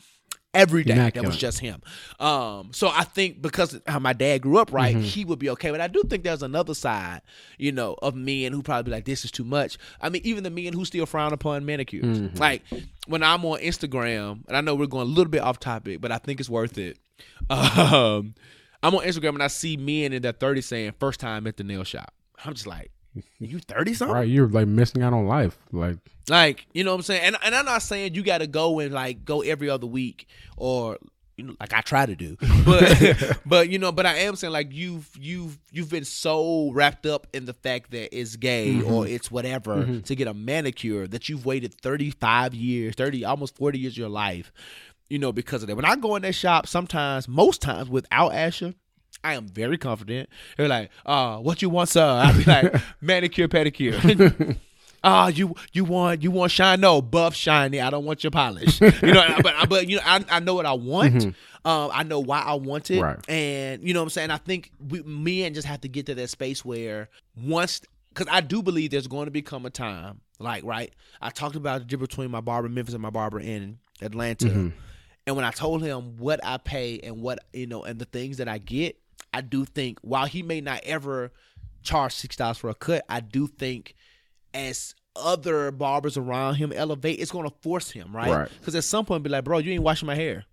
[0.52, 1.80] Every day that was just him.
[2.18, 5.04] Um, so I think because how my dad grew up right, Mm-hmm.
[5.04, 5.70] he would be okay.
[5.70, 7.22] But I do think there's another side,
[7.58, 9.78] you know, of men who probably be like, this is too much.
[10.00, 12.04] I mean, even the men who still frown upon manicures.
[12.18, 12.36] Mm-hmm.
[12.38, 12.62] Like
[13.06, 16.10] when I'm on Instagram, and I know we're going a little bit off topic, but
[16.12, 16.98] I think it's worth it.
[17.50, 18.34] Um,
[18.82, 21.64] I'm on Instagram and I see men in their 30s saying first time at the
[21.64, 22.14] nail shop.
[22.44, 22.90] I'm just like,
[23.38, 24.14] you 30 something?
[24.14, 25.58] Right, you're like missing out on life.
[25.72, 27.22] Like Like, you know what I'm saying?
[27.22, 30.28] And and I'm not saying you got to go and like go every other week
[30.56, 30.98] or
[31.40, 32.36] you know, like I try to do.
[32.64, 37.06] But but you know, but I am saying like you've you've you've been so wrapped
[37.06, 38.92] up in the fact that it's gay mm-hmm.
[38.92, 40.00] or it's whatever mm-hmm.
[40.00, 44.08] to get a manicure that you've waited 35 years, 30 almost 40 years of your
[44.08, 44.52] life,
[45.08, 45.76] you know, because of that.
[45.76, 48.74] When I go in that shop, sometimes, most times without Asher,
[49.22, 50.28] I am very confident.
[50.56, 52.04] They're like, uh, what you want, sir?
[52.04, 54.56] I'll be like, manicure, pedicure.
[55.02, 56.78] Ah, you you want you want shine?
[56.80, 57.80] No, buff shiny.
[57.80, 58.82] I don't want your polish.
[58.82, 61.24] You know, but but you know, I, I know what I want.
[61.64, 63.18] Um, I know why I want it, Right.
[63.26, 64.30] and you know what I'm saying.
[64.30, 67.80] I think we, men just have to get to that space where once,
[68.10, 70.92] because I do believe there's going to become a time, like right.
[71.22, 74.70] I talked about the difference between my barber in Memphis and my barber in Atlanta,
[75.26, 78.38] and when I told him what I pay and what you know and the things
[78.38, 78.98] that I get,
[79.32, 81.32] I do think while he may not ever
[81.82, 83.94] charge six dollars for a cut, I do think
[84.54, 88.30] as other barbers around him elevate, it's gonna force him, right?
[88.30, 88.48] Right.
[88.58, 90.44] Because at some point, be like, bro, you ain't washing my hair.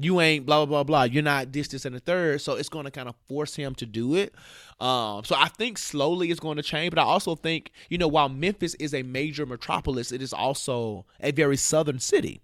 [0.00, 1.02] You ain't blah blah blah blah.
[1.04, 2.40] You're not this, this, and the third.
[2.40, 4.32] So it's gonna kind of force him to do it.
[4.80, 6.90] Um, so I think slowly it's going to change.
[6.90, 11.04] But I also think, you know, while Memphis is a major metropolis, it is also
[11.20, 12.40] a very southern city.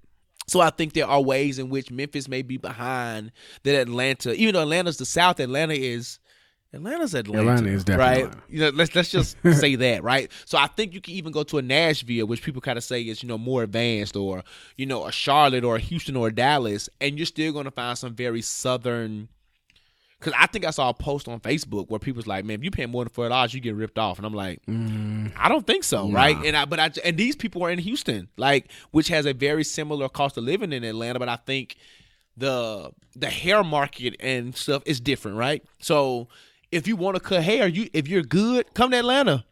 [0.47, 4.55] So I think there are ways in which Memphis may be behind that Atlanta, even
[4.55, 6.19] though Atlanta's the South, Atlanta is
[6.75, 7.53] Atlanta's Atlanta.
[7.53, 8.25] Atlanta is definitely right.
[8.25, 8.43] Atlanta.
[8.49, 10.31] You know, let's let's just say that, right?
[10.45, 13.03] So I think you can even go to a Nashville, which people kind of say
[13.03, 14.43] is you know more advanced, or
[14.77, 17.71] you know a Charlotte or a Houston or a Dallas, and you're still going to
[17.71, 19.29] find some very southern.
[20.25, 22.71] Because I think I saw a post on Facebook where people's like, "Man, if you
[22.71, 25.27] pay more than four dollars, you get ripped off," and I'm like, mm-hmm.
[25.37, 26.37] I don't think so, right?
[26.45, 29.65] And I but I and these people are in Houston, like which has a very
[29.65, 31.77] similar cost of living in Atlanta, but I think
[32.39, 35.63] the the hair market and stuff is different, right?
[35.79, 36.29] So
[36.73, 39.45] if you want to cut hair, you if you're good, come to Atlanta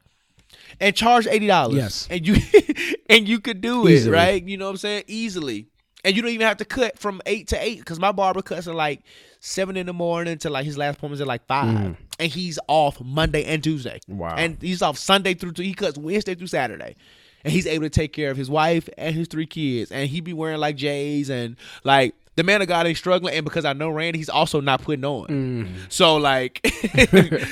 [0.81, 1.77] and charge eighty dollars.
[1.77, 2.09] Yes.
[2.11, 2.37] and you
[3.11, 4.15] and you could do it, Easily.
[4.15, 4.43] right?
[4.43, 5.05] You know what I'm saying?
[5.07, 5.67] Easily.
[6.05, 8.67] And you don't even have to cut from eight to eight because my barber cuts
[8.67, 9.03] at like
[9.45, 13.01] seven in the morning to like his last appointment's at like five, and he's off
[13.01, 14.01] Monday and Tuesday.
[14.09, 14.35] Wow.
[14.37, 16.97] And he's off Sunday through he cuts Wednesday through Saturday.
[17.45, 19.91] And he's able to take care of his wife and his three kids.
[19.91, 23.35] And he be wearing like J's and like the man of God ain't struggling.
[23.35, 25.75] And because I know Randy, he's also not putting on.
[25.89, 26.65] So like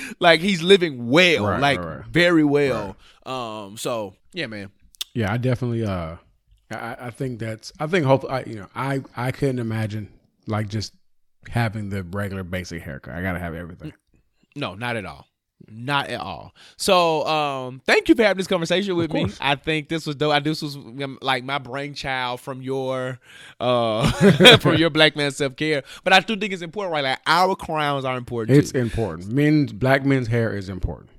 [0.20, 1.44] like he's living well.
[1.44, 2.06] Right, like right, right.
[2.06, 2.96] very well.
[3.26, 4.70] Um so yeah, man.
[5.12, 5.84] Yeah, I definitely.
[5.84, 6.16] Uh,
[6.70, 7.72] I, I think that's.
[7.80, 8.24] I think hope.
[8.30, 10.08] I, you know, I I couldn't imagine
[10.46, 10.92] like just
[11.48, 13.14] having the regular basic haircut.
[13.14, 13.92] I gotta have everything.
[14.56, 15.26] No, not at all.
[15.68, 16.54] Not at all.
[16.76, 19.26] So, um, thank you for having this conversation with me.
[19.40, 20.32] I think this was dope.
[20.32, 23.20] I this was um, like my brainchild from your,
[23.60, 24.10] uh,
[24.60, 25.82] from your black man self care.
[26.02, 27.04] But I do think it's important, right?
[27.04, 28.56] Like our crowns are important.
[28.56, 28.78] It's too.
[28.78, 29.28] important.
[29.28, 31.09] Men's black men's hair is important.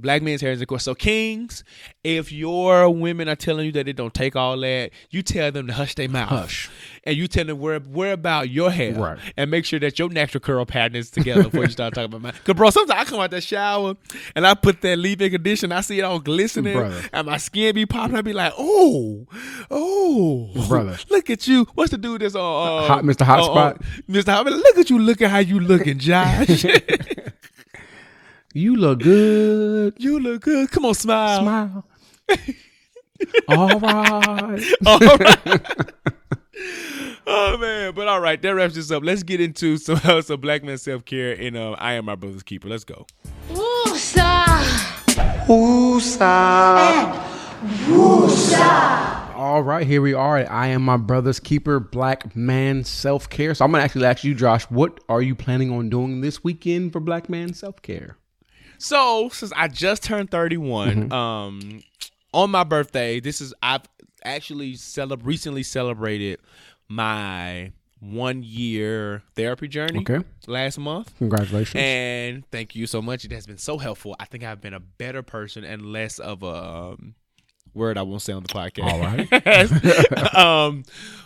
[0.00, 0.84] Black men's hair is of course.
[0.84, 1.64] So kings,
[2.04, 5.66] if your women are telling you that they don't take all that, you tell them
[5.66, 6.28] to hush their mouth.
[6.28, 6.70] Hush.
[7.04, 8.94] And you tell them where where about your hair.
[8.94, 9.18] Right.
[9.36, 12.22] And make sure that your natural curl pattern is together before you start talking about
[12.22, 12.34] mine.
[12.44, 13.94] Cause bro, sometimes I come out the shower
[14.34, 17.02] and I put that leave-in conditioner, I see it all glistening, Brother.
[17.12, 18.16] and my skin be popping.
[18.16, 19.26] I be like, oh,
[19.70, 20.98] oh, Brother.
[21.10, 21.66] look at you.
[21.74, 23.24] What's the dude that's on uh, Hot- Mr.
[23.24, 23.74] Hot uh, uh,
[24.08, 24.32] Mr.
[24.32, 24.98] Hot Look at you.
[24.98, 26.64] Look at how you looking, Josh.
[28.52, 29.94] You look good.
[29.98, 30.70] you look good.
[30.70, 31.40] Come on, smile.
[31.40, 31.84] Smile.
[33.48, 34.64] All right.
[34.86, 35.60] All right.
[37.26, 39.02] oh man, but all right, that wraps this up.
[39.04, 42.42] Let's get into some some black man self care in uh, I am my brother's
[42.42, 42.68] keeper.
[42.68, 43.06] Let's go.
[43.50, 43.60] Woo!
[49.34, 50.38] All right, here we are.
[50.38, 53.54] at I am my brother's keeper, black man self care.
[53.54, 56.92] So I'm gonna actually ask you, Josh, what are you planning on doing this weekend
[56.92, 58.16] for black man self care?
[58.80, 61.82] So since I just turned 31, um,
[62.32, 63.82] on my birthday, this is I've
[64.24, 66.40] actually celeb- recently celebrated
[66.88, 70.00] my one year therapy journey.
[70.00, 70.24] Okay.
[70.46, 71.12] last month.
[71.18, 71.74] Congratulations.
[71.76, 73.24] And thank you so much.
[73.24, 74.16] It has been so helpful.
[74.18, 77.14] I think I've been a better person and less of a um,
[77.74, 78.92] word I won't say on the podcast.
[78.92, 80.34] All right.
[80.34, 80.84] um,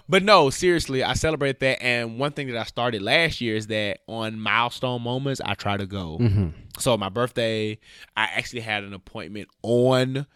[0.09, 1.83] but no, seriously, I celebrate that.
[1.83, 5.77] And one thing that I started last year is that on milestone moments, I try
[5.77, 6.19] to go.
[6.21, 6.49] Mm-hmm.
[6.79, 7.79] So my birthday,
[8.17, 10.27] I actually had an appointment on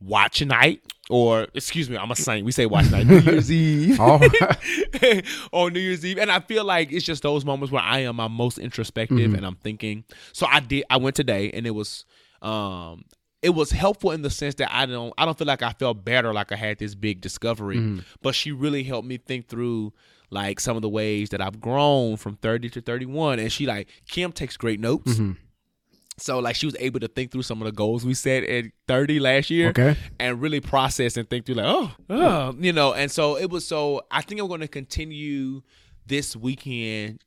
[0.00, 2.44] watch night, or excuse me, I'm a saint.
[2.44, 5.24] We say watch night, New Year's Eve, All right.
[5.52, 8.16] on New Year's Eve, and I feel like it's just those moments where I am
[8.16, 10.04] my most introspective, and I'm thinking.
[10.32, 10.84] So I did.
[10.90, 12.04] I went today, and it was,
[12.42, 13.04] um,
[13.44, 16.04] it was helpful in the sense that I don't, I don't feel like I felt
[16.04, 18.00] better, like I had this big discovery, mm-hmm.
[18.22, 19.92] but she really helped me think through.
[20.30, 23.38] Like some of the ways that I've grown from 30 to 31.
[23.38, 25.12] And she like, Kim takes great notes.
[25.12, 25.32] Mm-hmm.
[26.16, 28.64] So like she was able to think through some of the goals we set at
[28.88, 29.96] 30 last year Okay.
[30.18, 33.64] and really process and think through like, oh, oh, you know, and so it was
[33.66, 35.62] so I think I'm gonna continue
[36.06, 37.22] this weekend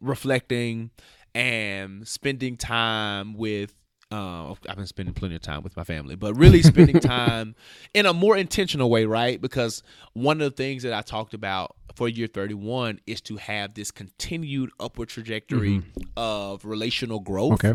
[0.00, 0.90] reflecting
[1.34, 3.79] and spending time with
[4.12, 7.54] uh, I've been spending plenty of time with my family, but really spending time
[7.94, 9.40] in a more intentional way, right?
[9.40, 9.82] Because
[10.14, 13.90] one of the things that I talked about for year 31 is to have this
[13.90, 15.82] continued upward trajectory
[16.16, 17.74] of relational growth Okay.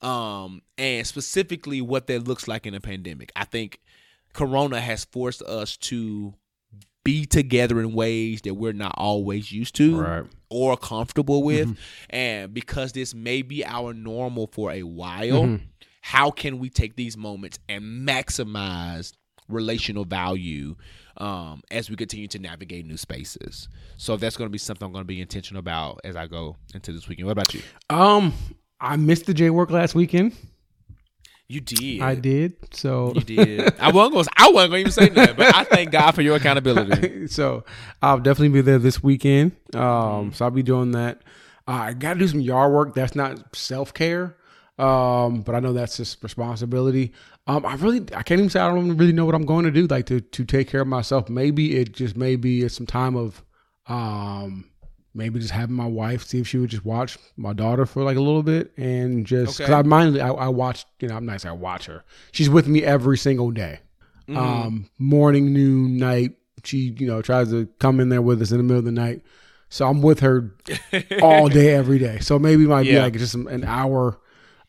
[0.00, 3.30] um, and specifically what that looks like in a pandemic.
[3.36, 3.80] I think
[4.32, 6.34] Corona has forced us to
[7.04, 10.24] be together in ways that we're not always used to Right.
[10.50, 11.76] or comfortable with.
[12.10, 15.58] And because this may be our normal for a while,
[16.00, 19.12] how can we take these moments and maximize
[19.48, 20.76] relational value
[21.16, 23.68] um, as we continue to navigate new spaces?
[23.96, 26.56] So that's going to be something I'm going to be intentional about as I go
[26.74, 27.26] into this weekend.
[27.26, 27.62] What about you?
[27.90, 28.32] Um,
[28.80, 30.34] I missed the J work last weekend.
[31.52, 32.00] You did.
[32.00, 32.54] I did.
[32.74, 33.78] So You did.
[33.78, 34.28] I wasn't gonna.
[34.38, 37.26] I wasn't gonna even say that, but I thank God for your accountability.
[37.38, 37.64] so
[38.00, 39.52] I'll definitely be there this weekend.
[39.74, 41.20] Um, so I'll be doing that.
[41.68, 42.94] Uh, I got to do some yard work.
[42.94, 44.34] That's not self care,
[44.78, 47.12] um, but I know that's just responsibility.
[47.46, 49.70] Um, I really, I can't even say I don't really know what I'm going to
[49.70, 49.86] do.
[49.86, 51.28] Like to to take care of myself.
[51.28, 53.44] Maybe it just maybe it's some time of,
[53.88, 54.70] um,
[55.14, 58.16] maybe just having my wife see if she would just watch my daughter for like
[58.16, 59.78] a little bit and just because Okay.
[59.78, 62.02] I mind I, I watch you know I'm nice I watch her.
[62.32, 63.80] She's with me every single day
[64.28, 66.36] um, morning, noon, night.
[66.64, 68.92] She, you know, tries to come in there with us in the middle of the
[68.92, 69.22] night.
[69.68, 70.54] So I'm with her
[71.22, 72.18] all day, every day.
[72.20, 74.18] So maybe it might be like just an hour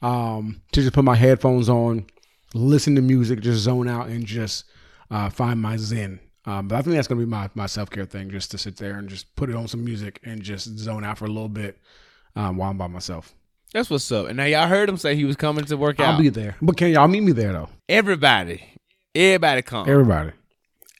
[0.01, 2.07] um, to just put my headphones on,
[2.53, 4.65] listen to music, just zone out and just
[5.11, 6.19] uh, find my zen.
[6.45, 8.77] Um, but I think that's gonna be my my self care thing, just to sit
[8.77, 11.49] there and just put it on some music and just zone out for a little
[11.49, 11.77] bit
[12.35, 13.33] um, while I'm by myself.
[13.73, 14.27] That's what's up.
[14.27, 16.15] And now y'all heard him say he was coming to work out.
[16.15, 17.69] I'll be there, but can y'all meet me there though?
[17.89, 18.63] everybody,
[19.15, 19.89] everybody come.
[19.89, 20.31] Everybody.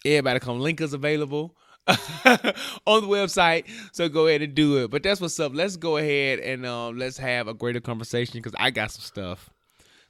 [0.05, 0.59] everybody come.
[0.59, 1.55] Link is available
[1.87, 4.91] on the website, so go ahead and do it.
[4.91, 5.51] But that's what's up.
[5.53, 9.49] Let's go ahead and um, let's have a greater conversation because I got some stuff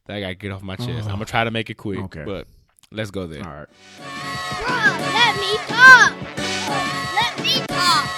[0.05, 1.07] that I got to get off my chest.
[1.07, 2.23] I'm gonna try to make it quick, Okay.
[2.23, 2.47] but
[2.93, 3.43] let's go there.
[3.43, 3.67] All right.
[4.61, 6.13] Bruh, let me talk.
[7.15, 8.09] Let me talk.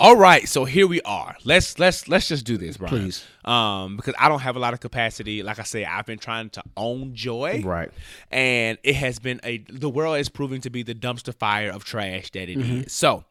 [0.00, 1.34] All right, so here we are.
[1.44, 2.90] Let's let's let's just do this, Brian.
[2.90, 3.26] Please.
[3.44, 5.42] Um, because I don't have a lot of capacity.
[5.42, 7.62] Like I say, I've been trying to own joy.
[7.64, 7.90] Right.
[8.30, 11.84] And it has been a the world is proving to be the dumpster fire of
[11.84, 12.92] trash that it is.
[12.92, 13.24] So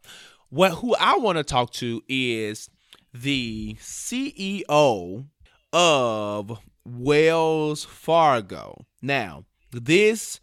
[0.50, 2.70] what who I want to talk to is
[3.14, 5.26] the CEO
[5.72, 8.86] of Wells Fargo.
[9.02, 10.40] Now, this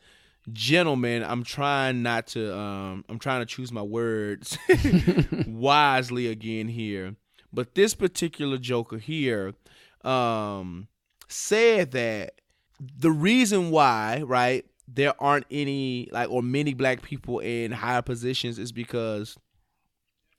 [0.53, 4.59] gentleman, I'm trying not to um I'm trying to choose my words
[5.47, 7.17] wisely again here.
[7.53, 9.55] But this particular joker here
[10.03, 10.89] um
[11.29, 12.41] said that
[12.81, 18.59] the reason why, right, there aren't any like or many black people in higher positions
[18.59, 19.37] is because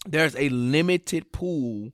[0.05, 1.91] there's a limited pool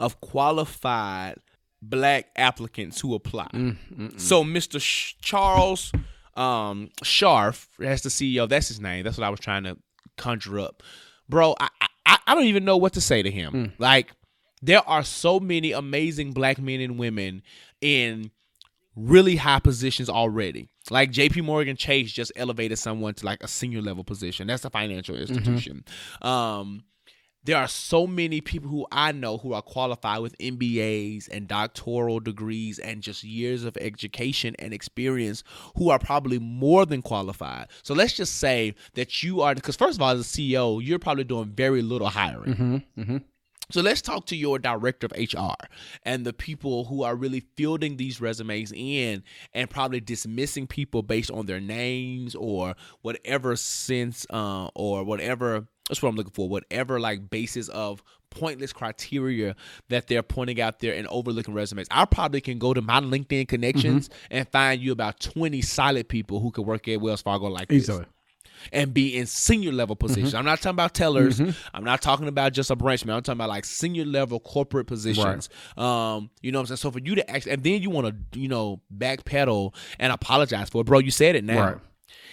[0.00, 1.36] of qualified
[1.82, 3.48] black applicants who apply.
[3.52, 4.20] Mm, mm, mm.
[4.20, 4.80] So Mr.
[4.80, 5.92] Sh- Charles
[6.34, 9.04] um Scharf, that's the CEO, that's his name.
[9.04, 9.76] That's what I was trying to
[10.16, 10.82] conjure up.
[11.28, 11.68] Bro, I
[12.06, 13.72] I, I don't even know what to say to him.
[13.78, 14.12] Like
[14.62, 17.42] there are so many amazing black men and women
[17.80, 18.30] in
[18.94, 20.68] really high positions already.
[20.90, 24.46] Like JP Morgan Chase just elevated someone to like a senior level position.
[24.46, 25.34] That's a financial mm-hmm.
[25.34, 25.84] institution.
[26.22, 26.84] Um
[27.44, 32.20] there are so many people who I know who are qualified with MBAs and doctoral
[32.20, 35.42] degrees and just years of education and experience
[35.76, 37.68] who are probably more than qualified.
[37.82, 40.98] So let's just say that you are, because first of all, as a CEO, you're
[41.00, 42.84] probably doing very little hiring.
[43.70, 45.54] So let's talk to your director of HR
[46.02, 49.22] and the people who are really fielding these resumes in
[49.54, 56.02] and probably dismissing people based on their names or whatever sense uh, or whatever that's
[56.02, 59.54] what I'm looking for, whatever like basis of pointless criteria
[59.88, 61.86] that they're pointing out there and overlooking resumes.
[61.90, 64.26] I probably can go to my LinkedIn connections mm-hmm.
[64.30, 67.90] and find you about 20 solid people who could work at Wells Fargo like this.
[68.72, 70.06] And be in senior level mm-hmm.
[70.06, 70.34] positions.
[70.34, 71.40] I'm not talking about tellers.
[71.40, 71.50] Mm-hmm.
[71.74, 73.16] I'm not talking about just a branch man.
[73.16, 75.48] I'm talking about like senior level corporate positions.
[75.76, 76.76] Um, you know what I'm saying?
[76.76, 80.68] So for you to actually, and then you want to, you know, backpedal and apologize
[80.70, 81.00] for it, bro.
[81.00, 81.72] You said it now.
[81.72, 81.76] Right.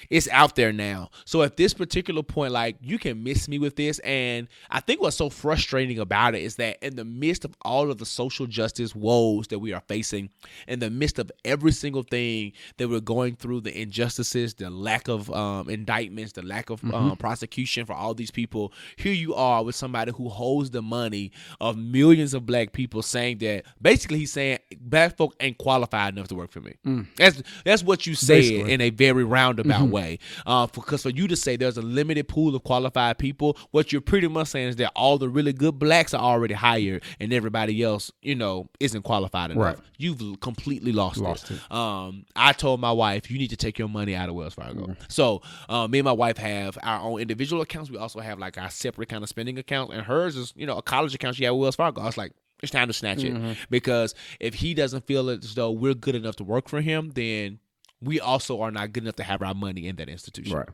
[0.10, 1.10] It's out there now.
[1.26, 4.00] So at this particular point, like you can miss me with this.
[4.00, 7.92] And I think what's so frustrating about it is that in the midst of all
[7.92, 10.30] of the social justice woes that we are facing,
[10.68, 15.08] in the midst of every single thing that we're going through, the injustices, the lack
[15.08, 19.64] of um, indictments, the lack of um, prosecution for all these people, here you are
[19.64, 21.32] with somebody who holds the money
[21.62, 26.28] of millions of black people saying that basically he's saying black folk ain't qualified enough
[26.30, 26.74] to work for me.
[27.18, 28.72] That's that's what you said Basically.
[28.74, 29.99] in a very roundabout way.
[30.46, 34.02] Uh, because for you to say there's a limited pool of qualified people, what you're
[34.02, 37.82] pretty much saying is that all the really good blacks are already hired and everybody
[37.84, 39.64] else, you know, isn't qualified enough.
[39.64, 39.78] Right.
[39.98, 41.60] You've completely lost, Lost it.
[41.72, 44.82] Um, I told my wife, you need to take your money out of Wells Fargo.
[44.88, 45.04] Mm-hmm.
[45.10, 47.92] So uh, me and my wife have our own individual accounts.
[47.92, 50.78] We also have like our separate kind of spending accounts, and hers is, you know,
[50.78, 52.02] a college account she had with Wells Fargo.
[52.02, 52.32] I was like,
[52.62, 53.46] it's time to snatch Mm-hmm.
[53.46, 57.12] it because if he doesn't feel as though we're good enough to work for him,
[57.16, 57.60] then
[58.02, 60.58] we also are not good enough to have our money in that institution.
[60.58, 60.70] Right.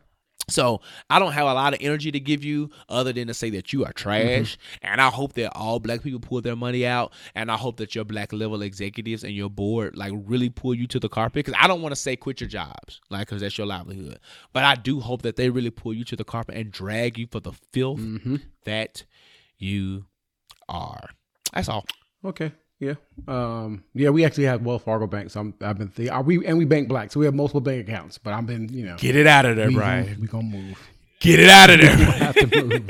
[0.47, 3.49] So I don't have a lot of energy to give you other than to say
[3.52, 4.57] that you are trash.
[4.57, 4.88] Mm-hmm.
[4.88, 7.14] And I hope that all black people pull their money out.
[7.34, 10.88] And I hope that your black level executives and your board like really pull you
[10.88, 11.45] to the carpet.
[11.45, 14.19] Because I don't want to say quit your jobs, like because that's your livelihood.
[14.53, 17.27] But I do hope that they really pull you to the carpet and drag you
[17.31, 18.35] for the filth mm-hmm.
[18.65, 19.03] that
[19.57, 20.06] you
[20.69, 21.10] are.
[21.53, 21.85] That's all.
[22.23, 22.52] Okay.
[22.80, 22.95] Yeah.
[23.27, 23.84] Um.
[23.93, 24.10] Yeah.
[24.10, 25.31] We actually have Wells Fargo Bank.
[25.31, 27.61] So I'm, I've been th- are we and we bank black, so we have multiple
[27.61, 28.18] bank accounts.
[28.18, 30.19] But I've been, you know, Get it out of there, we, Brian.
[30.19, 30.77] We gonna move.
[31.22, 31.95] Get it out of there.
[31.95, 32.89] have to move.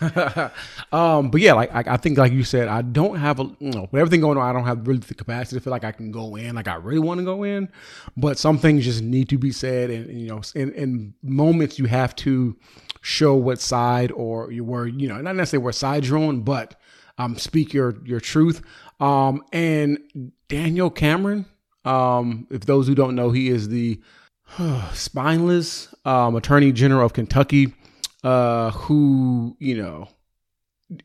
[0.92, 3.72] um, but yeah, like I, I think, like you said, I don't have a you
[3.72, 4.48] know with everything going on.
[4.48, 6.76] I don't have really the capacity to feel like I can go in, like I
[6.76, 7.68] really want to go in.
[8.16, 11.78] But some things just need to be said, and, and, you know, in, in moments
[11.78, 12.56] you have to
[13.00, 16.80] show what side or you were, you know, not necessarily what side you're on, but
[17.18, 18.62] um, speak your your truth.
[19.00, 21.46] Um, and Daniel Cameron,
[21.84, 24.00] um, if those who don't know, he is the
[24.92, 27.74] spineless um, attorney general of Kentucky,
[28.24, 30.08] uh, who you know,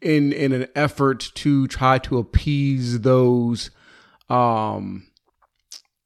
[0.02, 3.70] in in an effort to try to appease those
[4.30, 5.08] um,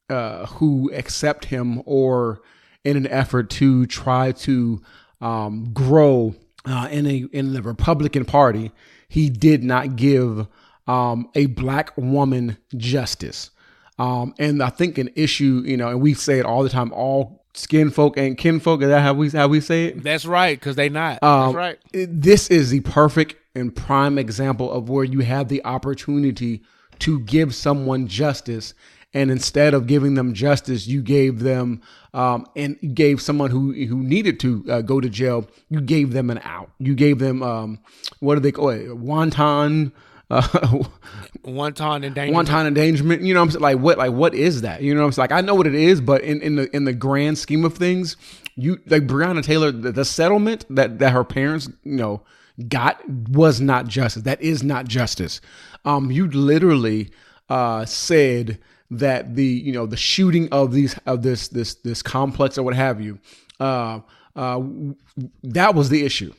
[0.09, 2.41] uh, who accept him, or
[2.83, 4.81] in an effort to try to
[5.21, 6.35] um, grow
[6.65, 8.71] uh, in a in the Republican Party,
[9.07, 10.47] he did not give
[10.87, 13.51] um, a black woman justice.
[13.99, 16.91] Um, and I think an issue, you know, and we say it all the time,
[16.93, 18.83] all skin folk and kinfolk.
[18.83, 20.03] Is that how we how we say it?
[20.03, 21.21] That's right, because they not.
[21.23, 21.79] Um, That's right.
[21.93, 26.61] it- This is the perfect and prime example of where you have the opportunity
[26.99, 28.75] to give someone justice,
[29.15, 31.81] and instead of giving them justice, you gave them
[32.13, 35.47] um, and gave someone who who needed to uh, go to jail.
[35.69, 36.69] You gave them an out.
[36.77, 37.79] You gave them um,
[38.19, 38.95] what do they call it?
[38.95, 39.91] Wanton.
[40.29, 40.83] Uh,
[42.13, 42.33] danger.
[42.33, 43.21] wanton endangerment.
[43.21, 43.61] You know what I'm saying?
[43.61, 44.81] Like what like what is that?
[44.81, 45.23] You know what I'm saying?
[45.23, 47.77] Like I know what it is, but in, in the in the grand scheme of
[47.77, 48.17] things,
[48.55, 52.21] you like Breonna Taylor, the, the settlement that that her parents, you know,
[52.67, 54.23] got was not justice.
[54.23, 55.39] That is not justice.
[55.85, 57.09] Um, you literally
[57.49, 58.59] uh said
[58.91, 62.75] that the you know the shooting of these of this this this complex or what
[62.75, 63.19] have you,
[63.61, 64.01] uh
[64.35, 64.61] uh
[65.43, 66.33] that was the issue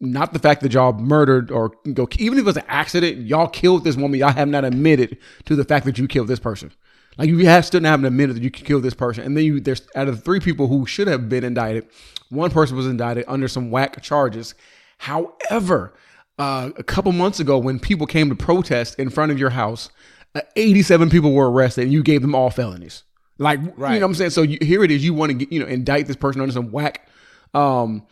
[0.00, 3.46] not the fact that y'all murdered or go even if it was an accident y'all
[3.46, 6.72] killed this woman y'all have not admitted to the fact that you killed this person.
[7.16, 9.24] Like you have still not haven't admitted that you killed this person.
[9.24, 11.86] And then you there's out of the three people who should have been indicted
[12.30, 14.54] one person was indicted under some whack charges.
[14.98, 15.94] However
[16.38, 19.90] uh, a couple months ago when people came to protest in front of your house
[20.34, 23.04] uh, 87 people were arrested and you gave them all felonies.
[23.38, 23.94] Like right.
[23.94, 24.30] you know what i'm saying?
[24.30, 26.52] So you, here it is you want to get you know indict this person under
[26.52, 27.08] some whack
[27.54, 28.04] um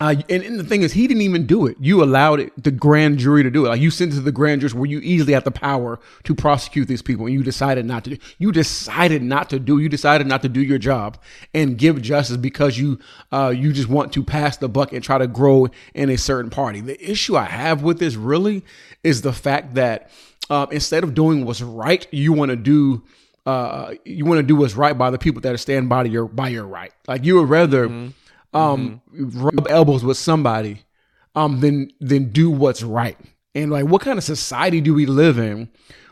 [0.00, 1.76] uh, and, and the thing is, he didn't even do it.
[1.78, 3.68] You allowed it, the grand jury to do it.
[3.68, 6.34] Like you sent it to the grand jury where you easily had the power to
[6.34, 8.10] prosecute these people, and you decided not to.
[8.10, 9.78] do You decided not to do.
[9.78, 11.18] You decided not to do your job
[11.52, 12.98] and give justice because you
[13.30, 16.50] uh, you just want to pass the buck and try to grow in a certain
[16.50, 16.80] party.
[16.80, 18.64] The issue I have with this really
[19.02, 20.10] is the fact that
[20.50, 23.02] uh, instead of doing what's right, you want to do
[23.46, 26.26] uh, you want to do what's right by the people that are stand by your
[26.26, 26.92] by your right.
[27.06, 28.12] Like you would rather
[28.54, 30.82] um rub elbows with somebody
[31.34, 33.18] um than than do what's right.
[33.54, 35.68] And like what kind of society do we live in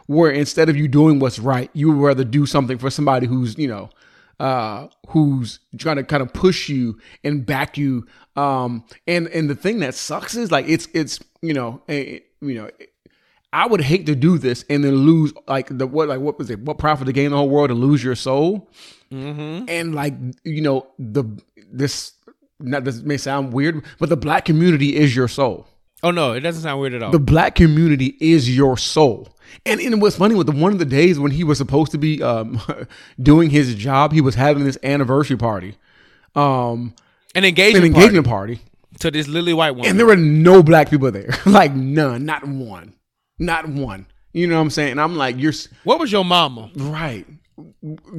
[0.06, 3.56] where instead of you doing what's right, you would rather do something for somebody who's,
[3.56, 3.90] you know,
[4.40, 9.55] uh who's trying to kind of push you and back you um and and the
[9.55, 12.69] thing that sucks is like it's it's you know a, you know
[13.52, 16.48] I would hate to do this and then lose like the what like what was
[16.51, 18.70] it what profit to gain the whole world and lose your soul?
[19.69, 20.14] And like
[20.44, 21.24] you know the
[21.70, 22.12] this
[22.62, 25.66] not this may sound weird, but the black community is your soul.
[26.02, 27.12] Oh no, it doesn't sound weird at all.
[27.12, 29.28] The black community is your soul.
[29.66, 31.98] And, and what's funny with the one of the days when he was supposed to
[31.98, 32.60] be um,
[33.22, 35.76] doing his job, he was having this anniversary party,
[36.34, 36.94] um,
[37.34, 38.70] An an engagement, engagement party party,
[39.01, 39.90] to this lily white woman.
[39.90, 42.94] and there were no black people there, like none, not one,
[43.39, 44.06] not one.
[44.32, 44.93] You know what I'm saying?
[44.93, 45.52] And I'm like, you're
[45.84, 46.70] what was your mama?
[46.74, 47.26] right,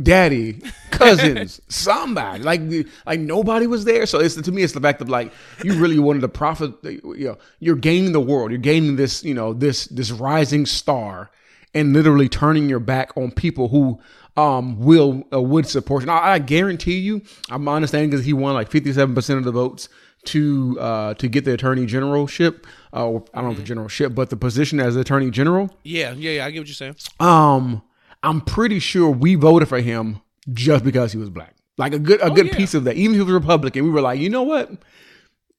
[0.02, 0.62] daddy,
[0.92, 2.44] cousins, somebody.
[2.44, 2.62] Like,
[3.06, 4.06] like nobody was there.
[4.06, 5.32] So it's to me, it's the fact of like
[5.64, 6.74] you really wanted to profit.
[6.84, 8.52] You know, you're gaining the world.
[8.52, 9.24] You're gaining this.
[9.24, 11.32] You know, this this rising star,
[11.74, 14.00] and literally turning your back on people who
[14.36, 16.08] um will uh, would support you.
[16.08, 19.90] Now, I guarantee you, I'm understanding because he won like 57 percent of the votes
[20.26, 22.66] to uh to get the attorney generalship.
[22.94, 26.32] Uh, I don't know if the generalship, but the position as attorney general Yeah, yeah,
[26.32, 26.46] yeah.
[26.46, 26.96] I get what you're saying.
[27.20, 27.82] um,
[28.24, 30.22] I'm pretty sure we voted for him
[30.52, 31.56] just because he was black.
[31.78, 32.56] Like a good a good yeah.
[32.58, 32.96] piece of that.
[32.96, 34.72] Even if he was Republican, we were like, you know what?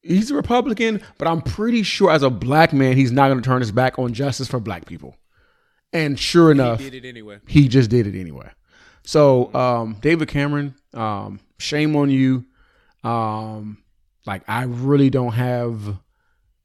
[0.02, 3.44] He's a Republican, but I'm pretty sure as a black man, he's not going to
[3.44, 5.16] turn his back on justice for black people.
[5.92, 7.38] And sure enough, he Did it anyway.
[7.46, 8.50] he just did it anyway.
[9.04, 12.44] So, um, David Cameron, um, shame on you.
[13.02, 13.78] Um,
[14.26, 15.98] like I really don't have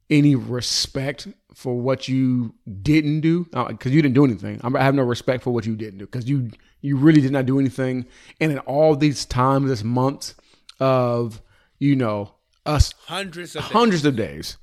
[0.08, 1.28] any respect
[1.60, 4.58] for what you didn't do because you didn't do anything.
[4.62, 6.48] I'm- have no respect for what you didn't do because you
[6.80, 8.06] you really did not do anything.
[8.40, 10.34] And in all these times, this months
[10.78, 11.42] of
[11.78, 12.32] you know
[12.64, 14.56] us Hundreds of hundreds of days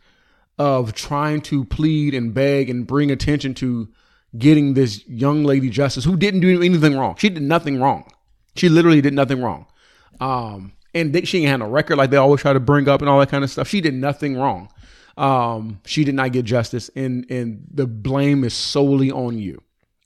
[0.57, 3.89] of trying to plead and beg and bring attention to
[4.35, 7.15] getting this young lady justice who didn't do anything wrong.
[7.19, 8.11] She did nothing wrong.
[8.55, 9.67] She literally did nothing wrong.
[10.19, 13.01] Um, and they, she ain't had no record like they always try to bring up
[13.01, 13.67] and all that kind of stuff.
[13.67, 14.69] She did nothing wrong.
[15.17, 19.61] Um, she did not get justice, and and the blame is solely on you.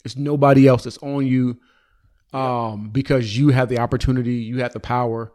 [0.06, 0.86] It's nobody else.
[0.86, 1.60] It's on you,
[2.34, 5.32] um, because you have the opportunity, you have the power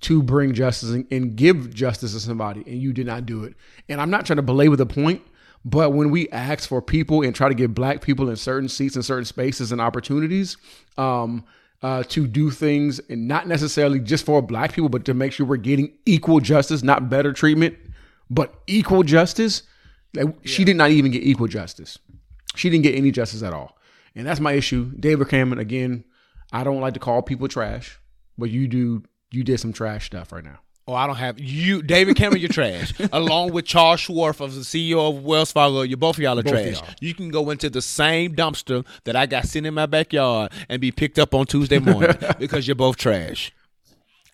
[0.00, 3.54] to bring justice and, and give justice to somebody, and you did not do it.
[3.88, 5.22] And I'm not trying to belabor the point,
[5.64, 8.94] but when we ask for people and try to get black people in certain seats
[8.94, 10.56] and certain spaces and opportunities,
[10.96, 11.44] um,
[11.82, 15.46] uh, to do things and not necessarily just for black people, but to make sure
[15.46, 17.76] we're getting equal justice, not better treatment,
[18.30, 19.62] but equal justice.
[20.14, 21.98] Like, She did not even get equal justice.
[22.56, 23.76] She didn't get any justice at all.
[24.14, 24.92] And that's my issue.
[24.98, 26.04] David Cameron, again,
[26.52, 27.98] I don't like to call people trash,
[28.36, 30.58] but you do, you did some trash stuff right now.
[30.88, 32.40] Oh, I don't have you, David Cameron.
[32.40, 32.94] You're trash.
[33.12, 36.42] Along with Charles Schwartz, of the CEO of Wells Fargo, you both of y'all are
[36.42, 36.80] Both trash.
[36.80, 36.88] y'all.
[37.02, 40.80] You can go into the same dumpster that I got sitting in my backyard and
[40.80, 43.52] be picked up on Tuesday morning because you're both trash.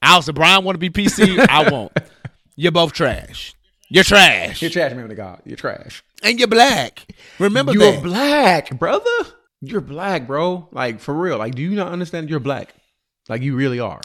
[0.01, 1.45] Alice and Brian want to be PC.
[1.49, 1.93] I won't.
[2.57, 3.55] You're both trash.
[3.95, 5.41] You're trash, You're trash, man of God.
[5.45, 6.03] You're trash.
[6.23, 7.07] and you're black.
[7.39, 8.03] Remember You're that.
[8.03, 9.11] black, brother.
[9.61, 10.69] You're black, bro.
[10.73, 11.39] Like for real.
[11.39, 12.75] Like, do you not understand you're black?
[13.29, 14.01] Like you really are.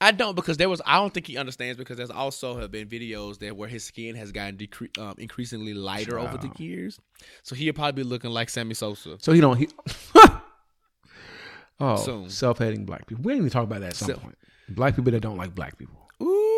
[0.00, 0.82] I don't because there was.
[0.84, 4.16] I don't think he understands because there's also have been videos that where his skin
[4.16, 6.98] has gotten decre- um, increasingly lighter over the years.
[7.42, 9.16] So he'll probably be looking like Sammy Sosa.
[9.20, 9.56] So he don't.
[9.56, 9.68] He,
[11.80, 12.28] oh, Soon.
[12.30, 13.22] self-hating black people.
[13.22, 14.36] We didn't even talk about that at some So- point.
[14.68, 15.96] Black people that don't like black people.
[16.22, 16.51] Ooh,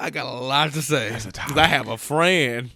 [0.00, 1.10] I got a lot to say.
[1.10, 2.70] That's a 'Cause I have a friend.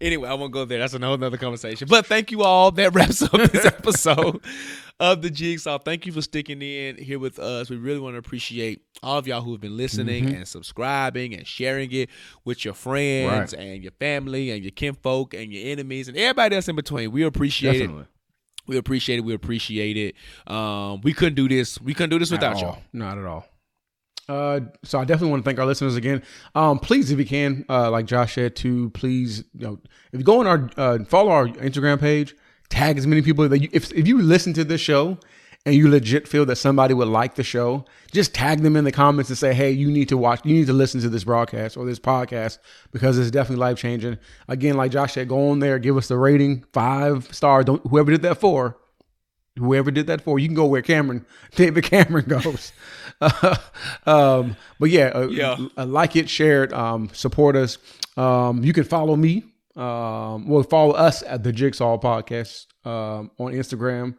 [0.00, 0.80] Anyway, I won't go there.
[0.80, 1.86] That's a whole nother conversation.
[1.88, 2.72] But thank you all.
[2.72, 4.40] That wraps up this episode
[4.98, 5.78] of the Jigsaw.
[5.78, 7.70] Thank you for sticking in here with us.
[7.70, 10.34] We really want to appreciate all of y'all who have been listening Mm-hmm.
[10.34, 12.10] and subscribing and sharing it
[12.44, 16.66] with your friends and your family and your kinfolk and your enemies and everybody else
[16.68, 17.12] in between.
[17.12, 18.02] We appreciate Definitely.
[18.02, 18.08] it.
[18.66, 19.24] We appreciate it.
[19.24, 20.14] We appreciate it.
[20.52, 21.80] Um, we couldn't do this.
[21.80, 22.70] We couldn't do this without y'all.
[22.70, 22.82] all.
[22.92, 23.46] Not at all.
[24.28, 26.22] Uh, so I definitely want to thank our listeners again.
[26.54, 29.80] Um, please, if you can, uh, like Josh said, to please, you know,
[30.12, 32.34] if you go on our uh, follow our Instagram page,
[32.68, 35.18] tag as many people that you, if if you listen to this show
[35.64, 38.92] and you legit feel that somebody would like the show, just tag them in the
[38.92, 41.76] comments and say, hey, you need to watch, you need to listen to this broadcast
[41.76, 42.58] or this podcast
[42.90, 44.18] because it's definitely life changing.
[44.48, 47.64] Again, like Josh said, go on there, give us the rating five star.
[47.64, 48.76] Don't whoever did that for
[49.56, 51.24] whoever did that for you can go where Cameron
[51.56, 52.72] David Cameron goes.
[54.06, 55.56] um, but yeah, uh, Yeah.
[55.76, 57.78] uh, like it, share it, um, support us.
[58.16, 59.44] Um, you can follow me.
[59.76, 64.16] Um, well, follow us at the Jigsaw Podcast um, on Instagram.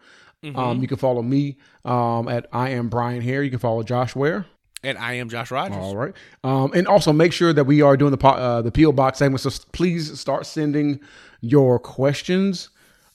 [0.55, 3.43] Um, you can follow me um, at I am Brian Hare.
[3.43, 4.45] You can follow Josh Ware.
[4.84, 5.77] And I am Josh Rogers.
[5.77, 6.14] All right.
[6.43, 9.19] Um, and also make sure that we are doing the po- uh, the PO box
[9.19, 9.39] segment.
[9.39, 10.99] So please start sending
[11.39, 12.68] your questions.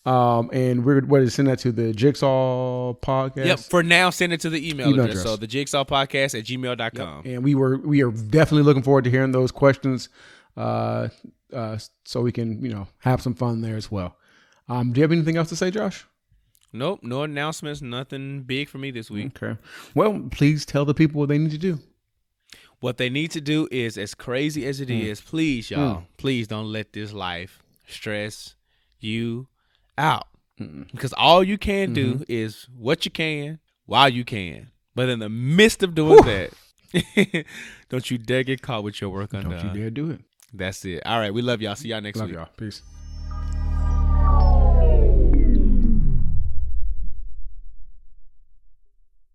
[0.09, 3.44] Um, and we're ready to send that to the Jigsaw podcast.
[3.44, 3.59] Yep.
[3.59, 5.20] For now, send it to the email, Email address.
[5.20, 5.32] address.
[5.32, 7.24] So the jigsaw podcast at gmail.com.
[7.26, 10.09] And we were we are definitely looking forward to hearing those questions,
[10.56, 11.09] uh,
[11.52, 14.16] uh, so we can you know have some fun there as well.
[14.70, 16.06] Um, do you have anything else to say, Josh?
[16.72, 17.01] Nope.
[17.02, 17.82] No announcements.
[17.82, 19.43] Nothing big for me this week.
[19.43, 19.59] Okay.
[19.94, 21.80] Well, please tell the people what they need to do.
[22.80, 26.70] What they need to do is, as crazy as it is, please, y'all, please don't
[26.72, 28.55] let this life stress
[29.01, 29.48] you
[29.99, 30.27] out.
[30.59, 32.23] Because all you can do mm-hmm.
[32.27, 34.70] is what you can while you can.
[34.95, 37.45] But in the midst of doing that,
[37.89, 39.53] don't you dare get caught with your work undone.
[39.53, 40.20] Don't you dare do it.
[40.53, 41.03] That's it.
[41.07, 41.33] All right.
[41.33, 41.77] We love y'all.
[41.77, 42.37] See y'all next Love week.
[42.37, 42.49] y'all.
[42.57, 42.83] Peace.